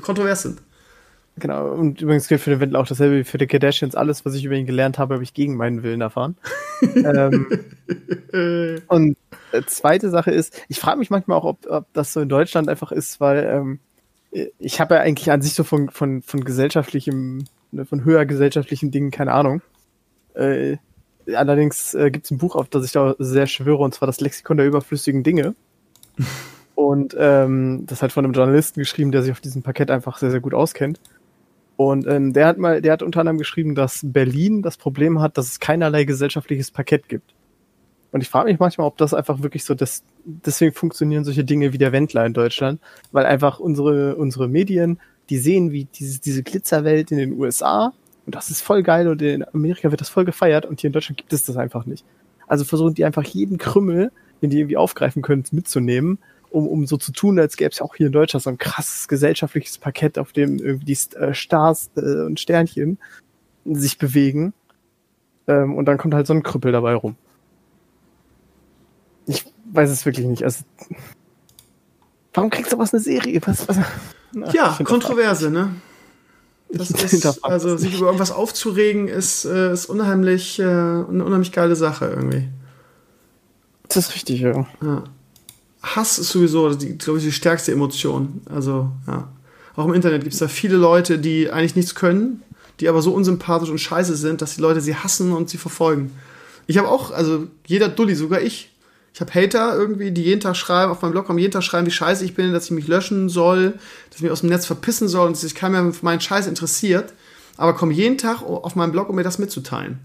[0.00, 0.60] kontrovers sind.
[1.36, 3.94] Genau, und übrigens gilt für den Wendler auch dasselbe wie für die Kardashians.
[3.94, 6.36] Alles, was ich über ihn gelernt habe, habe ich gegen meinen Willen erfahren.
[6.94, 7.46] ähm,
[8.88, 9.16] und
[9.52, 12.68] äh, zweite Sache ist, ich frage mich manchmal auch, ob, ob das so in Deutschland
[12.68, 13.80] einfach ist, weil ähm,
[14.58, 18.90] ich habe ja eigentlich an sich so von, von, von gesellschaftlichem, ne, von höher gesellschaftlichen
[18.90, 19.62] Dingen keine Ahnung.
[20.34, 20.76] Äh,
[21.34, 24.20] allerdings äh, gibt es ein Buch, auf das ich da sehr schwöre, und zwar das
[24.20, 25.54] Lexikon der überflüssigen Dinge.
[26.74, 30.30] und ähm, das hat von einem Journalisten geschrieben, der sich auf diesem Parkett einfach sehr,
[30.30, 31.00] sehr gut auskennt.
[31.76, 35.38] Und ähm, der hat mal, der hat unter anderem geschrieben, dass Berlin das Problem hat,
[35.38, 37.34] dass es keinerlei gesellschaftliches Parkett gibt.
[38.12, 41.72] Und ich frage mich manchmal, ob das einfach wirklich so, dass deswegen funktionieren solche Dinge
[41.72, 45.00] wie der Wendler in Deutschland, weil einfach unsere, unsere Medien,
[45.30, 47.94] die sehen, wie diese, diese Glitzerwelt in den USA
[48.26, 50.92] und das ist voll geil und in Amerika wird das voll gefeiert und hier in
[50.92, 52.04] Deutschland gibt es das einfach nicht.
[52.46, 56.18] Also versuchen die einfach jeden Krümmel, den die irgendwie aufgreifen können, mitzunehmen,
[56.52, 59.08] um, um so zu tun, als gäbe es auch hier in Deutschland so ein krasses
[59.08, 62.98] gesellschaftliches Parkett, auf dem irgendwie die äh, Stars äh, und Sternchen
[63.64, 64.52] sich bewegen.
[65.46, 67.16] Ähm, und dann kommt halt so ein Krüppel dabei rum.
[69.26, 70.44] Ich weiß es wirklich nicht.
[70.44, 70.64] Also,
[72.34, 73.40] warum kriegst du was eine Serie?
[73.44, 73.78] Was, was?
[74.32, 75.74] Na, ja, Kontroverse, ne?
[76.70, 81.76] Das ist, also sich über irgendwas aufzuregen, ist, äh, ist unheimlich, äh, eine unheimlich geile
[81.76, 82.48] Sache irgendwie.
[83.88, 84.66] Das ist richtig, ja.
[84.82, 85.04] ja.
[85.82, 88.42] Hass ist sowieso, glaube ich, die stärkste Emotion.
[88.46, 89.28] Also, ja.
[89.74, 92.42] Auch im Internet gibt es da viele Leute, die eigentlich nichts können,
[92.80, 96.12] die aber so unsympathisch und scheiße sind, dass die Leute sie hassen und sie verfolgen.
[96.66, 98.70] Ich habe auch, also jeder Dulli, sogar ich,
[99.14, 101.86] ich habe Hater irgendwie, die jeden Tag schreiben, auf meinem Blog am jeden Tag schreiben,
[101.86, 103.72] wie scheiße ich bin, dass ich mich löschen soll,
[104.08, 106.20] dass ich mich aus dem Netz verpissen soll und dass sich keiner mehr für meinen
[106.20, 107.12] Scheiß interessiert.
[107.56, 109.98] Aber kommen jeden Tag auf meinem Blog, um mir das mitzuteilen.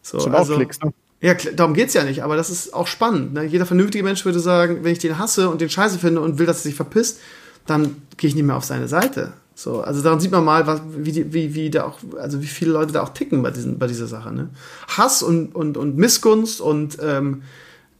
[0.00, 0.92] So, Schon also, aufklickst, ne?
[1.22, 3.32] Ja, darum geht's ja nicht, aber das ist auch spannend.
[3.32, 3.44] Ne?
[3.44, 6.46] Jeder vernünftige Mensch würde sagen, wenn ich den hasse und den scheiße finde und will,
[6.46, 7.20] dass er sich verpisst,
[7.64, 9.32] dann gehe ich nicht mehr auf seine Seite.
[9.54, 12.46] So, also daran sieht man mal, was, wie, die, wie, wie da auch, also wie
[12.46, 14.32] viele Leute da auch ticken bei, diesen, bei dieser Sache.
[14.32, 14.48] Ne?
[14.88, 17.42] Hass und, und, und Missgunst und ähm,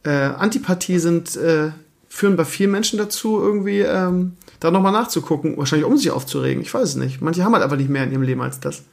[0.03, 1.71] äh, Antipathie sind, äh,
[2.09, 6.61] führen bei vielen Menschen dazu, irgendwie ähm, da nochmal nachzugucken, wahrscheinlich um sich aufzuregen.
[6.61, 7.21] Ich weiß es nicht.
[7.21, 8.83] Manche haben halt einfach nicht mehr in ihrem Leben als das.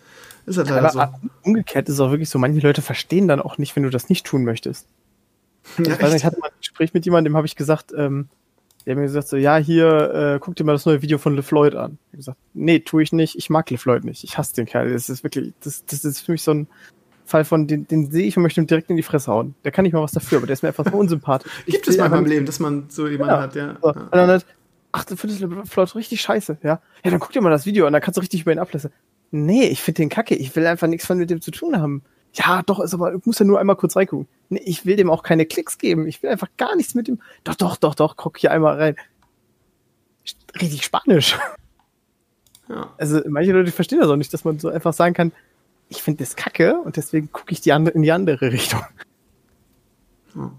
[0.46, 1.28] Ist halt Aber so.
[1.42, 4.08] umgekehrt ist es auch wirklich so, manche Leute verstehen dann auch nicht, wenn du das
[4.08, 4.86] nicht tun möchtest.
[5.78, 8.28] Ja, ich, weiß ich hatte mal ein Gespräch mit jemandem, dem habe ich gesagt, ähm,
[8.86, 11.36] der hat mir gesagt so, ja, hier, äh, guck dir mal das neue Video von
[11.36, 11.98] LeFloid an.
[12.06, 14.92] Ich habe gesagt, nee, tue ich nicht, ich mag LeFloid nicht, ich hasse den Kerl.
[14.92, 16.66] Das ist wirklich, das, das ist für mich so ein,
[17.30, 19.54] Fall von, den, den sehe ich und möchte ihm direkt in die Fresse hauen.
[19.64, 21.50] Der kann nicht mal was dafür, aber der ist mir einfach so unsympathisch.
[21.66, 23.42] Gibt es manchmal im Leben, dass man so jemanden genau.
[23.42, 23.76] hat, ja.
[23.80, 23.88] So.
[23.88, 24.46] Und dann halt,
[24.92, 26.80] ach, du findest Floyd richtig scheiße, ja.
[27.04, 28.90] Ja, dann guck dir mal das Video an, dann kannst du richtig über ihn ablassen.
[29.30, 32.02] Nee, ich finde den kacke, ich will einfach nichts von mit dem zu tun haben.
[32.32, 34.28] Ja, doch, ist aber, ich muss ja nur einmal kurz reingucken.
[34.48, 36.06] Nee, ich will dem auch keine Klicks geben.
[36.06, 37.20] Ich will einfach gar nichts mit dem.
[37.44, 38.96] Doch, doch, doch, doch, guck hier einmal rein.
[40.60, 41.38] Richtig Spanisch.
[42.68, 42.92] Ja.
[42.98, 45.32] Also, manche Leute verstehen das auch nicht, dass man so einfach sagen kann,
[45.88, 48.80] ich finde das kacke und deswegen gucke ich die andere, in die andere Richtung.
[50.36, 50.52] Ja.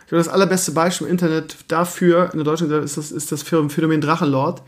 [0.00, 3.42] Ich glaube, das allerbeste Beispiel im Internet dafür, in der deutschen ist das, ist das
[3.42, 4.62] Phänomen Drachenlord.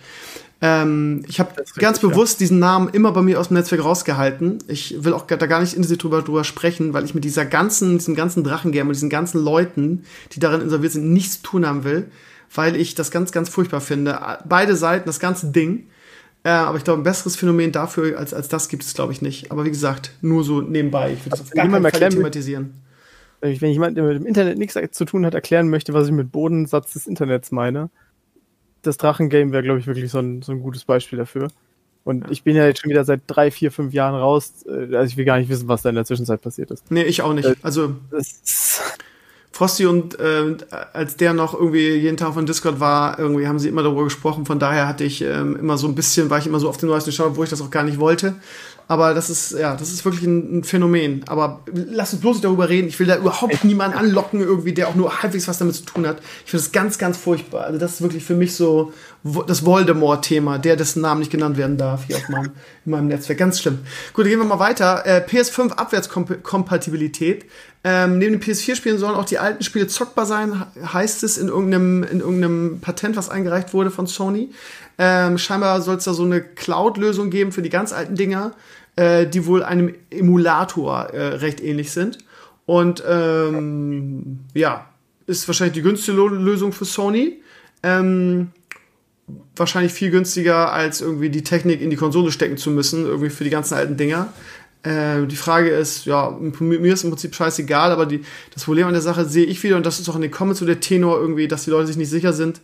[0.62, 2.44] Ähm, ich habe ganz richtig, bewusst ja.
[2.44, 4.58] diesen Namen immer bei mir aus dem Netzwerk rausgehalten.
[4.68, 7.98] Ich will auch da gar nicht intensiv drüber, drüber sprechen, weil ich mit dieser ganzen,
[7.98, 11.84] diesem ganzen Drachengame und diesen ganzen Leuten, die darin involviert sind, nichts zu tun haben
[11.84, 12.10] will,
[12.54, 14.18] weil ich das ganz, ganz furchtbar finde.
[14.46, 15.86] Beide Seiten, das ganze Ding.
[16.42, 19.22] Äh, aber ich glaube, ein besseres Phänomen dafür als, als das gibt es, glaube ich,
[19.22, 19.50] nicht.
[19.50, 21.12] Aber wie gesagt, nur so nebenbei.
[21.12, 22.74] Ich würde das auf gar keinen Fall thematisieren.
[23.40, 26.30] Wenn jemand, der mit dem Internet nichts zu tun hat, erklären möchte, was ich mit
[26.30, 27.88] Bodensatz des Internets meine,
[28.82, 31.48] das Drachengame wäre, glaube ich, wirklich so ein, so ein gutes Beispiel dafür.
[32.04, 32.30] Und ja.
[32.30, 34.64] ich bin ja jetzt schon wieder seit drei, vier, fünf Jahren raus.
[34.66, 36.90] Äh, also ich will gar nicht wissen, was da in der Zwischenzeit passiert ist.
[36.90, 37.48] Nee, ich auch nicht.
[37.48, 37.96] Äh, also.
[39.52, 40.56] Frosty und äh,
[40.92, 44.46] als der noch irgendwie jeden Tag von Discord war, irgendwie haben sie immer darüber gesprochen.
[44.46, 46.88] Von daher hatte ich ähm, immer so ein bisschen, war ich immer so auf den
[46.88, 48.36] neuesten Stand, wo ich das auch gar nicht wollte.
[48.90, 51.22] Aber das ist, ja, das ist wirklich ein, Phänomen.
[51.28, 52.88] Aber lass uns bloß nicht darüber reden.
[52.88, 56.08] Ich will da überhaupt niemanden anlocken, irgendwie, der auch nur halbwegs was damit zu tun
[56.08, 56.18] hat.
[56.44, 57.66] Ich finde das ganz, ganz furchtbar.
[57.66, 58.92] Also, das ist wirklich für mich so
[59.46, 62.50] das Voldemort-Thema, der dessen Namen nicht genannt werden darf hier auf meinem,
[62.84, 63.38] in meinem Netzwerk.
[63.38, 63.78] Ganz schlimm.
[64.12, 65.06] Gut, dann gehen wir mal weiter.
[65.06, 67.44] Äh, PS5 Abwärtskompatibilität.
[67.82, 72.02] Ähm, neben den PS4-Spielen sollen auch die alten Spiele zockbar sein, heißt es in irgendeinem,
[72.02, 74.50] in irgendeinem Patent, was eingereicht wurde von Sony.
[74.98, 78.52] Ähm, scheinbar soll es da so eine Cloud-Lösung geben für die ganz alten Dinger,
[78.96, 82.18] äh, die wohl einem Emulator äh, recht ähnlich sind.
[82.66, 84.86] Und ähm, ja,
[85.26, 87.40] ist wahrscheinlich die günstige Lösung für Sony.
[87.82, 88.50] Ähm,
[89.56, 93.44] wahrscheinlich viel günstiger, als irgendwie die Technik in die Konsole stecken zu müssen, irgendwie für
[93.44, 94.32] die ganzen alten Dinger.
[94.82, 98.24] Äh, die Frage ist, ja, mir ist im Prinzip scheißegal, aber die,
[98.54, 100.58] das Problem an der Sache sehe ich wieder, und das ist auch in den Comments
[100.58, 102.60] so der Tenor irgendwie, dass die Leute sich nicht sicher sind,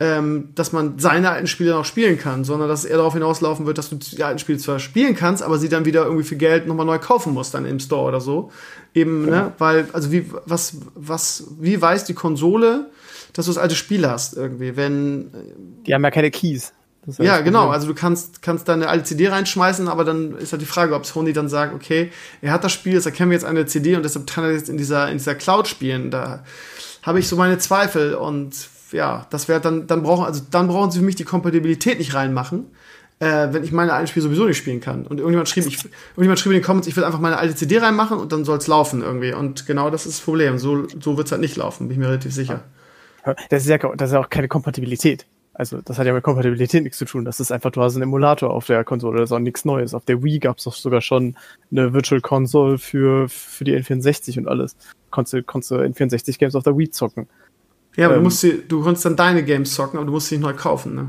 [0.00, 3.66] ähm, dass man seine alten Spiele noch spielen kann, sondern dass es eher darauf hinauslaufen
[3.66, 6.36] wird, dass du die alten Spiele zwar spielen kannst, aber sie dann wieder irgendwie für
[6.36, 8.52] Geld nochmal neu kaufen musst dann im Store oder so.
[8.94, 9.30] Eben, ne?
[9.30, 9.42] ja.
[9.42, 12.90] ne, weil, also wie, was, was, wie weiß die Konsole,
[13.32, 15.30] dass du das alte Spiel hast irgendwie, wenn.
[15.86, 16.72] Die haben ja keine Keys.
[17.18, 17.70] Ja, genau.
[17.70, 20.94] Also du kannst, kannst da eine alte CD reinschmeißen, aber dann ist halt die Frage,
[20.94, 22.10] ob Sony dann sagt, okay,
[22.42, 24.68] er hat das Spiel, jetzt erkennen wir jetzt eine CD und deshalb kann er jetzt
[24.68, 26.10] in dieser, in dieser Cloud spielen.
[26.10, 26.44] Da
[27.02, 28.52] habe ich so meine Zweifel und
[28.92, 32.14] ja, das wäre dann, dann brauchen, also dann brauchen sie für mich die Kompatibilität nicht
[32.14, 32.66] reinmachen,
[33.20, 35.06] äh, wenn ich meine alten Spiele sowieso nicht spielen kann.
[35.06, 37.78] Und irgendjemand schrieb, ich, irgendjemand schrieb in den Comments, ich will einfach meine alte CD
[37.78, 39.32] reinmachen und dann soll es laufen irgendwie.
[39.32, 40.58] Und genau das ist das Problem.
[40.58, 42.64] So, so wird es halt nicht laufen, bin ich mir relativ sicher.
[43.50, 45.26] Das ist ja, das ist ja auch keine Kompatibilität.
[45.58, 47.24] Also das hat ja mit Kompatibilität nichts zu tun.
[47.24, 49.92] Das ist einfach, du hast einen Emulator auf der Konsole, das ist auch nichts Neues.
[49.92, 51.36] Auf der Wii gab es doch sogar schon
[51.72, 54.76] eine Virtual Console für, für die N64 und alles.
[55.10, 57.26] Konntest du, konntest du N64 Games auf der Wii zocken.
[57.96, 60.28] Ja, aber ähm, du, musst die, du konntest dann deine Games zocken, aber du musst
[60.28, 61.08] sie nicht neu kaufen, ne?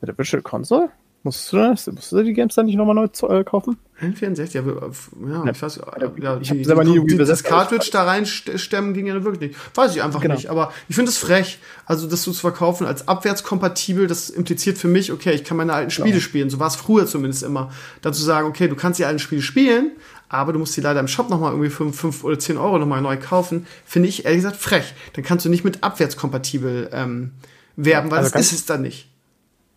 [0.00, 0.90] Mit der Virtual Console?
[1.24, 3.76] Musst du, das, musst du die Games dann nicht nochmal neu äh, kaufen?
[4.00, 5.80] N64, ja, ja, ja ich weiß,
[6.22, 9.76] ja, ich die, selber nie die, das Cartridge da reinstemmen ging ja wirklich nicht.
[9.76, 10.36] Weiß ich einfach genau.
[10.36, 14.86] nicht, aber ich finde es frech, also das zu verkaufen als abwärtskompatibel, das impliziert für
[14.86, 16.20] mich, okay, ich kann meine alten Spiele genau.
[16.20, 17.72] spielen, so war es früher zumindest immer.
[18.00, 19.90] Dazu sagen, okay, du kannst die alten Spiele spielen,
[20.28, 23.02] aber du musst sie leider im Shop nochmal irgendwie 5, 5 oder 10 Euro nochmal
[23.02, 24.94] neu kaufen, finde ich ehrlich gesagt frech.
[25.14, 27.32] Dann kannst du nicht mit abwärtskompatibel ähm,
[27.76, 29.08] werben, weil also das ist es dann nicht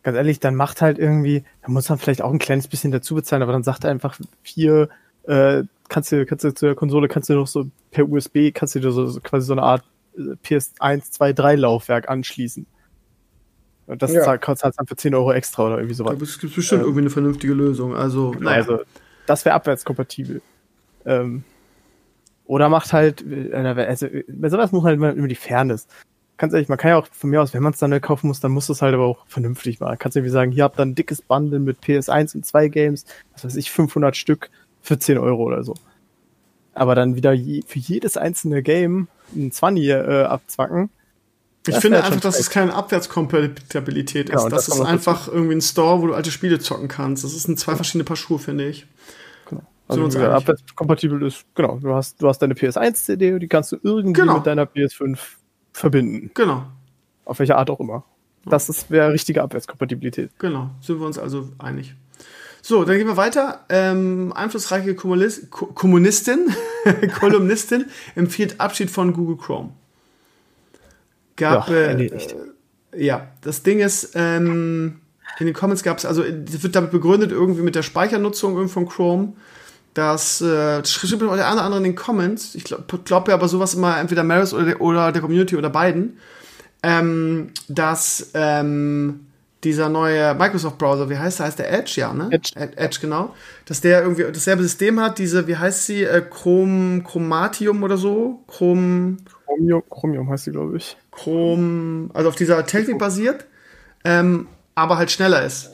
[0.04, 3.16] ganz ehrlich, dann macht halt irgendwie, da muss man vielleicht auch ein kleines bisschen dazu
[3.16, 4.89] bezahlen, aber dann sagt er einfach, hier,
[5.24, 8.76] äh, kannst du, kannst du zu der Konsole, kannst du noch so per USB, kannst
[8.76, 9.84] du dir so, so quasi so eine Art
[10.18, 12.66] äh, PS1, 2, 3 Laufwerk anschließen.
[13.88, 14.24] Und das ja.
[14.24, 16.20] zahlst halt dann für 10 Euro extra oder irgendwie sowas.
[16.22, 17.95] Es gibt bestimmt ähm, irgendwie eine vernünftige Lösung.
[17.95, 18.58] Also, naja.
[18.58, 18.80] also
[19.26, 20.41] das wäre abwärtskompatibel.
[21.05, 21.43] Ähm,
[22.45, 25.88] oder macht halt, äh, also bei sowas muss halt immer die Fairness
[26.41, 28.39] ganz ehrlich, man kann ja auch von mir aus, wenn man es dann kaufen muss,
[28.39, 29.97] dann muss es halt aber auch vernünftig machen.
[29.99, 33.05] Kannst du irgendwie sagen, hier habt ihr ein dickes Bundle mit PS1 und 2 Games,
[33.34, 34.49] was weiß ich, 500 Stück
[34.82, 35.76] für 10 Euro oder so.
[36.74, 40.89] Aber dann wieder je, für jedes einzelne Game ein 20 äh, abzwacken.
[41.68, 44.36] Ich finde einfach, dass es keine Abwärtskompatibilität ist.
[44.36, 47.24] Genau, das, das ist einfach irgendwie ein Store, wo du alte Spiele zocken kannst.
[47.24, 48.88] Das sind zwei verschiedene Paar Schuhe, finde ich.
[49.47, 49.62] Genau.
[49.88, 53.78] Also, so abwärtskompatibel ist, genau, du hast, du hast deine PS1-CD und die kannst du
[53.84, 54.38] irgendwie genau.
[54.38, 55.20] mit deiner PS5
[55.72, 56.32] verbinden.
[56.34, 56.64] Genau.
[57.26, 58.03] Auf welche Art auch immer.
[58.45, 60.32] Das wäre richtige Abwärtskompatibilität.
[60.39, 61.93] Genau, sind wir uns also einig.
[62.64, 63.66] So, dann gehen wir weiter.
[63.70, 66.47] Ähm, einflussreiche Kommunist, Kommunistin,
[67.20, 67.86] Kolumnistin
[68.16, 69.72] empfiehlt Abschied von Google Chrome.
[71.41, 72.19] Gab, ja, äh, äh,
[72.95, 75.01] ja das Ding ist, ähm,
[75.39, 79.33] in den Comments gab es, also wird damit begründet, irgendwie mit der Speichernutzung von Chrome.
[79.95, 82.53] Das äh, schreibt auch der eine oder andere in den Comments.
[82.53, 85.71] Ich glaube glaub ja aber sowas immer entweder Maris oder, der, oder der Community oder
[85.71, 86.19] beiden.
[86.83, 89.27] Ähm, dass ähm,
[89.63, 91.45] dieser neue Microsoft-Browser, wie heißt der?
[91.47, 92.29] Heißt der Edge, ja, ne?
[92.31, 92.51] Edge.
[92.55, 93.35] Edge, genau.
[93.65, 98.43] Dass der irgendwie dasselbe System hat, diese, wie heißt sie, äh, Chrom, Chromatium oder so?
[98.47, 99.17] Chrom.
[99.52, 100.97] Chromium, Chromium heißt sie, glaube ich.
[101.12, 103.45] Chrom, also auf dieser Technik basiert,
[104.04, 105.72] ähm, aber halt schneller ist.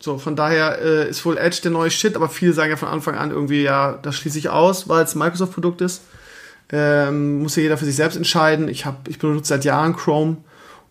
[0.00, 2.88] So, von daher äh, ist wohl Edge der neue Shit, aber viele sagen ja von
[2.88, 6.02] Anfang an irgendwie, ja, das schließe ich aus, weil es ein Microsoft-Produkt ist.
[6.70, 8.68] Ähm, muss ja jeder für sich selbst entscheiden.
[8.68, 10.36] Ich, hab, ich benutze seit Jahren Chrome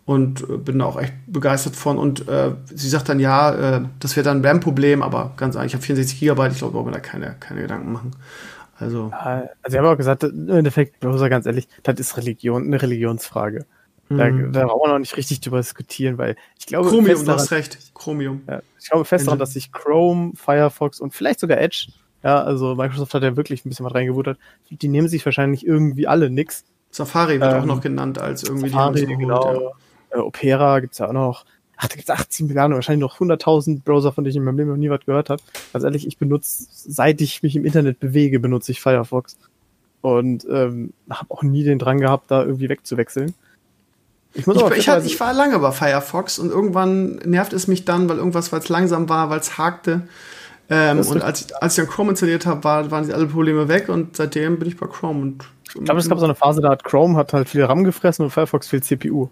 [0.06, 1.98] und äh, bin da auch echt begeistert von.
[1.98, 5.72] Und äh, sie sagt dann, ja, äh, das wäre dann ein RAM-Problem, aber ganz ehrlich,
[5.72, 8.12] ich habe 64 Gigabyte, ich glaube, wir brauchen da keine, keine Gedanken machen.
[8.80, 13.66] Also, also ich habe auch gesagt, im Endeffekt, ganz ehrlich, das ist Religion, eine Religionsfrage.
[14.10, 14.54] Da, mhm.
[14.54, 16.88] da brauchen wir noch nicht richtig drüber diskutieren, weil ich glaube.
[16.90, 17.78] Chromium, du hast recht.
[17.94, 18.42] Chromium.
[18.48, 21.88] Ja, ich glaube fest daran, dass sich Chrome, Firefox und vielleicht sogar Edge,
[22.24, 24.38] ja, also Microsoft hat ja wirklich ein bisschen was reingebuttert,
[24.70, 26.64] die nehmen sich wahrscheinlich irgendwie alle nix.
[26.90, 29.74] Safari wird ähm, auch noch genannt als irgendwie Safari, die genau.
[30.12, 30.18] Ja.
[30.18, 31.46] Äh, Opera gibt's ja auch noch.
[31.78, 34.70] Ach, da gibt's 18 Milliarden, wahrscheinlich noch 100.000 Browser, von denen ich in meinem Leben
[34.70, 35.42] noch nie was gehört habe.
[35.74, 39.38] Ganz ehrlich, ich benutze, seit ich mich im Internet bewege, benutze ich Firefox.
[40.02, 43.36] Und ähm, habe auch nie den Drang gehabt, da irgendwie wegzuwechseln.
[44.34, 47.86] Ich, muss ich, ich, hat, ich war lange bei Firefox und irgendwann nervt es mich
[47.86, 50.08] dann, weil irgendwas, weil es langsam war, weil es hakte.
[50.70, 54.18] Ähm, und als, als ich dann Chrome installiert habe, war, waren alle Probleme weg und
[54.18, 55.22] seitdem bin ich bei Chrome.
[55.22, 57.84] Und, ich glaube, es gab so eine Phase, da hat Chrome hat halt viel RAM
[57.84, 59.30] gefressen und Firefox viel CPU.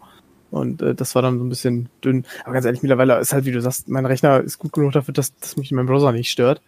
[0.55, 2.23] Und äh, das war dann so ein bisschen dünn.
[2.45, 5.13] Aber ganz ehrlich, mittlerweile ist halt, wie du sagst, mein Rechner ist gut genug dafür,
[5.13, 6.61] dass, dass mich mein Browser nicht stört.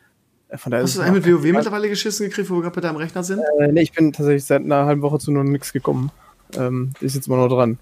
[0.49, 2.97] Äh, von Hast du einen mit WoW mittlerweile geschissen gekriegt, wo wir gerade bei deinem
[2.97, 3.39] Rechner sind?
[3.59, 6.11] Äh, nee, ich bin tatsächlich seit einer halben Woche zu nur nichts gekommen.
[6.57, 7.79] Ähm, ist jetzt mal noch dran.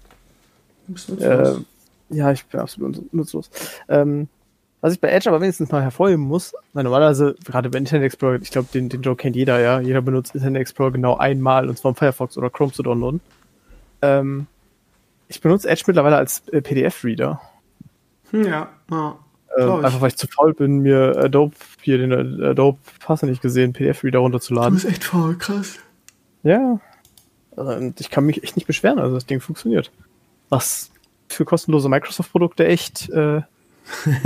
[1.18, 1.54] Äh,
[2.10, 3.50] ja, ich bin absolut nutzlos.
[3.88, 4.28] Ähm,
[4.80, 8.40] was ich bei Edge aber wenigstens mal hervorheben muss, weil normalerweise, gerade bei Internet Explorer,
[8.40, 9.80] ich glaube, den, den Joke kennt jeder, ja.
[9.80, 13.20] Jeder benutzt Internet Explorer genau einmal, und zwar im Firefox oder Chrome zu downloaden.
[14.02, 14.46] Ähm,
[15.28, 17.40] ich benutze Edge mittlerweile als äh, PDF-Reader.
[18.30, 19.18] Hm, ja, ja.
[19.58, 23.40] Ähm, einfach weil ich zu faul bin, mir Adobe hier den Adobe hast du nicht
[23.40, 24.76] gesehen, PDF-Reader runterzuladen.
[24.76, 25.78] Du bist echt faul, krass.
[26.42, 26.78] Ja.
[27.52, 29.90] Und ich kann mich echt nicht beschweren, also das Ding funktioniert.
[30.50, 30.90] Was
[31.28, 33.08] für kostenlose Microsoft-Produkte echt.
[33.08, 33.42] Äh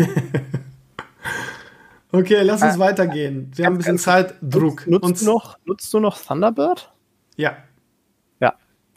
[2.13, 3.51] okay, lass uns äh, weitergehen.
[3.55, 4.87] Wir haben ein bisschen Zeitdruck.
[4.87, 6.93] Nutzt, nutzt, du noch, nutzt du noch Thunderbird?
[7.37, 7.57] Ja.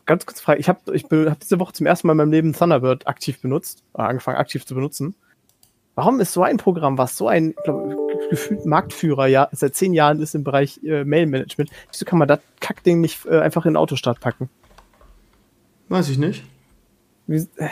[0.05, 0.59] Ganz kurz Frage.
[0.59, 3.84] Ich habe ich hab diese Woche zum ersten Mal in meinem Leben Thunderbird aktiv benutzt,
[3.97, 5.15] äh, angefangen aktiv zu benutzen.
[5.95, 7.95] Warum ist so ein Programm, was so ein glaub,
[8.30, 12.39] gefühlt Marktführer ja seit zehn Jahren ist im Bereich äh, Mail-Management, wieso kann man das
[12.59, 14.49] Kackding nicht äh, einfach in den Autostart packen?
[15.89, 16.43] Weiß ich nicht.
[17.27, 17.69] Wie, äh,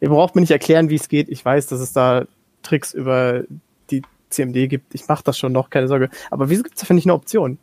[0.00, 1.28] ihr braucht mir nicht erklären, wie es geht.
[1.28, 2.26] Ich weiß, dass es da
[2.62, 3.44] Tricks über
[3.90, 4.94] die CMD gibt.
[4.94, 6.10] Ich mache das schon noch, keine Sorge.
[6.30, 7.58] Aber wieso gibt es dafür nicht eine Option?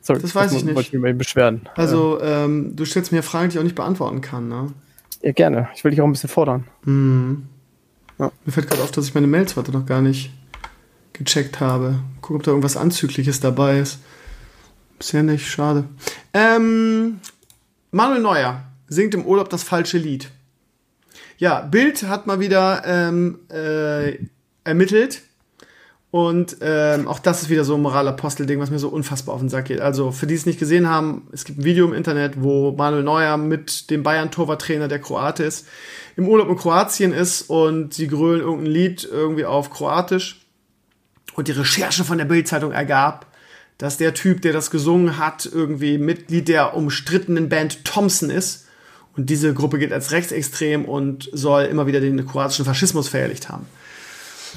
[0.00, 0.74] Sorry, das weiß das ich nicht.
[0.74, 1.68] Wollte ich mich mal beschweren.
[1.76, 4.72] Also, ähm, du stellst mir Fragen, die ich auch nicht beantworten kann, ne?
[5.22, 5.68] Ja, gerne.
[5.74, 6.64] Ich will dich auch ein bisschen fordern.
[6.84, 7.46] Mhm.
[8.18, 10.30] Ja, mir fällt gerade auf, dass ich meine Mails heute noch gar nicht
[11.12, 12.00] gecheckt habe.
[12.20, 13.98] Guck, ob da irgendwas Anzügliches dabei ist.
[14.98, 15.84] Bisher nicht, schade.
[16.32, 17.20] Ähm,
[17.90, 20.30] Manuel Neuer singt im Urlaub das falsche Lied.
[21.38, 24.18] Ja, Bild hat mal wieder ähm, äh,
[24.64, 25.22] ermittelt.
[26.10, 29.48] Und ähm, auch das ist wieder so ein Moralapostel-Ding, was mir so unfassbar auf den
[29.48, 29.80] Sack geht.
[29.80, 33.04] Also, für die es nicht gesehen haben, es gibt ein Video im Internet, wo Manuel
[33.04, 35.68] Neuer mit dem Bayern-Torwarttrainer, der Kroate ist,
[36.16, 40.44] im Urlaub in Kroatien ist und sie grölen irgendein Lied irgendwie auf Kroatisch.
[41.36, 43.26] Und die Recherche von der Bild-Zeitung ergab,
[43.78, 48.66] dass der Typ, der das gesungen hat, irgendwie Mitglied der umstrittenen Band Thompson ist.
[49.16, 53.66] Und diese Gruppe gilt als rechtsextrem und soll immer wieder den kroatischen Faschismus verherrlicht haben.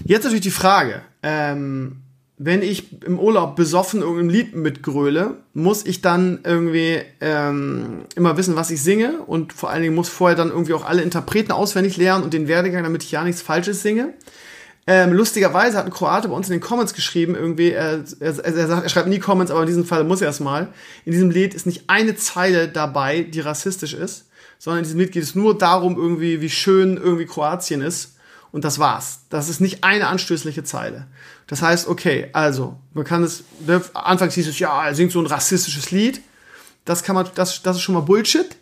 [0.05, 2.03] Jetzt natürlich die Frage, ähm,
[2.37, 8.55] wenn ich im Urlaub besoffen irgendein Lied mitgröle, muss ich dann irgendwie ähm, immer wissen,
[8.55, 11.95] was ich singe und vor allen Dingen muss vorher dann irgendwie auch alle Interpreten auswendig
[11.97, 14.13] lernen und den Werdegang, damit ich ja nichts Falsches singe.
[14.85, 18.67] Ähm, lustigerweise hat ein Kroate bei uns in den Comments geschrieben, irgendwie, er, er, er,
[18.67, 20.67] sagt, er schreibt nie Comments, aber in diesem Fall muss er es mal.
[21.05, 24.27] In diesem Lied ist nicht eine Zeile dabei, die rassistisch ist,
[24.59, 28.12] sondern in diesem Lied geht es nur darum, irgendwie, wie schön irgendwie Kroatien ist.
[28.53, 29.21] Und das war's.
[29.29, 31.07] Das ist nicht eine anstößliche Zeile.
[31.47, 35.19] Das heißt, okay, also, man kann es, ne, anfangs hieß es, ja, er singt so
[35.19, 36.21] ein rassistisches Lied.
[36.85, 38.55] Das kann man, das, das ist schon mal Bullshit,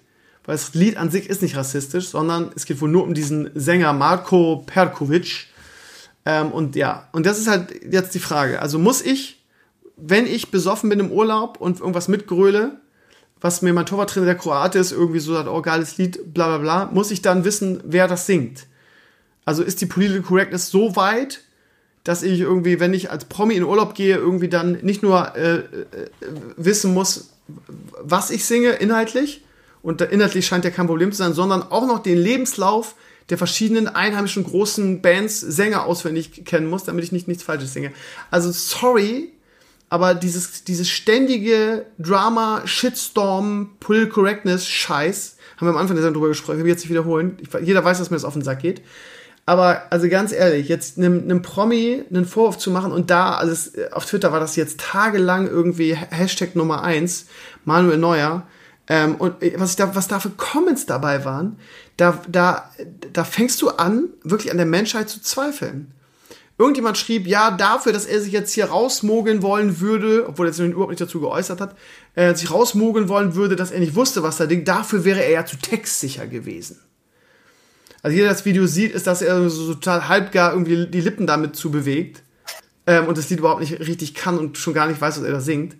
[0.45, 3.51] weil das Lied an sich ist nicht rassistisch, sondern es geht wohl nur um diesen
[3.53, 5.47] Sänger Marko Perkovic.
[6.23, 8.61] Ähm, und ja, und das ist halt jetzt die Frage.
[8.61, 9.43] Also muss ich,
[9.97, 12.79] wenn ich besoffen bin im Urlaub und irgendwas mitgröle,
[13.41, 16.57] was mir mein Torwarttrainer, der Kroate ist, irgendwie so sagt, oh, geiles Lied, bla bla
[16.59, 18.67] bla, muss ich dann wissen, wer das singt.
[19.45, 21.41] Also ist die Political Correctness so weit,
[22.03, 25.57] dass ich irgendwie, wenn ich als Promi in Urlaub gehe, irgendwie dann nicht nur äh,
[25.57, 25.65] äh,
[26.57, 27.29] wissen muss,
[28.01, 29.43] was ich singe inhaltlich,
[29.83, 32.95] und inhaltlich scheint ja kein Problem zu sein, sondern auch noch den Lebenslauf
[33.29, 37.91] der verschiedenen einheimischen großen Bands, Sänger auswendig kennen muss, damit ich nicht nichts Falsches singe.
[38.29, 39.31] Also sorry,
[39.89, 46.21] aber dieses, dieses ständige Drama, Shitstorm, Political Correctness, Scheiß, haben wir am Anfang der Sendung
[46.21, 47.37] drüber gesprochen, ich will jetzt nicht wiederholen.
[47.41, 48.81] Ich, jeder weiß, dass mir das auf den Sack geht.
[49.51, 53.51] Aber also ganz ehrlich, jetzt einem, einem Promi einen Vorwurf zu machen und da, also
[53.51, 57.25] es, auf Twitter war das jetzt tagelang irgendwie Hashtag Nummer eins
[57.65, 58.47] Manuel Neuer.
[58.87, 61.57] Ähm, und äh, was, ich da, was da für Comments dabei waren,
[61.97, 62.71] da, da,
[63.11, 65.91] da fängst du an, wirklich an der Menschheit zu zweifeln.
[66.57, 70.65] Irgendjemand schrieb, ja, dafür, dass er sich jetzt hier rausmogeln wollen würde, obwohl er sich
[70.65, 71.75] überhaupt nicht dazu geäußert hat,
[72.15, 75.31] äh, sich rausmogeln wollen würde, dass er nicht wusste, was da Ding, dafür wäre er
[75.31, 76.79] ja zu textsicher gewesen.
[78.03, 81.27] Also jeder, der das Video sieht, ist, dass er so total halbgar irgendwie die Lippen
[81.27, 82.23] damit zu bewegt
[82.87, 85.31] ähm, und das Lied überhaupt nicht richtig kann und schon gar nicht weiß, was er
[85.31, 85.75] da singt.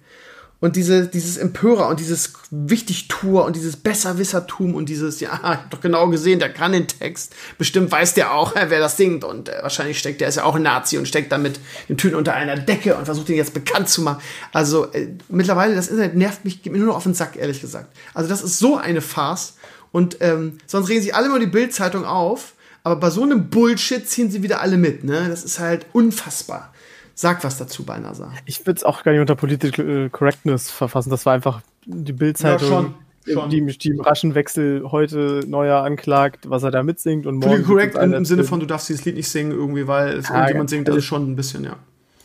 [0.61, 5.71] Und diese, dieses Empörer und dieses Wichtigtour und dieses Besserwissertum und dieses, ja, ich hab
[5.71, 7.33] doch genau gesehen, der kann den Text.
[7.57, 9.23] Bestimmt weiß der auch, wer das singt.
[9.23, 12.15] Und äh, wahrscheinlich steckt der, ist ja auch ein Nazi und steckt damit den Tüten
[12.15, 14.21] unter einer Decke und versucht ihn jetzt bekannt zu machen.
[14.53, 17.59] Also äh, mittlerweile, das Internet nervt mich, geht mir nur noch auf den Sack, ehrlich
[17.59, 17.91] gesagt.
[18.13, 19.55] Also das ist so eine Farce.
[19.91, 22.53] Und ähm, sonst regen sich alle immer die Bildzeitung auf,
[22.83, 25.03] aber bei so einem Bullshit ziehen sie wieder alle mit.
[25.03, 25.27] Ne?
[25.29, 26.73] Das ist halt unfassbar.
[27.13, 28.31] Sag was dazu, Beinasa.
[28.45, 31.09] Ich würde es auch gar nicht unter Political Correctness verfassen.
[31.09, 32.69] Das war einfach die Bildzeitung.
[32.69, 32.93] Ja, schon.
[33.27, 33.49] Schon.
[33.51, 37.63] Die, die im raschen Wechsel heute neuer anklagt, was er da mitsingt und morgen.
[37.63, 40.71] Correct im, Sinne von, du darfst dieses Lied nicht singen, irgendwie, weil es ja, irgendjemand
[40.71, 41.75] singt, das ist schon ein bisschen, ja.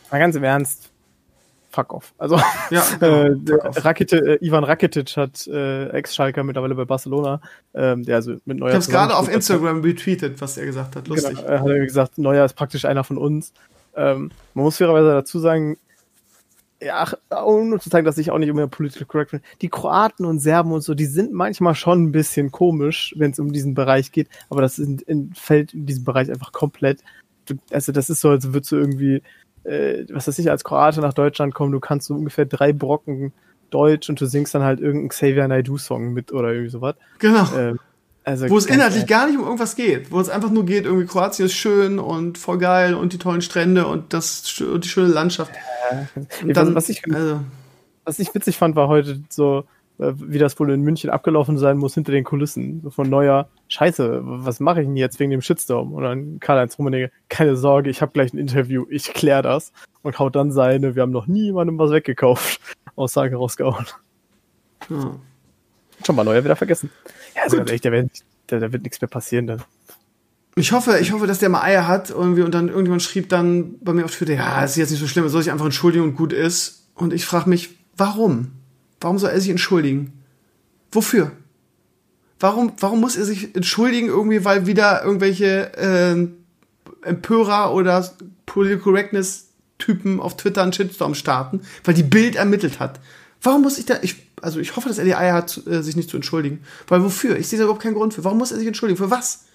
[0.09, 0.89] Mal ganz im Ernst,
[1.77, 2.13] fuck off.
[2.17, 2.39] Also
[2.71, 7.39] ja, genau, äh, Rakitic, äh, Ivan Rakitic hat äh, Ex-Schalker mittlerweile bei Barcelona,
[7.75, 8.69] ähm, der also mit Neuer.
[8.69, 11.07] Ich habe es gerade auf Instagram retweetet, was er gesagt hat.
[11.07, 11.37] Lustig.
[11.37, 13.53] Genau, hat er gesagt, Neuer ist praktisch einer von uns.
[13.95, 15.77] Ähm, man muss fairerweise dazu sagen,
[16.81, 17.07] ja,
[17.43, 20.71] um zu zeigen, dass ich auch nicht immer politisch korrekt bin, die Kroaten und Serben
[20.71, 24.29] und so, die sind manchmal schon ein bisschen komisch, wenn es um diesen Bereich geht,
[24.49, 27.03] aber das ist in, fällt in diesem Bereich einfach komplett.
[27.71, 29.23] Also das ist so, als würdest du irgendwie,
[29.67, 33.33] äh, was weiß ich, als Kroate nach Deutschland kommen, du kannst so ungefähr drei Brocken
[33.69, 36.95] Deutsch und du singst dann halt irgendeinen Xavier Naidoo-Song mit oder irgendwie sowas.
[37.19, 37.45] Genau.
[37.55, 37.79] Ähm,
[38.23, 39.07] also wo es inhaltlich ehrlich.
[39.07, 42.37] gar nicht um irgendwas geht, wo es einfach nur geht, irgendwie Kroatien ist schön und
[42.37, 45.51] voll geil und die tollen Strände und das und die schöne Landschaft.
[45.91, 46.07] Ja.
[46.43, 47.39] Und dann, was, ich, also,
[48.03, 49.63] was ich witzig fand, war heute so, äh,
[49.97, 52.81] wie das wohl in München abgelaufen sein muss hinter den Kulissen.
[52.83, 55.93] So von neuer, scheiße, was mache ich denn jetzt wegen dem Shitstorm?
[55.93, 59.71] Und dann Karl-Heinz Rummenigge, keine Sorge, ich habe gleich ein Interview, ich klär das.
[60.03, 62.61] Und haut dann seine, wir haben noch niemandem was weggekauft,
[62.95, 63.85] Aussage rausgehauen.
[64.87, 65.19] Hm.
[66.05, 66.91] Schon mal neuer wieder vergessen.
[67.35, 68.11] Ja, also ehrlich, da, wird,
[68.47, 69.47] da, da wird nichts mehr passieren.
[69.47, 69.63] Dann.
[70.55, 73.79] Ich hoffe, ich hoffe, dass der mal Eier hat irgendwie und dann irgendjemand schrieb dann
[73.79, 76.03] bei mir auf Twitter, ja, es ist jetzt nicht so schlimm, soll sich einfach entschuldigen
[76.03, 76.89] und gut ist.
[76.93, 78.51] Und ich frage mich, warum?
[78.99, 80.13] Warum soll er sich entschuldigen?
[80.91, 81.31] Wofür?
[82.39, 88.09] Warum, warum muss er sich entschuldigen irgendwie, weil wieder irgendwelche äh, Empörer oder
[88.45, 89.47] Political Correctness
[89.79, 92.99] Typen auf Twitter einen Shitstorm starten, weil die Bild ermittelt hat?
[93.41, 95.95] Warum muss ich da, ich, also ich hoffe, dass er die Eier hat, äh, sich
[95.95, 96.63] nicht zu entschuldigen.
[96.87, 97.37] Weil wofür?
[97.37, 98.23] Ich sehe da überhaupt keinen Grund für.
[98.23, 98.97] Warum muss er sich entschuldigen?
[98.97, 99.45] Für was?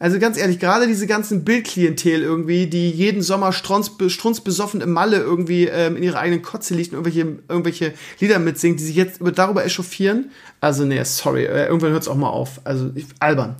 [0.00, 5.66] Also ganz ehrlich, gerade diese ganzen Bildklientel irgendwie, die jeden Sommer strunzbesoffen im Malle irgendwie
[5.66, 9.64] ähm, in ihrer eigenen Kotze liegt und irgendwelche, irgendwelche Lieder mitsingt, die sich jetzt darüber
[9.64, 10.30] echauffieren.
[10.60, 12.60] Also nee, sorry, äh, irgendwann hört es auch mal auf.
[12.62, 13.56] Also ich, albern.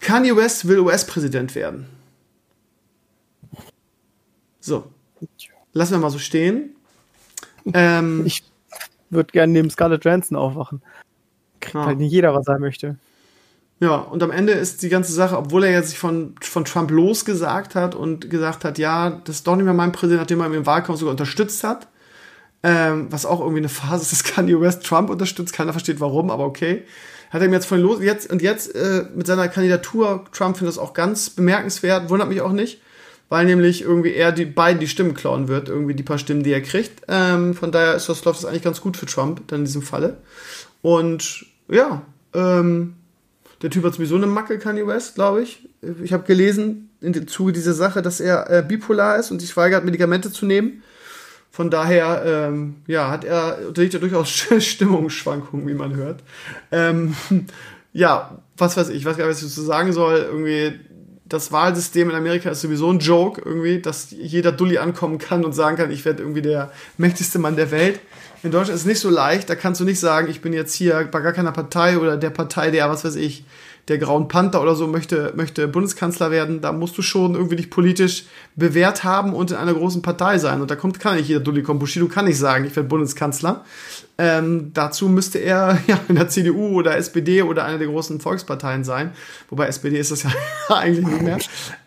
[0.00, 1.86] Kanye West will US-Präsident werden.
[4.60, 4.84] So.
[5.72, 6.76] Lassen wir mal so stehen.
[7.72, 8.44] Ähm, ich
[9.08, 10.82] würde gerne neben Scarlett Johansson aufwachen.
[11.60, 11.86] Kriegt ja.
[11.86, 12.96] halt nicht jeder, was er möchte.
[13.84, 16.90] Ja, und am Ende ist die ganze Sache, obwohl er ja sich von, von Trump
[16.90, 20.46] losgesagt hat und gesagt hat, ja, das ist doch nicht mehr mein Präsident, nachdem er
[20.46, 21.88] im Wahlkampf sogar unterstützt hat.
[22.62, 25.52] Ähm, was auch irgendwie eine Phase ist, dass Kanye West Trump unterstützt.
[25.52, 26.84] Keiner versteht warum, aber okay.
[27.28, 30.74] Hat er ihm jetzt von los, jetzt, und jetzt äh, mit seiner Kandidatur, Trump findet
[30.74, 32.80] das auch ganz bemerkenswert, wundert mich auch nicht
[33.28, 36.52] weil nämlich irgendwie er die beiden die Stimmen klauen wird, irgendwie die paar Stimmen, die
[36.52, 37.02] er kriegt.
[37.08, 39.82] Ähm, von daher ist das, läuft das eigentlich ganz gut für Trump dann in diesem
[39.82, 40.18] Falle.
[40.82, 42.02] Und ja,
[42.34, 42.94] ähm,
[43.62, 45.68] der Typ hat sowieso eine Macke, Kanye West, glaube ich.
[46.02, 49.84] Ich habe gelesen im Zuge dieser Sache, dass er äh, bipolar ist und sich weigert,
[49.84, 50.82] Medikamente zu nehmen.
[51.50, 54.28] Von daher, ähm, ja, hat er, unterliegt er durchaus
[54.58, 56.22] Stimmungsschwankungen, wie man hört.
[56.72, 57.14] Ähm,
[57.92, 60.26] ja, was weiß ich, ich weiß gar nicht, was ich dazu sagen soll.
[60.28, 60.72] Irgendwie,
[61.26, 65.52] das Wahlsystem in Amerika ist sowieso ein Joke irgendwie, dass jeder Dulli ankommen kann und
[65.52, 68.00] sagen kann, ich werde irgendwie der mächtigste Mann der Welt.
[68.44, 70.74] In Deutschland ist es nicht so leicht, da kannst du nicht sagen, ich bin jetzt
[70.74, 73.46] hier bei gar keiner Partei oder der Partei, der, was weiß ich,
[73.88, 77.70] der Grauen Panther oder so möchte, möchte Bundeskanzler werden, da musst du schon irgendwie dich
[77.70, 80.60] politisch bewährt haben und in einer großen Partei sein.
[80.60, 81.62] Und da kommt, kann nicht jeder Dulli.
[81.62, 83.64] Bushido kann nicht sagen, ich werde Bundeskanzler.
[84.16, 88.84] Ähm, dazu müsste er ja in der CDU oder SPD oder einer der großen Volksparteien
[88.84, 89.12] sein.
[89.50, 90.30] Wobei SPD ist das ja
[90.68, 91.38] eigentlich nicht mehr.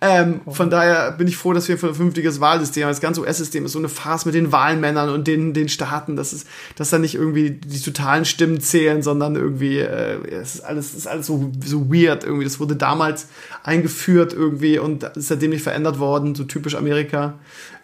[0.02, 2.91] Ähm, von daher bin ich froh, dass wir ein vernünftiges Wahlsystem haben.
[2.91, 6.18] Das ganze US-System ist so eine Farce mit den Wahlmännern und den, den Staaten.
[6.18, 10.62] Das ist, dass da nicht irgendwie die totalen Stimmen zählen, sondern irgendwie, äh, es ist
[10.62, 12.44] alles, ist alles so, so weird irgendwie.
[12.44, 13.28] Das wurde damals
[13.64, 17.36] eingeführt irgendwie und ist seitdem nicht verändert worden, so typisch Amerika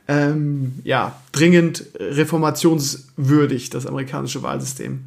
[0.08, 5.06] ähm, ja, dringend reformationswürdig, das amerikanische Wahlsystem.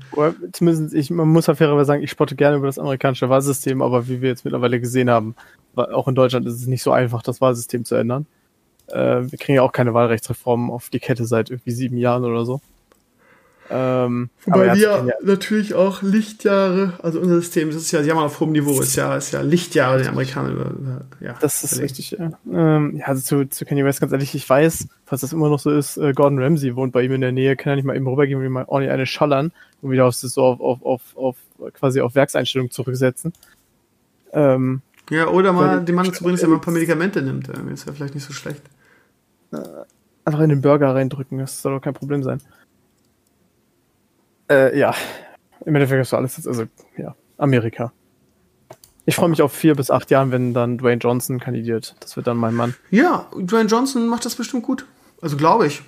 [0.52, 4.08] zumindest, ich, man muss ja fairerweise sagen, ich spotte gerne über das amerikanische Wahlsystem, aber
[4.08, 5.34] wie wir jetzt mittlerweile gesehen haben,
[5.74, 8.26] auch in Deutschland ist es nicht so einfach, das Wahlsystem zu ändern.
[8.86, 12.46] Äh, wir kriegen ja auch keine Wahlrechtsreformen auf die Kette seit irgendwie sieben Jahren oder
[12.46, 12.60] so.
[13.70, 18.38] Ähm, Wobei wir ja natürlich auch Lichtjahre, also unser System, das ist ja Jammern auf
[18.38, 21.34] hohem Niveau, ist ja, ist ja Lichtjahre den Amerikanern über ja.
[21.40, 21.98] Das ist verlegt.
[21.98, 22.30] richtig, ja.
[22.52, 25.58] Ähm, ja, also zu, zu Kanye West, ganz ehrlich, ich weiß, falls das immer noch
[25.58, 27.96] so ist, äh, Gordon Ramsay wohnt bei ihm in der Nähe, kann er nicht mal
[27.96, 29.52] eben rübergehen und ihm mal ordentlich eine schallern
[29.82, 31.36] und wieder auf, so auf, auf, auf, auf
[31.72, 33.32] quasi auf Werkseinstellung zurücksetzen.
[34.32, 37.48] Ähm, ja, oder mal den Mann zu bringen, dass er mal ein paar Medikamente nimmt,
[37.48, 37.74] irgendwie.
[37.74, 38.62] ist ja vielleicht nicht so schlecht.
[39.52, 39.58] Äh,
[40.24, 42.40] einfach in den Burger reindrücken, das soll doch kein Problem sein.
[44.50, 44.94] Äh, ja.
[45.64, 46.64] Im Endeffekt ist alles jetzt, also,
[46.96, 47.92] ja, Amerika.
[49.04, 51.94] Ich freue mich auf vier bis acht Jahren, wenn dann Dwayne Johnson kandidiert.
[52.00, 52.74] Das wird dann mein Mann.
[52.90, 54.84] Ja, Dwayne Johnson macht das bestimmt gut.
[55.20, 55.82] Also glaube ich.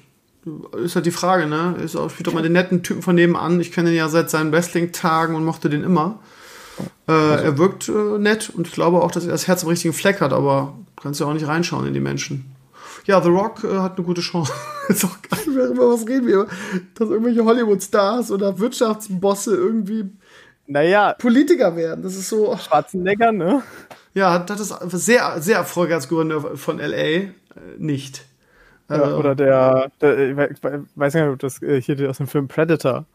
[0.83, 1.77] Ist halt die Frage, ne?
[1.83, 3.61] Ist auch, spielt doch mal den netten Typen von nebenan.
[3.61, 6.21] Ich kenne ihn ja seit seinen Wrestling-Tagen und mochte den immer.
[7.09, 7.45] Äh, also.
[7.45, 10.21] Er wirkt äh, nett und ich glaube auch, dass er das Herz am richtigen Fleck
[10.21, 12.55] hat, aber kannst ja auch nicht reinschauen in die Menschen
[13.09, 14.53] ja, The Rock äh, hat eine gute Chance.
[14.89, 16.47] ist auch geil, über was reden wir?
[16.95, 20.11] Dass irgendwelche Hollywood-Stars oder Wirtschaftsbosse irgendwie
[20.67, 22.03] naja, Politiker werden.
[22.03, 22.55] Das ist so.
[22.57, 23.63] Schwarzenegger, ne?
[24.13, 27.31] Ja, das ist sehr, sehr erfolgreich als Gouverneur von LA äh,
[27.79, 28.27] nicht.
[28.91, 30.63] Ja, oder der, der, ich
[30.95, 33.07] weiß nicht, ob das äh, hier aus dem Film Predator,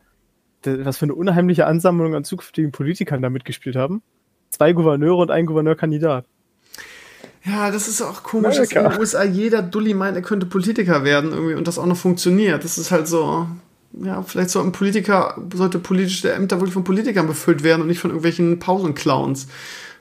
[0.66, 4.02] der, was für eine unheimliche Ansammlung an zukünftigen Politikern da mitgespielt haben.
[4.50, 6.26] Zwei Gouverneure und ein Gouverneurkandidat.
[7.46, 11.04] Ja, das ist auch komisch, dass in den USA jeder Dulli meint, er könnte Politiker
[11.04, 12.64] werden irgendwie und das auch noch funktioniert.
[12.64, 13.48] Das ist halt so,
[14.02, 18.12] ja, vielleicht sollten Politiker, sollte politische Ämter wirklich von Politikern befüllt werden und nicht von
[18.12, 19.48] irgendwelchen Pausenclowns.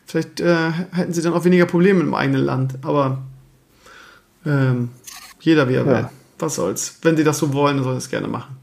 [0.06, 3.22] Vielleicht äh, hätten sie dann auch weniger Probleme im eigenen Land, aber
[4.46, 4.90] ähm,
[5.40, 5.86] jeder wie er ja.
[5.86, 6.08] will.
[6.38, 6.98] Was soll's.
[7.02, 8.56] Wenn sie das so wollen, dann soll es gerne machen.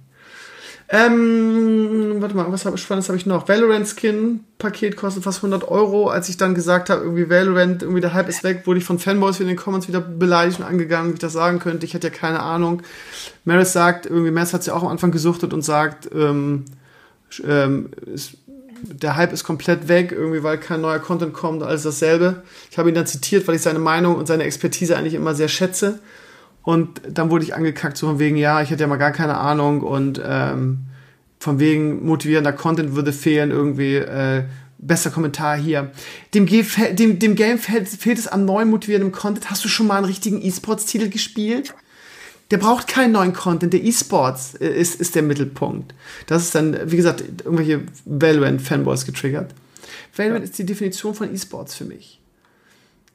[0.92, 3.48] Ähm, warte mal, was habe ich Spannendes ich noch?
[3.48, 6.10] Valorant Skin Paket kostet fast 100 Euro.
[6.10, 8.98] Als ich dann gesagt habe, irgendwie Valorant, irgendwie der Hype ist weg, wurde ich von
[8.98, 11.86] Fanboys in den Comments wieder beleidigt und angegangen, wie ich das sagen könnte.
[11.86, 12.82] Ich hätte ja keine Ahnung.
[13.46, 16.66] Maris sagt, irgendwie Maris hat es ja auch am Anfang gesuchtet und sagt, ähm,
[17.48, 18.38] ähm, ist,
[18.82, 22.42] der Hype ist komplett weg, irgendwie, weil kein neuer Content kommt, alles dasselbe.
[22.72, 25.50] Ich habe ihn dann zitiert, weil ich seine Meinung und seine Expertise eigentlich immer sehr
[25.50, 26.00] schätze.
[26.64, 29.38] Und dann wurde ich angekackt, so von wegen, ja, ich hätte ja mal gar keine
[29.38, 30.86] Ahnung und ähm,
[31.40, 34.44] von wegen motivierender Content würde fehlen, irgendwie äh,
[34.78, 35.92] besser Kommentar hier.
[36.34, 39.50] Dem, dem, dem Game fehlt, fehlt es an neuen motivierendem Content.
[39.50, 41.74] Hast du schon mal einen richtigen E-Sports-Titel gespielt?
[42.52, 43.74] Der braucht keinen neuen Content.
[43.74, 45.94] Der E-Sports äh, ist, ist der Mittelpunkt.
[46.28, 49.54] Das ist dann, wie gesagt, irgendwelche Valorant-Fanboys getriggert.
[50.16, 50.50] Valorant ja.
[50.50, 52.19] ist die Definition von E-Sports für mich.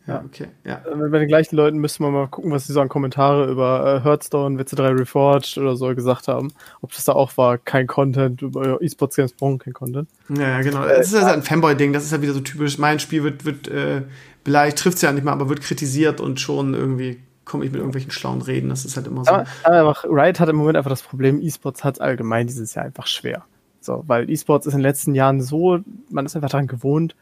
[0.07, 0.49] Ja, okay.
[0.65, 0.83] Ja.
[0.85, 3.97] Äh, bei den gleichen Leuten müsste man mal gucken, was sie so an Kommentare über
[3.97, 6.53] äh, Hearthstone, WC3 Reforged oder so gesagt haben.
[6.83, 10.09] Ob das da auch war, kein Content, über E-Sports Games brauchen kein Content.
[10.29, 10.87] Ja, genau.
[10.87, 12.79] Das ist ja ein Fanboy-Ding, das ist ja wieder so typisch.
[12.79, 14.03] Mein Spiel wird, wird äh,
[14.45, 17.79] beleidigt, trifft es ja nicht mal, aber wird kritisiert und schon irgendwie komme ich mit
[17.79, 18.69] irgendwelchen schlauen Reden.
[18.69, 19.33] Das ist halt immer so.
[19.33, 23.07] Aber, aber Riot hat im Moment einfach das Problem, E-Sports hat allgemein dieses Jahr einfach
[23.07, 23.45] schwer.
[23.81, 25.79] So, weil E-Sports ist in den letzten Jahren so,
[26.11, 27.15] man ist einfach daran gewohnt,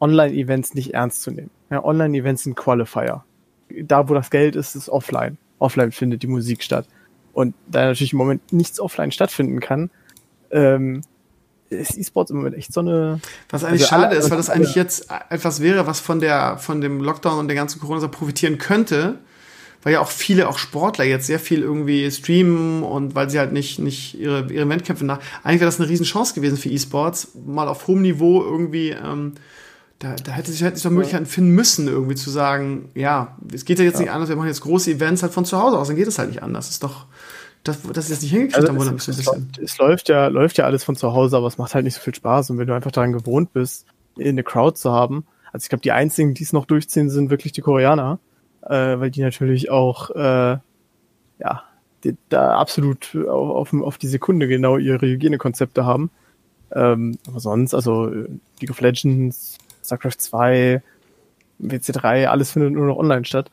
[0.00, 1.50] Online-Events nicht ernst zu nehmen.
[1.70, 3.24] Ja, Online-Events sind Qualifier.
[3.82, 5.36] Da, wo das Geld ist, ist offline.
[5.58, 6.86] Offline findet die Musik statt.
[7.32, 9.90] Und da natürlich im Moment nichts offline stattfinden kann,
[10.50, 11.02] ähm,
[11.70, 13.20] ist E-Sports im Moment echt so eine.
[13.50, 16.80] Was eigentlich also schade ist, weil das eigentlich jetzt etwas wäre, was von der, von
[16.80, 19.18] dem Lockdown und der ganzen Corona profitieren könnte,
[19.82, 23.52] weil ja auch viele, auch Sportler jetzt sehr viel irgendwie streamen und weil sie halt
[23.52, 25.20] nicht, nicht ihre, ihre Wettkämpfe nach.
[25.42, 29.34] Eigentlich wäre das eine Riesenchance gewesen für E-Sports, mal auf hohem Niveau irgendwie ähm,
[29.98, 33.64] da, da hätte sich, hätte sich doch Möglichkeiten finden müssen, irgendwie zu sagen, ja, es
[33.64, 34.02] geht ja jetzt ja.
[34.02, 36.18] nicht anders, wir machen jetzt große Events halt von zu Hause aus, dann geht es
[36.18, 36.66] halt nicht anders.
[36.66, 37.06] Das ist doch,
[37.64, 39.64] das, dass sie das nicht hingekriegt also haben, wundert mich so ein bisschen.
[39.64, 42.00] Es läuft ja, läuft ja alles von zu Hause, aber es macht halt nicht so
[42.00, 42.50] viel Spaß.
[42.50, 43.86] Und wenn du einfach daran gewohnt bist,
[44.18, 47.52] eine Crowd zu haben, also ich glaube, die einzigen, die es noch durchziehen, sind wirklich
[47.52, 48.20] die Koreaner,
[48.62, 50.58] äh, weil die natürlich auch, äh,
[51.40, 51.62] ja,
[52.04, 56.10] die, da absolut auf, auf, auf die Sekunde genau ihre Hygienekonzepte haben.
[56.72, 58.06] Ähm, aber sonst, also
[58.60, 59.57] League of Legends,
[59.88, 60.82] StarCraft 2,
[61.60, 63.50] WC3, alles findet nur noch online statt.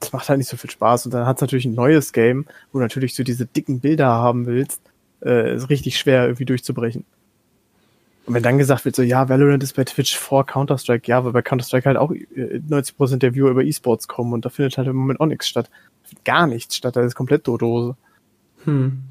[0.00, 1.06] Das macht halt nicht so viel Spaß.
[1.06, 4.08] Und dann hat es natürlich ein neues Game, wo du natürlich so diese dicken Bilder
[4.08, 4.80] haben willst,
[5.24, 7.04] äh, ist richtig schwer irgendwie durchzubrechen.
[8.24, 11.32] Und wenn dann gesagt wird, so, ja, Valorant ist bei Twitch vor Counter-Strike, ja, weil
[11.32, 14.86] bei Counter-Strike halt auch 90% äh, der Viewer über E-Sports kommen und da findet halt
[14.86, 15.70] im Moment auch nichts statt.
[16.24, 17.96] Gar nichts statt, da ist komplett tote
[18.64, 19.02] Hm.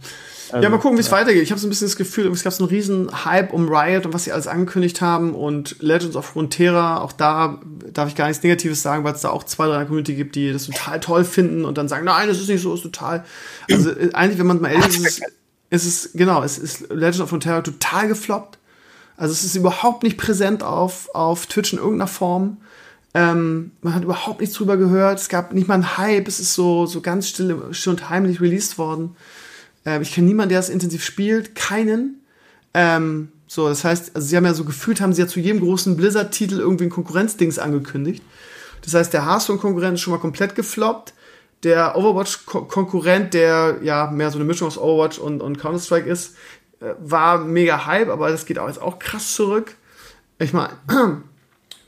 [0.52, 1.14] Also, ja, mal gucken, wie es ja.
[1.14, 1.44] weitergeht.
[1.44, 4.06] Ich habe so ein bisschen das Gefühl, es gab so einen riesen Hype um Riot
[4.06, 7.60] und was sie alles angekündigt haben und Legends of Frontera, auch da
[7.94, 10.52] darf ich gar nichts Negatives sagen, weil es da auch zwei, drei Community gibt, die
[10.52, 13.24] das total toll finden und dann sagen, nein, das ist nicht so, ist total.
[13.70, 15.24] Also äh, eigentlich, wenn man mal ehrlich ist, ist,
[15.70, 18.58] ist es, genau, es ist Legends of Frontera total gefloppt.
[19.18, 22.58] Also es ist überhaupt nicht präsent auf, auf Twitch in irgendeiner Form.
[23.14, 25.20] Ähm, man hat überhaupt nichts drüber gehört.
[25.20, 26.28] Es gab nicht mal einen Hype.
[26.28, 29.16] Es ist so, so ganz still, still und heimlich released worden.
[29.86, 32.22] Ähm, ich kenne niemanden, der es intensiv spielt, keinen.
[32.74, 35.60] Ähm, so, das heißt, also sie haben ja so gefühlt, haben sie ja zu jedem
[35.60, 38.24] großen Blizzard-Titel irgendwie ein Konkurrenzdings angekündigt.
[38.84, 41.14] Das heißt, der Hearthstone-Konkurrent ist schon mal komplett gefloppt.
[41.64, 46.36] Der Overwatch-Konkurrent, der ja mehr so eine Mischung aus Overwatch und, und Counter-Strike ist,
[46.80, 49.76] äh, war mega Hype, aber das geht auch jetzt auch krass zurück.
[50.40, 50.74] Ich meine,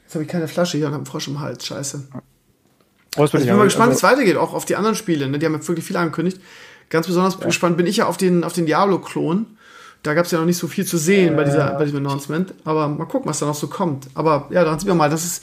[0.03, 2.07] jetzt habe ich keine Flasche hier und habe einen Frosch im Hals, scheiße.
[3.15, 5.27] Also ich bin mal gespannt, wie es also weitergeht, auch auf die anderen Spiele.
[5.27, 5.39] Ne?
[5.39, 6.39] Die haben ja wirklich viel angekündigt.
[6.93, 7.47] Ganz besonders ja.
[7.47, 9.47] gespannt bin ich ja auf den, auf den Diablo-Klon.
[10.03, 12.05] Da gab es ja noch nicht so viel zu sehen äh, bei, dieser, bei diesem
[12.05, 12.53] Announcement.
[12.65, 14.07] Aber mal gucken, was da noch so kommt.
[14.13, 15.41] Aber ja, dann sehen wir mal, dass es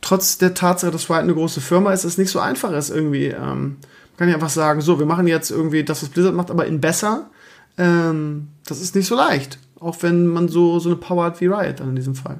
[0.00, 3.26] trotz der Tatsache, dass Riot eine große Firma ist, es nicht so einfach ist irgendwie.
[3.26, 6.50] Ähm, man kann ja einfach sagen, so, wir machen jetzt irgendwie das, was Blizzard macht,
[6.50, 7.28] aber in besser.
[7.76, 9.58] Ähm, das ist nicht so leicht.
[9.78, 12.38] Auch wenn man so, so eine Power hat wie Riot dann in diesem Fall.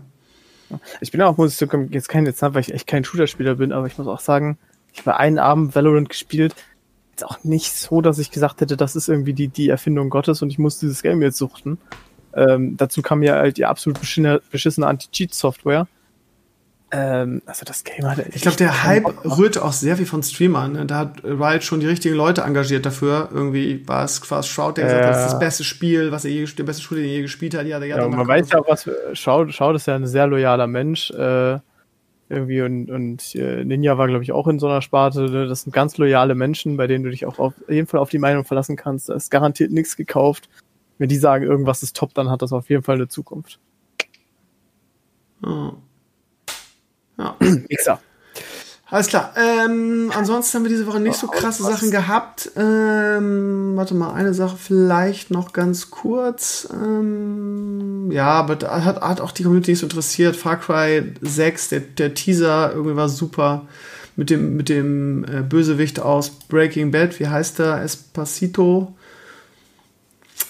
[1.02, 3.72] Ich bin auch, muss ich zugeben, jetzt kein Dezember, weil ich echt kein Shooter-Spieler bin,
[3.72, 4.56] aber ich muss auch sagen,
[4.94, 6.54] ich habe einen Abend Valorant gespielt,
[7.16, 10.42] jetzt auch nicht so, dass ich gesagt hätte, das ist irgendwie die, die Erfindung Gottes
[10.42, 11.78] und ich muss dieses Game jetzt suchten.
[12.34, 15.86] Ähm, dazu kam ja halt die absolut beschissene, beschissene Anti-Cheat-Software.
[16.92, 20.72] Ähm, also das Game hat Ich glaube, der Hype rührte auch sehr viel von Streamern.
[20.72, 20.86] Ne?
[20.86, 23.30] Da hat Riot schon die richtigen Leute engagiert dafür.
[23.32, 26.30] Irgendwie war es quasi Shroud, der gesagt hat, das ist das beste Spiel, was er
[26.30, 27.66] je, der beste Spiel, den er je gespielt hat.
[27.66, 31.10] Ja, ja, man weiß ja auch, was Shroud, Shroud ist ja ein sehr loyaler Mensch.
[31.10, 31.58] Äh,
[32.28, 35.30] irgendwie und, und äh, Ninja war, glaube ich, auch in so einer Sparte.
[35.30, 35.46] Ne?
[35.46, 38.18] Das sind ganz loyale Menschen, bei denen du dich auch auf jeden Fall auf die
[38.18, 39.08] Meinung verlassen kannst.
[39.08, 40.48] Da ist garantiert nichts gekauft.
[40.98, 43.60] Wenn die sagen, irgendwas ist top, dann hat das auf jeden Fall eine Zukunft.
[45.44, 45.72] Oh.
[47.18, 47.36] Ja.
[47.68, 48.00] Mixer.
[48.88, 49.34] Alles klar.
[49.36, 52.52] Ähm, ansonsten haben wir diese Woche nicht so krasse Sachen gehabt.
[52.56, 56.68] Ähm, warte mal, eine Sache vielleicht noch ganz kurz.
[56.72, 60.36] Ähm, ja, aber da hat, hat auch die Community nicht so interessiert.
[60.36, 63.66] Far Cry 6, der, der Teaser irgendwie war super.
[64.18, 67.20] Mit dem, mit dem äh, Bösewicht aus Breaking Bad.
[67.20, 67.82] Wie heißt der?
[67.82, 68.94] Espacito.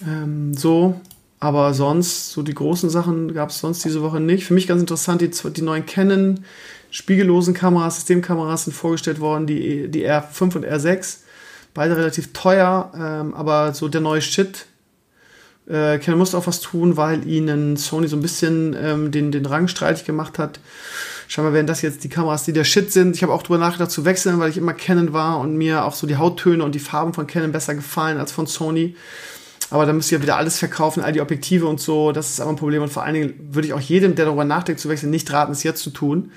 [0.06, 1.00] Ähm, so.
[1.40, 4.44] Aber sonst, so die großen Sachen gab es sonst diese Woche nicht.
[4.44, 6.44] Für mich ganz interessant, die, die neuen Canon
[6.90, 11.18] spiegellosen Kameras, Systemkameras sind vorgestellt worden, die, die R5 und R6.
[11.74, 14.66] Beide relativ teuer, ähm, aber so der neue Shit.
[15.68, 19.46] Äh, Canon musste auch was tun, weil ihnen Sony so ein bisschen ähm, den, den
[19.46, 20.60] Rang streitig gemacht hat.
[21.28, 23.16] Scheinbar werden das jetzt die Kameras, die der Shit sind.
[23.16, 25.94] Ich habe auch drüber nachgedacht zu wechseln, weil ich immer Canon war und mir auch
[25.94, 28.94] so die Hauttöne und die Farben von Canon besser gefallen als von Sony.
[29.70, 32.12] Aber dann müsst ihr wieder alles verkaufen, all die Objektive und so.
[32.12, 32.82] Das ist aber ein Problem.
[32.82, 35.50] Und vor allen Dingen würde ich auch jedem, der darüber nachdenkt zu wechseln, nicht raten,
[35.50, 36.30] es jetzt zu tun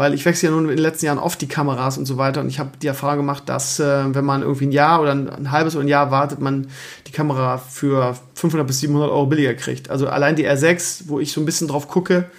[0.00, 2.40] weil ich wechsle ja nun in den letzten Jahren oft die Kameras und so weiter
[2.40, 5.28] und ich habe die Erfahrung gemacht, dass äh, wenn man irgendwie ein Jahr oder ein,
[5.28, 6.68] ein, halbes oder ein Jahr wartet, man
[7.06, 9.90] die Kamera für 500 bis 700 Euro billiger kriegt.
[9.90, 12.30] Also allein die R6, wo ich so ein bisschen drauf gucke,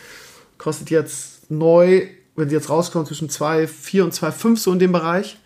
[0.58, 5.38] kostet jetzt neu, wenn die jetzt rauskommt, zwischen 2,4 und 2,5 so in dem Bereich.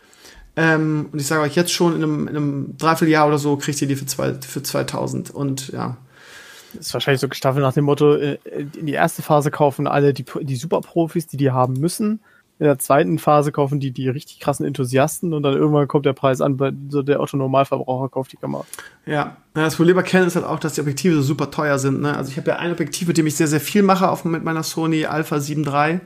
[0.55, 3.81] Ähm, und ich sage euch jetzt schon, in einem, in einem Dreivierteljahr oder so kriegt
[3.81, 5.97] ihr die für, zwei, für 2000 und ja,
[6.75, 8.37] ist wahrscheinlich so gestaffelt nach dem Motto, äh,
[8.77, 12.19] in die erste Phase kaufen alle die, die Superprofis, die die haben müssen.
[12.57, 16.13] In der zweiten Phase kaufen die die richtig krassen Enthusiasten und dann irgendwann kommt der
[16.13, 18.65] Preis an, bei so der Otto-Normalverbraucher kauft die Kamera.
[19.05, 22.01] Ja, das Problem bei Canon ist halt auch, dass die Objektive so super teuer sind.
[22.01, 22.15] Ne?
[22.15, 24.45] Also ich habe ja ein Objektiv, mit dem ich sehr, sehr viel mache, auch mit
[24.45, 25.99] meiner Sony Alpha 7 III.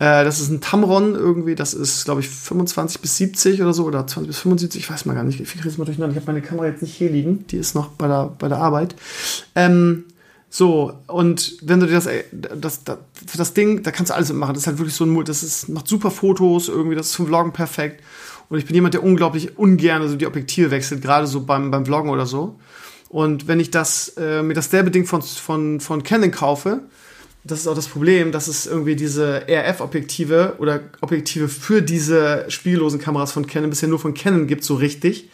[0.00, 3.84] Äh, das ist ein Tamron irgendwie, das ist, glaube ich, 25 bis 70 oder so,
[3.84, 5.38] oder 20 bis 75, ich weiß mal gar nicht.
[5.40, 6.16] Ich kriege es mal durcheinander.
[6.16, 8.58] Ich habe meine Kamera jetzt nicht hier liegen, die ist noch bei der, bei der
[8.58, 8.96] Arbeit.
[9.54, 10.04] Ähm,
[10.48, 12.98] so, und wenn du dir das, das, das,
[13.36, 14.54] das Ding, da kannst du alles mitmachen.
[14.54, 17.26] Das ist halt wirklich so ein, das ist, macht super Fotos irgendwie, das ist zum
[17.26, 18.02] Vloggen perfekt.
[18.48, 21.84] Und ich bin jemand, der unglaublich ungern so die Objektive wechselt, gerade so beim, beim
[21.84, 22.58] Vloggen oder so.
[23.10, 26.80] Und wenn ich das, äh, mir das derbe Ding von, von, von Canon kaufe,
[27.44, 33.00] das ist auch das Problem, dass es irgendwie diese RF-Objektive oder Objektive für diese spiegellosen
[33.00, 35.30] Kameras von Canon bisher nur von Canon gibt, so richtig.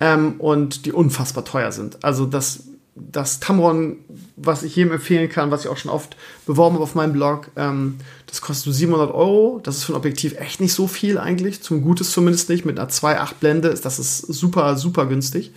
[0.00, 2.04] Ähm, und die unfassbar teuer sind.
[2.04, 2.64] Also das,
[2.94, 3.96] das Tamron,
[4.36, 7.48] was ich jedem empfehlen kann, was ich auch schon oft beworben habe auf meinem Blog,
[7.56, 7.96] ähm,
[8.26, 9.60] das kostet so 700 Euro.
[9.62, 11.62] Das ist für ein Objektiv echt nicht so viel eigentlich.
[11.62, 12.64] Zum Gutes zumindest nicht.
[12.64, 15.52] Mit einer 2.8 Blende ist das ist super, super günstig.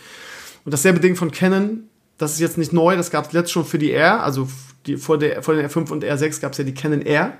[0.66, 1.84] Und dasselbe Ding von Canon,
[2.18, 4.48] das ist jetzt nicht neu, das gab es letzt schon für die R, also
[4.86, 7.38] die, vor, der, vor den R5 und R6 gab es ja die Canon R.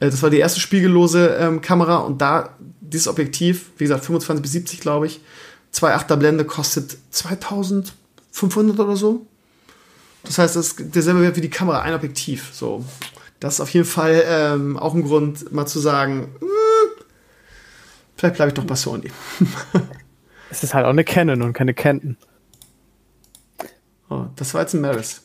[0.00, 4.42] Äh, das war die erste spiegellose ähm, Kamera und da dieses Objektiv, wie gesagt, 25
[4.42, 5.20] bis 70, glaube ich,
[5.74, 9.26] 2,8er Blende kostet 2500 oder so.
[10.24, 12.50] Das heißt, das ist derselbe Wert wie die Kamera, ein Objektiv.
[12.52, 12.84] So.
[13.40, 17.04] Das ist auf jeden Fall ähm, auch ein Grund, mal zu sagen, mh, hm,
[18.16, 19.10] vielleicht bleibe ich doch bei Sony.
[20.50, 22.16] es ist halt auch eine Canon und keine Canton.
[24.10, 25.22] Oh, das war jetzt ein Maris.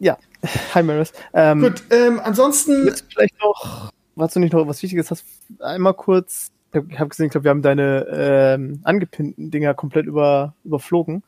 [0.00, 0.16] Ja,
[0.74, 1.12] hi Maris.
[1.32, 2.92] Ähm, Gut, ähm, ansonsten.
[3.12, 5.24] vielleicht noch, was du nicht noch was Wichtiges hast,
[5.60, 6.50] einmal kurz.
[6.72, 11.22] Ich habe gesehen, ich glaube, wir haben deine ähm, angepinnten Dinger komplett über, überflogen.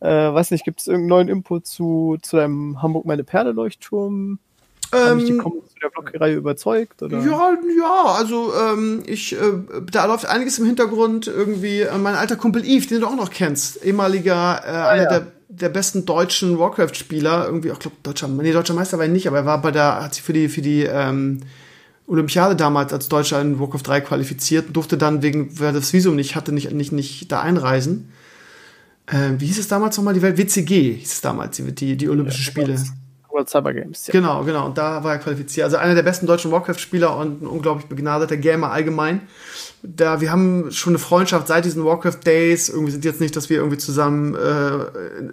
[0.00, 4.38] Äh, weiß nicht, gibt es irgendeinen neuen Input zu, zu deinem Hamburg meine Perle Leuchtturm?
[4.92, 7.02] Haben dich die ähm, zu der Blogreihe überzeugt?
[7.02, 7.18] Oder?
[7.18, 9.38] Ja, ja, also ähm, ich, äh,
[9.90, 11.26] da läuft einiges im Hintergrund.
[11.26, 15.02] Irgendwie äh, mein alter Kumpel Yves, den du auch noch kennst, ehemaliger, äh, ah, einer
[15.02, 15.08] ja.
[15.08, 19.28] der der besten deutschen Warcraft-Spieler, irgendwie, ich glaube, deutscher, nee, deutscher Meister war er nicht,
[19.28, 21.40] aber er war bei der, hat sich für die, für die ähm,
[22.06, 26.16] Olympiade damals als Deutscher in Warcraft 3 qualifiziert, durfte dann wegen, weil er das Visum
[26.16, 28.10] nicht hatte, nicht, nicht, nicht da einreisen.
[29.06, 30.14] Äh, wie hieß es damals nochmal?
[30.14, 32.84] Die Welt WCG hieß es damals, die, die, die Olympischen ja, Spiele.
[33.34, 34.06] World Cyber Games.
[34.06, 34.12] Ja.
[34.12, 34.64] Genau, genau.
[34.66, 35.64] Und da war er qualifiziert.
[35.64, 39.22] Also einer der besten deutschen Warcraft-Spieler und ein unglaublich begnadeter Gamer allgemein.
[39.82, 42.68] Da, wir haben schon eine Freundschaft seit diesen Warcraft Days.
[42.70, 45.32] Irgendwie sind jetzt nicht, dass wir irgendwie zusammen äh, äh,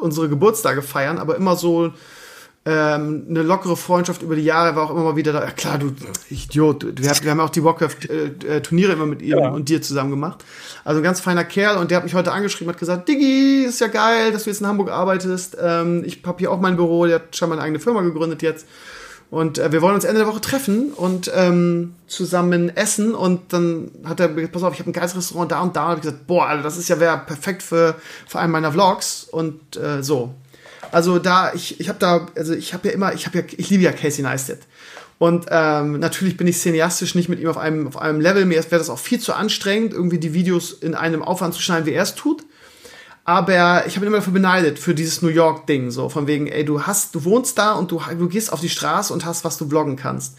[0.00, 1.92] unsere Geburtstage feiern, aber immer so
[2.68, 5.44] ähm, eine lockere Freundschaft über die Jahre war auch immer mal wieder da.
[5.44, 5.94] Ja klar, du
[6.28, 9.50] Idiot, du, wir, haben, auch die Warcraft-Turniere äh, äh immer mit ihm ja.
[9.50, 10.44] und dir zusammen gemacht.
[10.82, 13.80] Also ein ganz feiner Kerl und der hat mich heute angeschrieben, hat gesagt, Diggi, ist
[13.80, 15.56] ja geil, dass du jetzt in Hamburg arbeitest.
[15.60, 18.42] Ähm, ich habe hier auch mein Büro, der hat schon mal eine eigene Firma gegründet
[18.42, 18.66] jetzt.
[19.30, 23.14] Und äh, wir wollen uns Ende der Woche treffen und ähm, zusammen essen.
[23.14, 25.90] Und dann hat er gesagt, pass auf, ich habe ein geiles Restaurant da und da.
[25.90, 27.94] Und ich gesagt, boah, Alter, das ist ja wär perfekt für,
[28.26, 29.24] für einen meiner Vlogs.
[29.30, 30.34] Und äh, so.
[30.92, 33.70] Also da, ich, ich habe da, also ich habe ja immer, ich habe ja, ich
[33.70, 34.60] liebe ja Casey Neistat.
[35.18, 38.44] Und ähm, natürlich bin ich cineastisch nicht mit ihm auf einem, auf einem Level.
[38.44, 41.86] Mir wäre das auch viel zu anstrengend, irgendwie die Videos in einem Aufwand zu schneiden,
[41.86, 42.44] wie er es tut.
[43.24, 45.90] Aber ich habe ihn immer dafür beneidet, für dieses New York-Ding.
[45.90, 48.68] So, von wegen, ey, du hast, du wohnst da und du, du gehst auf die
[48.68, 50.36] Straße und hast, was du vloggen kannst.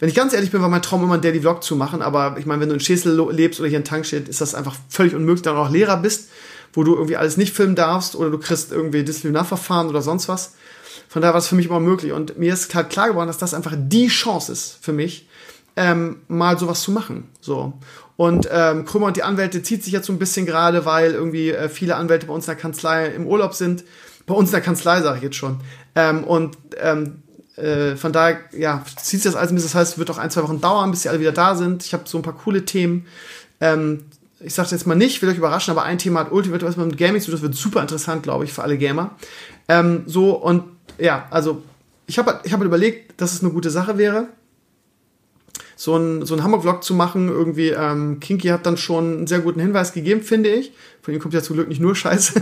[0.00, 2.36] Wenn ich ganz ehrlich bin, war mein Traum immer ein Daily Vlog zu machen, aber
[2.38, 5.14] ich meine, wenn du in Schäsel lebst oder hier in Tankstedt, ist das einfach völlig
[5.14, 6.30] unmöglich, da du auch Lehrer bist,
[6.74, 10.54] wo du irgendwie alles nicht filmen darfst oder du kriegst irgendwie Disziplinarverfahren oder sonst was.
[11.08, 12.12] Von daher war es für mich immer möglich.
[12.12, 15.28] Und mir ist halt klar geworden, dass das einfach die Chance ist für mich,
[15.76, 17.30] ähm, mal sowas zu machen.
[17.40, 17.74] So.
[18.16, 21.50] Und ähm, Krümmer und die Anwälte zieht sich jetzt so ein bisschen gerade, weil irgendwie
[21.50, 23.84] äh, viele Anwälte bei uns in der Kanzlei im Urlaub sind.
[24.26, 25.60] Bei uns in der Kanzlei, sage ich jetzt schon.
[25.94, 27.22] Ähm, und ähm,
[27.56, 29.70] äh, von daher, ja, zieht sich das alles ein bisschen.
[29.70, 31.84] Das heißt, es wird auch ein, zwei Wochen dauern, bis sie alle wieder da sind.
[31.84, 33.06] Ich habe so ein paar coole Themen.
[33.60, 34.04] Ähm,
[34.44, 36.96] ich sage jetzt mal nicht, will euch überraschen, aber ein Thema hat Ultimate was mit
[36.96, 37.34] Gaming zu tun.
[37.34, 39.16] Das wird super interessant, glaube ich, für alle Gamer.
[39.68, 40.64] Ähm, so, und
[40.98, 41.62] ja, also
[42.06, 44.28] ich habe ich hab überlegt, dass es eine gute Sache wäre
[45.76, 47.28] so ein, so Hamburg-Vlog zu machen.
[47.28, 50.72] Irgendwie, ähm, Kinky hat dann schon einen sehr guten Hinweis gegeben, finde ich.
[51.02, 52.40] Von ihm kommt ja zum Glück nicht nur Scheiße.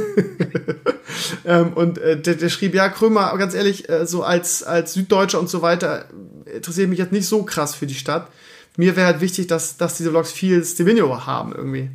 [1.45, 5.41] ähm, und äh, der, der schrieb, ja, Krömer, ganz ehrlich, äh, so als, als Süddeutscher
[5.41, 6.07] und so weiter,
[6.53, 8.29] interessiert mich jetzt nicht so krass für die Stadt.
[8.77, 11.91] Mir wäre halt wichtig, dass, dass diese Vlogs viel Stevenio haben irgendwie.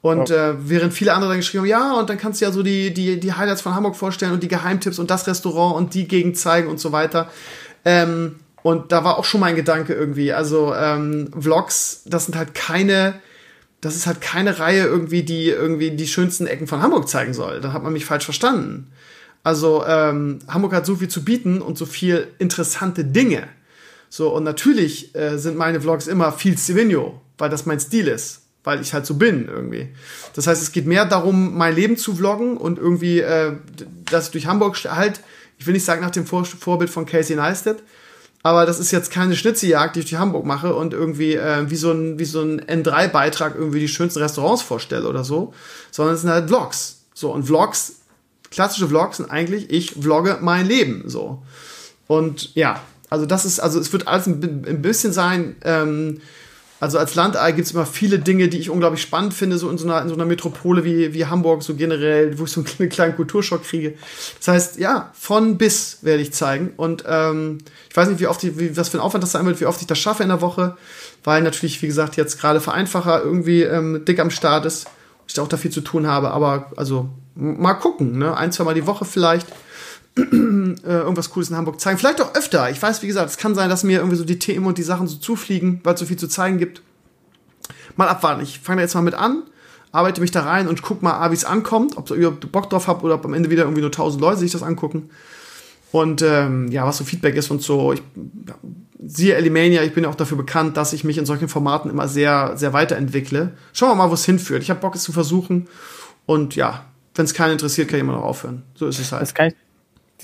[0.00, 2.62] Und äh, während viele andere dann geschrieben haben, ja, und dann kannst du ja so
[2.62, 6.06] die, die, die Highlights von Hamburg vorstellen und die Geheimtipps und das Restaurant und die
[6.06, 7.30] Gegend zeigen und so weiter.
[7.86, 10.32] Ähm, und da war auch schon mein Gedanke irgendwie.
[10.32, 13.14] Also ähm, Vlogs, das sind halt keine,
[13.80, 17.60] das ist halt keine Reihe irgendwie, die irgendwie die schönsten Ecken von Hamburg zeigen soll.
[17.60, 18.90] Da hat man mich falsch verstanden.
[19.42, 23.48] Also ähm, Hamburg hat so viel zu bieten und so viel interessante Dinge.
[24.16, 28.42] So, und natürlich äh, sind meine Vlogs immer viel Stevino, weil das mein Stil ist,
[28.62, 29.88] weil ich halt so bin irgendwie.
[30.34, 33.54] Das heißt, es geht mehr darum, mein Leben zu vloggen und irgendwie, äh,
[34.08, 35.18] dass ich durch Hamburg halt,
[35.58, 37.82] ich will nicht sagen nach dem Vor Vorbild von Casey Neistat,
[38.44, 41.74] aber das ist jetzt keine Schnitzeljagd, die ich durch Hamburg mache und irgendwie äh, wie
[41.74, 45.52] so ein, so ein N3-Beitrag irgendwie die schönsten Restaurants vorstelle oder so,
[45.90, 47.00] sondern es sind halt Vlogs.
[47.14, 47.96] So, und Vlogs,
[48.52, 51.42] klassische Vlogs sind eigentlich, ich vlogge mein Leben, so.
[52.06, 52.80] Und ja,
[53.14, 56.20] also das ist, also es wird alles ein, ein bisschen sein, ähm,
[56.80, 59.78] also als Landei gibt es immer viele Dinge, die ich unglaublich spannend finde, so in
[59.78, 62.90] so einer, in so einer Metropole wie, wie Hamburg, so generell, wo ich so einen
[62.90, 63.94] kleinen Kulturschock kriege.
[64.38, 66.72] Das heißt, ja, von bis werde ich zeigen.
[66.76, 67.58] Und ähm,
[67.88, 69.66] ich weiß nicht, wie oft ich, wie, was für ein Aufwand das sein wird, wie
[69.66, 70.76] oft ich das schaffe in der Woche,
[71.22, 74.86] weil natürlich, wie gesagt, jetzt gerade Vereinfacher irgendwie ähm, dick am Start ist.
[75.26, 78.36] Ich da auch da viel zu tun habe, aber also mal gucken, ne?
[78.36, 79.46] Ein, zwei Mal die Woche vielleicht.
[80.16, 81.98] Äh, irgendwas Cooles in Hamburg zeigen.
[81.98, 82.70] Vielleicht auch öfter.
[82.70, 84.82] Ich weiß, wie gesagt, es kann sein, dass mir irgendwie so die Themen und die
[84.82, 86.82] Sachen so zufliegen, weil es so viel zu zeigen gibt.
[87.96, 88.42] Mal abwarten.
[88.42, 89.42] Ich fange jetzt mal mit an,
[89.92, 93.02] arbeite mich da rein und guck mal, wie es ankommt, ob ihr Bock drauf habt
[93.02, 95.10] oder ob am Ende wieder irgendwie nur 1000 Leute sich das angucken.
[95.92, 97.92] Und ähm, ja, was so Feedback ist und so.
[97.92, 98.02] Ich,
[99.06, 102.08] siehe Elimania, ich bin ja auch dafür bekannt, dass ich mich in solchen Formaten immer
[102.08, 103.52] sehr, sehr weiterentwickle.
[103.72, 104.62] Schauen wir mal, wo es hinführt.
[104.62, 105.68] Ich habe Bock, es zu versuchen.
[106.26, 108.62] Und ja, wenn es keinen interessiert, kann ich immer noch aufhören.
[108.74, 109.22] So ist es halt.
[109.22, 109.54] Das kann ich,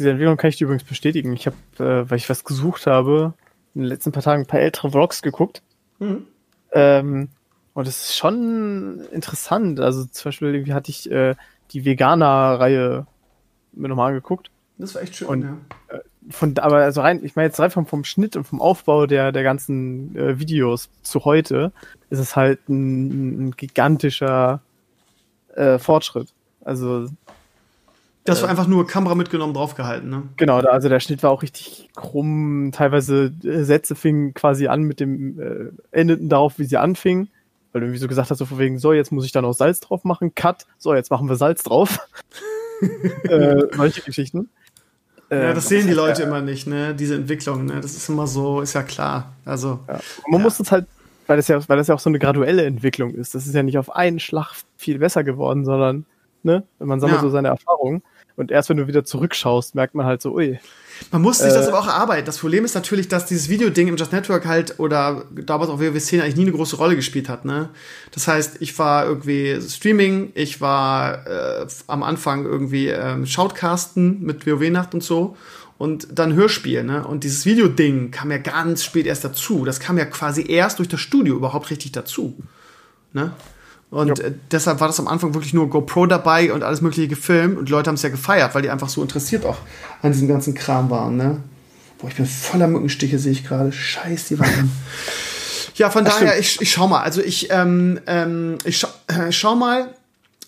[0.00, 1.34] diese Entwicklung kann ich dir übrigens bestätigen.
[1.34, 3.34] Ich habe, äh, weil ich was gesucht habe,
[3.74, 5.62] in den letzten paar Tagen ein paar ältere Vlogs geguckt.
[5.98, 6.26] Mhm.
[6.72, 7.28] Ähm,
[7.74, 9.78] und es ist schon interessant.
[9.78, 11.34] Also zum Beispiel irgendwie hatte ich äh,
[11.72, 13.06] die Veganer-Reihe
[13.72, 14.50] mir nochmal angeguckt.
[14.78, 15.56] Das war echt schön, und, ja.
[15.88, 16.00] Äh,
[16.30, 19.32] von, aber also rein, ich meine jetzt rein vom, vom Schnitt und vom Aufbau der,
[19.32, 21.72] der ganzen äh, Videos zu heute,
[22.08, 24.62] ist es halt ein, ein gigantischer
[25.54, 26.32] äh, Fortschritt.
[26.64, 27.08] Also
[28.24, 30.22] das war äh, einfach nur Kamera mitgenommen, draufgehalten, ne?
[30.36, 32.70] Genau, also der Schnitt war auch richtig krumm.
[32.72, 37.30] Teilweise äh, Sätze fingen quasi an mit dem, äh, endeten darauf, wie sie anfingen.
[37.72, 39.52] Weil du irgendwie so gesagt hast, so von wegen, so, jetzt muss ich da noch
[39.52, 40.34] Salz drauf machen.
[40.34, 42.00] Cut, so, jetzt machen wir Salz drauf.
[43.22, 44.48] äh, solche Geschichten.
[45.30, 46.92] Ja, das sehen die Leute ja, immer nicht, ne?
[46.92, 47.80] Diese Entwicklung, ne?
[47.80, 49.32] Das ist immer so, ist ja klar.
[49.44, 49.78] Also.
[49.86, 50.00] Ja.
[50.26, 50.44] Man ja.
[50.44, 50.86] muss das halt,
[51.28, 53.36] weil das ja, weil das ja auch so eine graduelle Entwicklung ist.
[53.36, 56.04] Das ist ja nicht auf einen Schlag viel besser geworden, sondern
[56.44, 56.64] ne?
[56.78, 57.22] Man sammelt ja.
[57.22, 58.02] so seine Erfahrungen.
[58.36, 60.58] Und erst wenn du wieder zurückschaust, merkt man halt so, ui.
[61.10, 62.26] Man muss sich äh, das aber auch erarbeiten.
[62.26, 66.22] Das Problem ist natürlich, dass dieses Videoding im Just Network halt oder damals auch WoW10
[66.22, 67.44] eigentlich nie eine große Rolle gespielt hat.
[67.44, 67.70] Ne?
[68.12, 74.46] Das heißt, ich war irgendwie Streaming, ich war äh, am Anfang irgendwie ähm, Shoutcasten mit
[74.46, 75.36] WoW-Nacht und so
[75.80, 76.84] und dann Hörspiel.
[76.84, 77.06] Ne?
[77.06, 79.64] Und dieses Videoding kam ja ganz spät erst dazu.
[79.64, 82.36] Das kam ja quasi erst durch das Studio überhaupt richtig dazu.
[83.14, 83.32] Ne?
[83.90, 84.24] Und ja.
[84.26, 87.58] Äh, deshalb war das am Anfang wirklich nur GoPro dabei und alles Mögliche gefilmt.
[87.58, 89.58] Und die Leute haben es ja gefeiert, weil die einfach so interessiert auch
[90.02, 91.16] an diesem ganzen Kram waren.
[91.16, 91.42] Ne?
[91.98, 93.72] Boah, ich bin voller Mückenstiche, sehe ich gerade.
[93.72, 94.70] Scheiß die Waffen.
[95.74, 97.02] ja, von Ach, daher, ich, ich schau mal.
[97.02, 99.92] Also ich, ähm, ähm, ich, scha äh, schau mal,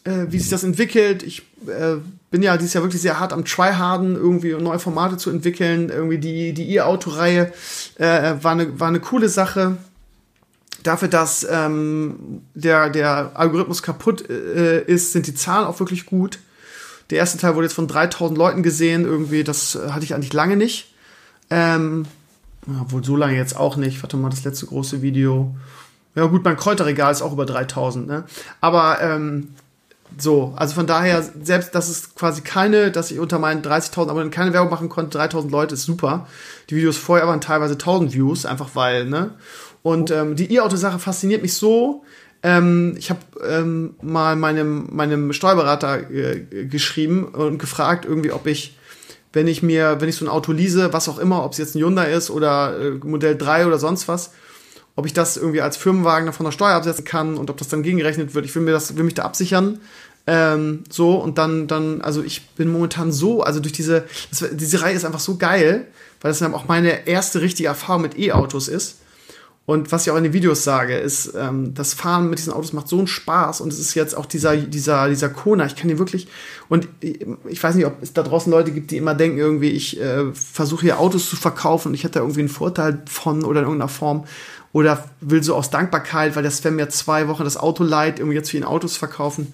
[0.04, 1.24] äh, wie sich das entwickelt.
[1.24, 1.96] Ich äh,
[2.30, 5.90] bin ja dieses Jahr wirklich sehr hart am Tryharden, irgendwie neue Formate zu entwickeln.
[5.90, 7.52] Irgendwie die, die E-Auto-Reihe
[7.98, 9.78] äh, war, eine, war eine coole Sache.
[10.82, 16.38] Dafür, dass ähm, der, der Algorithmus kaputt äh, ist, sind die Zahlen auch wirklich gut.
[17.10, 20.32] Der erste Teil wurde jetzt von 3000 Leuten gesehen, irgendwie, das äh, hatte ich eigentlich
[20.32, 20.92] lange nicht.
[21.50, 22.06] Ähm,
[22.80, 24.02] obwohl so lange jetzt auch nicht.
[24.02, 25.54] Warte mal, das letzte große Video.
[26.14, 28.24] Ja, gut, mein Kräuterregal ist auch über 3000, ne?
[28.60, 29.48] Aber ähm,
[30.18, 34.30] so, also von daher, selbst dass es quasi keine, dass ich unter meinen 30.000 Abonnenten
[34.30, 36.26] keine Werbung machen konnte, 3.000 Leute ist super.
[36.70, 39.30] Die Videos vorher waren teilweise 1.000 Views, einfach weil, ne?
[39.82, 42.04] Und ähm, die E-Auto-Sache fasziniert mich so.
[42.42, 48.76] Ähm, ich habe ähm, mal meinem, meinem Steuerberater äh, geschrieben und gefragt, irgendwie, ob ich,
[49.32, 51.74] wenn ich mir, wenn ich so ein Auto lease, was auch immer, ob es jetzt
[51.74, 54.32] ein Hyundai ist oder äh, Modell 3 oder sonst was,
[54.96, 57.82] ob ich das irgendwie als Firmenwagen von der Steuer absetzen kann und ob das dann
[57.82, 58.44] gegengerechnet wird.
[58.44, 59.80] Ich will mir das, will mich da absichern.
[60.26, 64.82] Ähm, so, und dann, dann, also ich bin momentan so, also durch diese, das, diese
[64.82, 65.88] Reihe ist einfach so geil,
[66.20, 68.98] weil das dann auch meine erste richtige Erfahrung mit E-Autos ist.
[69.64, 72.72] Und was ich auch in den Videos sage, ist, ähm, das Fahren mit diesen Autos
[72.72, 75.88] macht so einen Spaß und es ist jetzt auch dieser, dieser, dieser Kona, ich kann
[75.88, 76.26] hier wirklich,
[76.68, 80.00] und ich, weiß nicht, ob es da draußen Leute gibt, die immer denken, irgendwie, ich
[80.00, 83.60] äh, versuche hier Autos zu verkaufen und ich hätte da irgendwie einen Vorteil von oder
[83.60, 84.24] in irgendeiner Form
[84.72, 88.36] oder will so aus Dankbarkeit, weil der Sven mir zwei Wochen das Auto leiht, irgendwie
[88.36, 89.52] jetzt für ihn Autos verkaufen.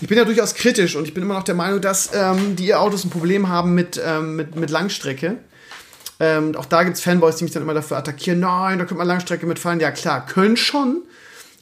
[0.00, 2.68] Ich bin ja durchaus kritisch und ich bin immer noch der Meinung, dass ähm, die
[2.68, 5.36] E-Autos ein Problem haben mit, ähm, mit, mit Langstrecke.
[6.22, 8.38] Ähm, auch da gibt es Fanboys, die mich dann immer dafür attackieren.
[8.38, 9.80] Nein, da könnte man Langstrecke mitfahren.
[9.80, 11.02] Ja, klar, können schon.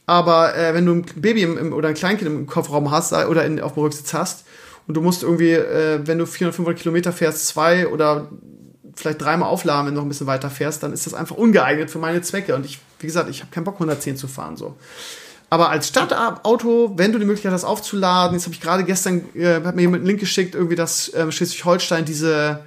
[0.05, 3.25] Aber äh, wenn du ein Baby im, im, oder ein Kleinkind im Kofferraum hast äh,
[3.25, 4.45] oder in, auf dem Rücksitz hast
[4.87, 8.29] und du musst irgendwie, äh, wenn du 400, 500 Kilometer fährst, zwei oder
[8.97, 11.91] vielleicht dreimal aufladen, wenn du noch ein bisschen weiter fährst, dann ist das einfach ungeeignet
[11.91, 12.55] für meine Zwecke.
[12.55, 14.59] Und ich, wie gesagt, ich habe keinen Bock, 110 zu fahren.
[14.59, 14.77] so.
[15.49, 19.63] Aber als Stadtauto, wenn du die Möglichkeit hast, aufzuladen, jetzt habe ich gerade gestern, äh,
[19.65, 22.61] hat mir jemand einen Link geschickt, irgendwie, dass äh, Schleswig-Holstein diese,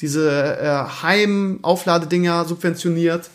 [0.00, 3.30] diese äh, Heim-Aufladedinger subventioniert.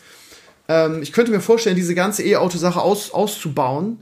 [0.68, 3.98] Ähm, ich könnte mir vorstellen, diese ganze E-Auto-Sache aus, auszubauen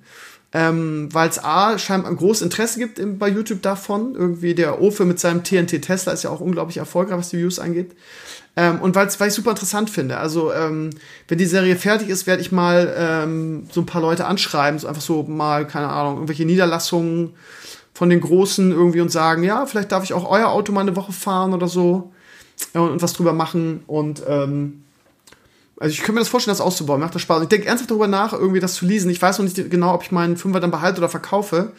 [0.52, 4.14] ähm, weil es A, scheinbar ein großes Interesse gibt im, bei YouTube davon.
[4.14, 7.58] Irgendwie der Ofe mit seinem TNT Tesla ist ja auch unglaublich erfolgreich, was die Views
[7.60, 7.92] angeht.
[8.56, 10.16] Ähm, und weil ich super interessant finde.
[10.16, 10.90] Also, ähm,
[11.28, 14.88] wenn die Serie fertig ist, werde ich mal ähm, so ein paar Leute anschreiben, so
[14.88, 17.34] einfach so mal, keine Ahnung, irgendwelche Niederlassungen
[17.94, 20.96] von den Großen irgendwie und sagen, ja, vielleicht darf ich auch euer Auto mal eine
[20.96, 22.12] Woche fahren oder so
[22.74, 23.82] und, was drüber machen.
[23.86, 24.84] Und ähm,
[25.78, 27.00] also ich könnte mir das vorstellen, das auszubauen.
[27.00, 27.42] Macht das Spaß.
[27.42, 29.10] Ich denke ernsthaft darüber nach, irgendwie das zu lesen.
[29.10, 31.72] Ich weiß noch nicht genau, ob ich meinen Fünfer dann behalte oder verkaufe.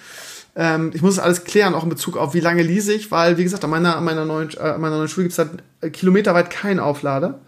[0.56, 3.38] Ähm, ich muss das alles klären, auch in Bezug auf, wie lange lease ich, weil,
[3.38, 6.50] wie gesagt, an meiner, an meiner, neuen, äh, meiner neuen Schule gibt es halt kilometerweit
[6.50, 7.40] keinen Auflader.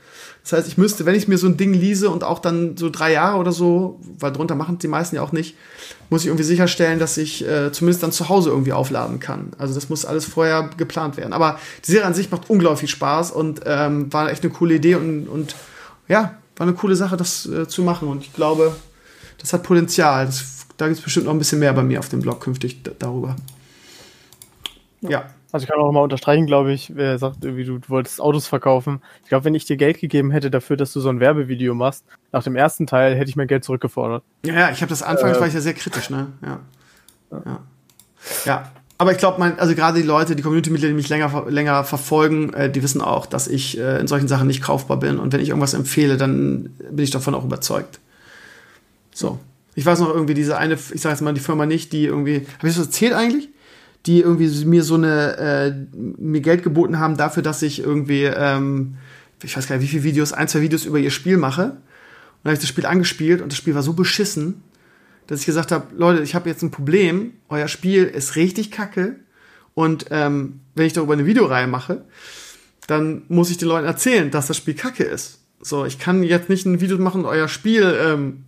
[0.43, 2.89] Das heißt, ich müsste, wenn ich mir so ein Ding lease und auch dann so
[2.89, 5.55] drei Jahre oder so, weil drunter machen die meisten ja auch nicht,
[6.09, 9.53] muss ich irgendwie sicherstellen, dass ich äh, zumindest dann zu Hause irgendwie aufladen kann.
[9.57, 11.31] Also das muss alles vorher geplant werden.
[11.31, 14.75] Aber die Serie an sich macht unglaublich viel Spaß und ähm, war echt eine coole
[14.75, 15.55] Idee und, und
[16.09, 18.09] ja, war eine coole Sache, das äh, zu machen.
[18.09, 18.75] Und ich glaube,
[19.39, 20.25] das hat Potenzial.
[20.25, 20.43] Das,
[20.75, 23.37] da gibt es bestimmt noch ein bisschen mehr bei mir auf dem Blog künftig darüber.
[25.01, 25.09] Ja.
[25.09, 25.25] ja.
[25.53, 29.01] Also ich kann auch mal unterstreichen, glaube ich, wer sagt, irgendwie du, wolltest Autos verkaufen.
[29.21, 32.03] Ich glaube, wenn ich dir Geld gegeben hätte dafür, dass du so ein Werbevideo machst,
[32.31, 34.23] nach dem ersten Teil hätte ich mein Geld zurückgefordert.
[34.43, 36.29] Ja, ja ich habe das anfangs, äh, war ich ja sehr kritisch, ne?
[36.41, 36.59] Ja.
[37.45, 37.59] Ja.
[38.45, 38.71] ja.
[38.97, 42.71] Aber ich glaube, also gerade die Leute, die Community-Mitglieder, die mich länger, länger verfolgen, äh,
[42.71, 45.19] die wissen auch, dass ich äh, in solchen Sachen nicht kaufbar bin.
[45.19, 47.99] Und wenn ich irgendwas empfehle, dann bin ich davon auch überzeugt.
[49.13, 49.37] So.
[49.75, 52.47] Ich weiß noch irgendwie diese eine, ich sage jetzt mal die Firma nicht, die irgendwie,
[52.57, 53.49] habe ich das erzählt eigentlich?
[54.05, 58.95] Die irgendwie mir so eine, äh, mir Geld geboten haben dafür, dass ich irgendwie, ähm,
[59.41, 61.63] ich weiß gar nicht, wie viele Videos, ein, zwei Videos über ihr Spiel mache.
[61.63, 61.79] Und
[62.43, 64.63] dann habe ich das Spiel angespielt und das Spiel war so beschissen,
[65.27, 69.15] dass ich gesagt habe, Leute, ich habe jetzt ein Problem, euer Spiel ist richtig kacke
[69.73, 72.03] und ähm, wenn ich darüber eine Videoreihe mache,
[72.87, 75.39] dann muss ich den Leuten erzählen, dass das Spiel kacke ist.
[75.61, 78.43] So, ich kann jetzt nicht ein Video machen und euer Spiel ähm,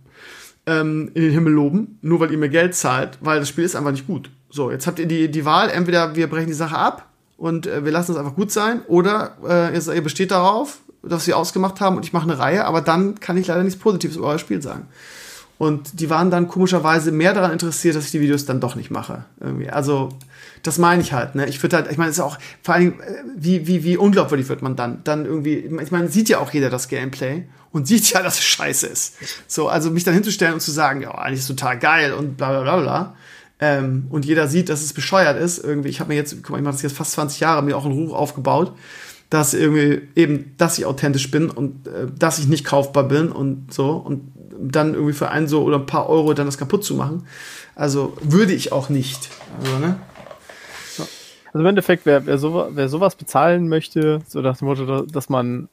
[0.66, 3.74] ähm, in den Himmel loben, nur weil ihr mir Geld zahlt, weil das Spiel ist
[3.74, 4.30] einfach nicht gut.
[4.56, 7.84] So, jetzt habt ihr die, die Wahl, entweder wir brechen die Sache ab und äh,
[7.84, 11.98] wir lassen es einfach gut sein, oder äh, ihr, besteht darauf, dass wir ausgemacht haben
[11.98, 14.62] und ich mache eine Reihe, aber dann kann ich leider nichts Positives über euer Spiel
[14.62, 14.88] sagen.
[15.58, 18.90] Und die waren dann komischerweise mehr daran interessiert, dass ich die Videos dann doch nicht
[18.90, 19.26] mache.
[19.40, 19.68] Irgendwie.
[19.68, 20.10] Also,
[20.62, 21.34] das meine ich halt.
[21.34, 21.46] Ne?
[21.46, 24.48] Ich würde halt, ich meine, es ist auch vor allem, äh, wie, wie, wie unglaubwürdig
[24.48, 25.04] wird man dann?
[25.04, 28.44] Dann irgendwie, ich meine, sieht ja auch jeder das Gameplay und sieht ja, dass es
[28.44, 29.16] scheiße ist.
[29.46, 32.48] So, also mich dann hinzustellen und zu sagen, ja, eigentlich ist total geil und bla
[32.50, 33.16] bla bla bla.
[33.58, 35.58] Ähm, und jeder sieht, dass es bescheuert ist.
[35.58, 37.76] Irgendwie, ich habe mir jetzt, guck mal, ich mache das jetzt fast 20 Jahre, mir
[37.76, 38.72] auch einen Ruf aufgebaut.
[39.28, 43.74] dass irgendwie eben, dass ich authentisch bin und äh, dass ich nicht kaufbar bin und
[43.74, 46.94] so und dann irgendwie für einen so oder ein paar Euro dann das kaputt zu
[46.94, 47.26] machen.
[47.74, 49.30] Also würde ich auch nicht.
[49.60, 49.98] Also, ne?
[51.46, 55.30] Also im Endeffekt, wer, wer, so, wer sowas bezahlen möchte, so nach dem Motto, dass
[55.30, 55.68] man,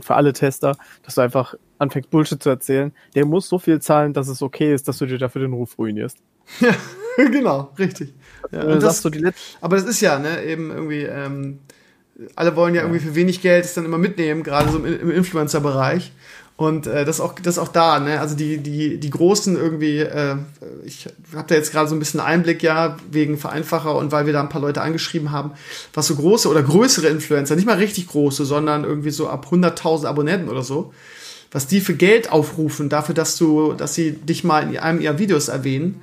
[0.00, 4.12] für alle Tester, dass du einfach anfängst Bullshit zu erzählen, der muss so viel zahlen,
[4.12, 6.18] dass es okay ist, dass du dir dafür den Ruf ruinierst.
[6.60, 6.74] Ja,
[7.16, 8.14] genau, richtig.
[8.52, 9.10] Ja, und das, so
[9.60, 11.58] aber das ist ja, ne, eben irgendwie, ähm,
[12.34, 14.86] alle wollen ja, ja, irgendwie für wenig Geld es dann immer mitnehmen, gerade so im,
[14.86, 16.12] im Influencer-Bereich.
[16.56, 18.18] Und äh, das, auch, das auch da, ne?
[18.18, 20.36] Also die, die, die Großen irgendwie, äh,
[20.86, 24.32] ich habe da jetzt gerade so ein bisschen Einblick, ja, wegen Vereinfacher und weil wir
[24.32, 25.50] da ein paar Leute angeschrieben haben,
[25.92, 30.06] was so große oder größere Influencer, nicht mal richtig große, sondern irgendwie so ab 100.000
[30.06, 30.94] Abonnenten oder so,
[31.50, 35.18] was die für Geld aufrufen, dafür, dass du, dass sie dich mal in einem ihrer
[35.18, 36.00] Videos erwähnen.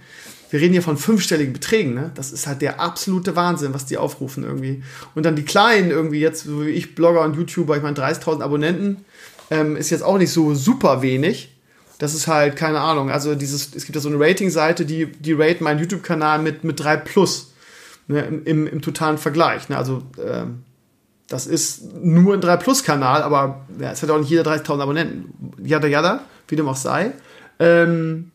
[0.49, 2.11] Wir reden hier von fünfstelligen Beträgen, ne?
[2.13, 4.83] Das ist halt der absolute Wahnsinn, was die aufrufen irgendwie.
[5.15, 8.41] Und dann die Kleinen irgendwie jetzt, so wie ich, Blogger und YouTuber, ich meine 30.000
[8.41, 9.03] Abonnenten,
[9.49, 11.49] ähm, ist jetzt auch nicht so super wenig.
[11.97, 15.33] Das ist halt, keine Ahnung, also dieses, es gibt ja so eine Rating-Seite, die, die
[15.33, 17.53] rate meinen YouTube-Kanal mit, mit 3 plus
[18.07, 19.69] ne, im, im, im, totalen Vergleich.
[19.69, 19.77] Ne?
[19.77, 20.63] Also ähm,
[21.33, 25.33] das ist nur ein 3 Plus-Kanal, aber ja, es hat auch nicht jeder 30.000 Abonnenten.
[25.65, 27.11] Jada, jada, wie dem auch sei.
[27.57, 28.29] Ähm,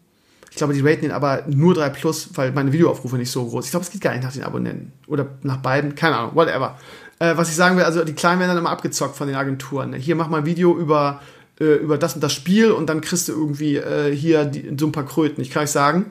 [0.51, 3.67] ich glaube, die raten ihn aber nur 3 Plus, weil meine Videoaufrufe nicht so groß.
[3.67, 4.91] Ich glaube, es geht gar nicht nach den Abonnenten.
[5.07, 6.77] Oder nach beiden, keine Ahnung, whatever.
[7.21, 9.93] Äh, was ich sagen will, also die Kleinen werden dann immer abgezockt von den Agenturen.
[9.93, 11.23] Hier mach mal ein Video über,
[11.61, 14.87] äh, über das und das Spiel und dann kriegst du irgendwie äh, hier die, so
[14.87, 15.41] ein paar Kröten.
[15.41, 16.07] Ich kann euch sagen,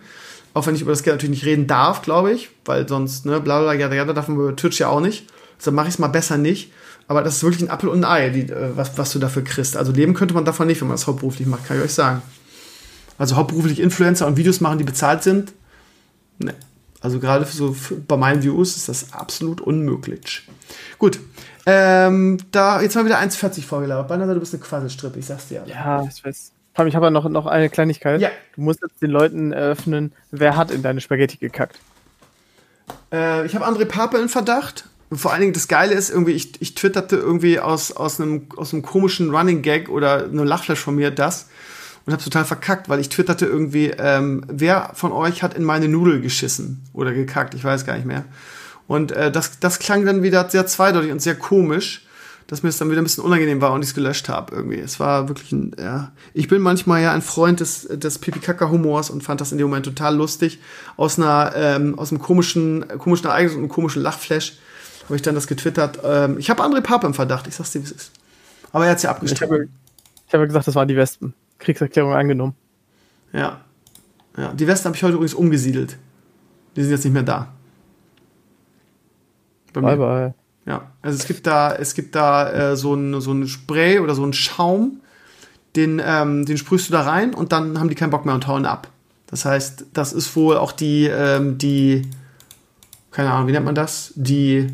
[0.54, 3.42] auch wenn ich über das Geld natürlich nicht reden darf, glaube ich, weil sonst, ne,
[3.42, 5.28] bla bla, ja, darf man über Twitch ja auch nicht.
[5.58, 6.72] Also mache ich es mal besser nicht.
[7.08, 9.44] Aber das ist wirklich ein Apfel und ein Ei, die, äh, was, was du dafür
[9.44, 9.78] kriegst.
[9.78, 12.22] Also leben könnte man davon nicht, wenn man das hauptberuflich macht, kann ich euch sagen.
[13.18, 15.54] Also hauptberuflich Influencer und Videos machen, die bezahlt sind.
[16.40, 16.54] Ne.
[17.02, 17.76] Also gerade so
[18.08, 20.48] bei meinen Views ist das absolut unmöglich.
[20.98, 21.20] Gut.
[21.66, 24.08] Ähm, da, jetzt mal wieder 1,40 vorgelabert.
[24.08, 25.64] Banner, du bist eine Quasselstrippe, ich sag's dir.
[25.68, 26.52] Ja, ich weiß.
[26.86, 28.22] Ich habe noch, noch eine Kleinigkeit.
[28.22, 28.30] Ja.
[28.56, 31.80] Du musst jetzt den Leuten eröffnen, wer hat in deine Spaghetti gekackt.
[33.12, 34.86] Äh, ich habe André Pape in Verdacht.
[35.10, 38.48] Und vor allen Dingen das Geile ist, irgendwie, ich, ich twitterte irgendwie aus, aus, einem,
[38.58, 41.48] aus einem komischen Running Gag oder einem Lachflash von mir das
[42.06, 45.88] und hab's total verkackt, weil ich twitterte irgendwie, ähm, wer von euch hat in meine
[45.88, 48.26] Nudel geschissen oder gekackt, ich weiß gar nicht mehr.
[48.88, 52.04] Und äh, das, das klang dann wieder sehr zweideutig und sehr komisch,
[52.48, 54.80] dass mir es dann wieder ein bisschen unangenehm war und ich es gelöscht habe irgendwie.
[54.80, 56.14] Es war wirklich ein, ja.
[56.34, 59.86] Ich bin manchmal ja ein Freund des, des Pipi-Kaka-Humors und fand das in dem Moment
[59.86, 60.60] total lustig.
[60.96, 64.54] Aus einer, ähm, aus einem komischen, komischen Ereignis und einem komischen Lachflash
[65.08, 66.00] habe ich dann das getwittert.
[66.04, 68.12] Ähm, ich habe André Pape im Verdacht, ich sag's dir, wie es ist.
[68.72, 69.48] Aber er hat's ja abgestritten.
[69.48, 69.70] Ich habe,
[70.28, 71.34] ich habe gesagt, das waren die Wespen.
[71.60, 72.56] Kriegserklärung angenommen.
[73.34, 73.62] Ja.
[74.38, 75.98] Ja, die Wespen habe ich heute übrigens umgesiedelt.
[76.76, 77.48] Die sind jetzt nicht mehr da.
[79.74, 80.34] bye bye.
[80.66, 84.14] Ja, also es gibt da, es gibt da äh, so ein so ein Spray oder
[84.16, 85.00] so ein Schaum,
[85.78, 88.48] den, ähm, den sprühst du da rein und dann haben die keinen Bock mehr und
[88.48, 88.90] hauen ab.
[89.28, 92.04] Das heißt, das ist wohl auch die, ähm, die,
[93.12, 94.12] keine Ahnung, wie nennt man das?
[94.16, 94.68] Die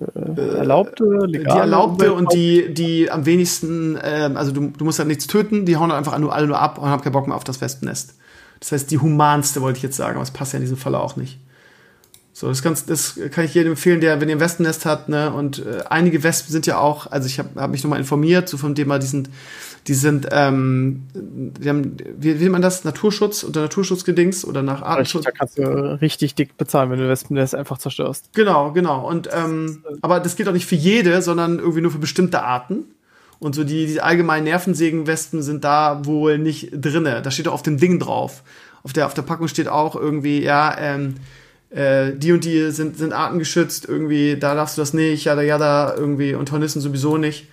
[0.00, 4.98] äh, erlaubte, legale Die erlaubte und die, die am wenigsten, äh, also du, du musst
[4.98, 7.36] halt nichts töten, die hauen einfach nur alle nur ab und haben keinen Bock mehr
[7.36, 8.14] auf das Wespennest.
[8.60, 11.00] Das heißt, die humanste wollte ich jetzt sagen, aber es passt ja in diesem Falle
[11.00, 11.38] auch nicht.
[12.32, 15.32] So, das, ganz, das kann ich jedem empfehlen, der, wenn ihr ein Wespennest hat, ne,
[15.32, 18.58] und äh, einige Wespen sind ja auch, also ich habe hab mich nochmal informiert, so
[18.58, 19.30] vom Thema, die sind,
[19.86, 22.84] die sind, ähm, die haben, wie, wie nennt man das?
[22.84, 25.24] Naturschutz unter Naturschutzgedings oder nach Artenschutz?
[25.24, 28.30] Da kannst du richtig dick bezahlen, wenn du Wespennest einfach zerstörst.
[28.34, 29.06] Genau, genau.
[29.06, 32.84] Und ähm, aber das gilt auch nicht für jede, sondern irgendwie nur für bestimmte Arten.
[33.38, 37.22] Und so die, die allgemeinen Nervensägenwespen sind da wohl nicht drinne.
[37.22, 38.42] Da steht auch auf dem Ding drauf.
[38.82, 41.16] Auf der, auf der Packung steht auch irgendwie, ja, ähm,
[41.70, 45.58] äh, die und die sind, sind artengeschützt, irgendwie, da darfst du das nicht, ja, ja,
[45.58, 47.48] da irgendwie und Hornissen sowieso nicht.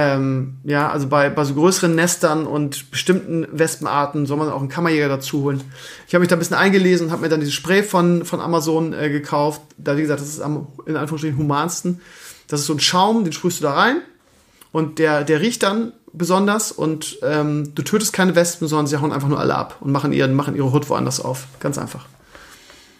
[0.00, 4.68] Ähm, ja, also bei, bei so größeren Nestern und bestimmten Wespenarten soll man auch einen
[4.68, 5.60] Kammerjäger dazu holen.
[6.06, 8.40] Ich habe mich da ein bisschen eingelesen und habe mir dann dieses Spray von, von
[8.40, 9.60] Amazon äh, gekauft.
[9.76, 12.00] Da, wie gesagt, das ist am, in Anführungsstrichen, humansten.
[12.46, 13.96] Das ist so ein Schaum, den sprühst du da rein
[14.70, 19.10] und der, der riecht dann besonders und ähm, du tötest keine Wespen, sondern sie hauen
[19.10, 21.48] einfach nur alle ab und machen, ihren, machen ihre Hut woanders auf.
[21.58, 22.06] Ganz einfach.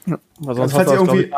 [0.05, 1.33] Ja, sonst also, falls ihr irgendwie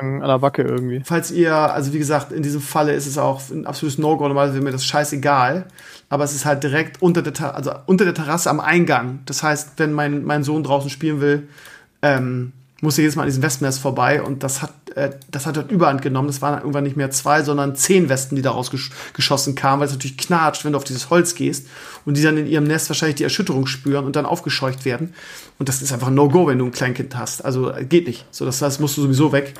[0.00, 1.02] an der Backe irgendwie.
[1.04, 4.28] Falls ihr, also wie gesagt, in diesem Falle ist es auch ein absolutes No-Go.
[4.28, 5.66] Normalerweise wäre mir das scheißegal.
[6.08, 9.20] Aber es ist halt direkt unter der, also unter der Terrasse am Eingang.
[9.26, 11.48] Das heißt, wenn mein, mein Sohn draußen spielen will,
[12.02, 12.52] ähm,
[12.82, 16.02] musste jedes Mal an diesem Wespennest vorbei und das hat, äh, das hat dort Überhand
[16.02, 16.28] genommen.
[16.28, 19.86] Das waren irgendwann nicht mehr zwei, sondern zehn Wespen, die daraus gesch geschossen kamen, weil
[19.86, 21.66] es natürlich knatscht, wenn du auf dieses Holz gehst
[22.04, 25.14] und die dann in ihrem Nest wahrscheinlich die Erschütterung spüren und dann aufgescheucht werden.
[25.58, 27.44] Und das ist einfach ein No-Go, wenn du ein Kleinkind hast.
[27.44, 28.26] Also äh, geht nicht.
[28.30, 29.54] So, das, das musst du sowieso weg.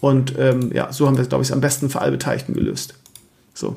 [0.00, 2.94] Und ähm, ja, so haben wir es, glaube ich, am besten für alle Beteiligten gelöst.
[3.52, 3.76] So.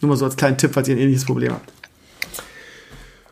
[0.00, 1.77] Nur mal so als kleinen Tipp, falls ihr ein ähnliches Problem habt.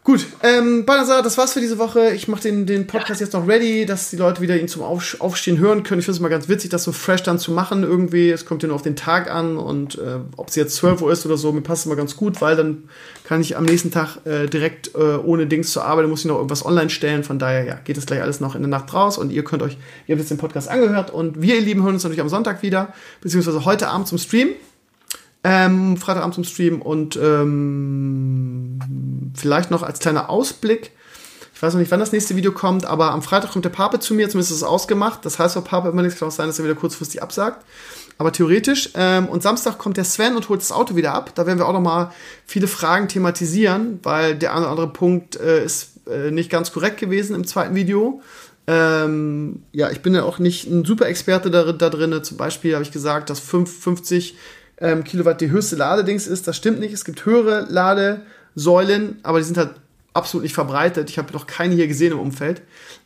[0.06, 2.10] Gut, ähm, Banasa, das war's für diese Woche.
[2.10, 5.58] Ich mache den, den Podcast jetzt noch ready, dass die Leute wieder ihn zum Aufstehen
[5.58, 5.98] hören können.
[5.98, 8.30] Ich finde es mal ganz witzig, das so fresh dann zu machen irgendwie.
[8.30, 11.10] Es kommt ja nur auf den Tag an und äh, ob es jetzt 12 Uhr
[11.10, 12.84] ist oder so, mir passt es mal ganz gut, weil dann
[13.24, 16.36] kann ich am nächsten Tag äh, direkt äh, ohne Dings zur Arbeit, muss ich noch
[16.36, 17.24] irgendwas online stellen.
[17.24, 19.64] Von daher, ja, geht das gleich alles noch in der Nacht raus und ihr könnt
[19.64, 19.76] euch,
[20.06, 22.62] ihr habt jetzt den Podcast angehört und wir, ihr Lieben, hören uns natürlich am Sonntag
[22.62, 24.50] wieder, beziehungsweise heute Abend zum Stream.
[25.48, 28.55] Ähm, Freitagabend zum Stream und ähm,
[29.34, 30.92] vielleicht noch als kleiner Ausblick.
[31.54, 33.98] Ich weiß noch nicht, wann das nächste Video kommt, aber am Freitag kommt der Pape
[33.98, 35.24] zu mir, zumindest ist es ausgemacht.
[35.24, 37.64] Das heißt, für Pape immer nichts kann auch sein, dass er wieder kurzfristig absagt.
[38.18, 38.90] Aber theoretisch.
[38.94, 41.32] Ähm, und Samstag kommt der Sven und holt das Auto wieder ab.
[41.34, 42.12] Da werden wir auch noch mal
[42.44, 46.98] viele Fragen thematisieren, weil der eine oder andere Punkt äh, ist äh, nicht ganz korrekt
[46.98, 48.20] gewesen im zweiten Video.
[48.66, 52.22] Ähm, ja, ich bin ja auch nicht ein super Experte da, da drin.
[52.22, 54.36] Zum Beispiel habe ich gesagt, dass 5, 50
[54.78, 56.46] ähm, Kilowatt die höchste Ladedings ist.
[56.46, 56.92] Das stimmt nicht.
[56.92, 57.66] Es gibt höhere
[58.56, 59.70] Ladesäulen, aber die sind halt
[60.14, 61.10] absolut nicht verbreitet.
[61.10, 62.62] Ich habe noch keine hier gesehen im Umfeld,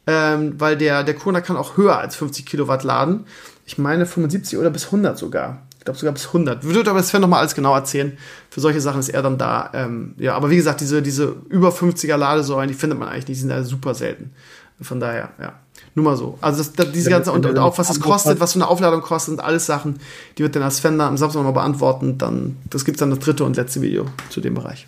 [0.07, 3.27] ähm, weil der, der Kona kann auch höher als 50 Kilowatt laden.
[3.67, 5.63] Ich meine 75 oder bis 100 sogar.
[5.79, 6.63] Ich glaube sogar bis 100.
[6.63, 8.17] Würde aber Sven nochmal alles genau erzählen.
[8.51, 9.71] Für solche Sachen ist er dann da.
[9.73, 13.39] Ähm, ja, aber wie gesagt, diese, diese über 50er Ladesäulen, die findet man eigentlich nicht.
[13.39, 14.33] Die sind da super selten.
[14.81, 15.55] Von daher, ja.
[15.95, 16.39] Nur mal so.
[16.41, 19.01] Also das, das, diese ganze, und, und, auch was es kostet, was so eine Aufladung
[19.01, 19.99] kostet, sind alles Sachen,
[20.39, 22.17] die wird dann als Fan am Samstag nochmal beantworten.
[22.19, 24.87] Dann, das gibt es dann das dritte und letzte Video zu dem Bereich.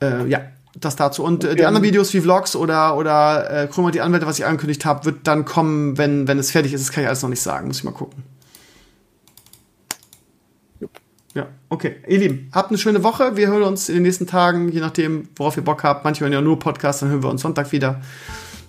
[0.00, 0.40] Äh, ja,
[0.74, 1.24] das dazu.
[1.24, 4.46] Und äh, die anderen Videos wie Vlogs oder, oder äh, Chroma die Anwälte, was ich
[4.46, 6.86] angekündigt habe, wird dann kommen, wenn, wenn es fertig ist.
[6.86, 7.68] Das kann ich alles noch nicht sagen.
[7.68, 8.22] Muss ich mal gucken.
[11.34, 11.96] Ja, okay.
[12.08, 13.36] Ihr Lieben, habt eine schöne Woche.
[13.36, 16.04] Wir hören uns in den nächsten Tagen, je nachdem, worauf ihr Bock habt.
[16.04, 18.00] Manche hören ja nur Podcasts, dann hören wir uns Sonntag wieder.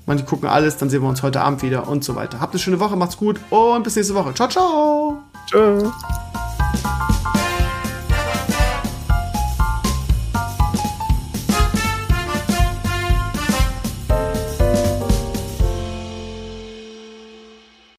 [0.06, 2.40] Manche gucken alles, dann sehen wir uns heute Abend wieder und so weiter.
[2.40, 4.34] Habt eine schöne Woche, macht's gut und bis nächste Woche.
[4.34, 5.18] Ciao, ciao.
[5.48, 6.49] Tschüss.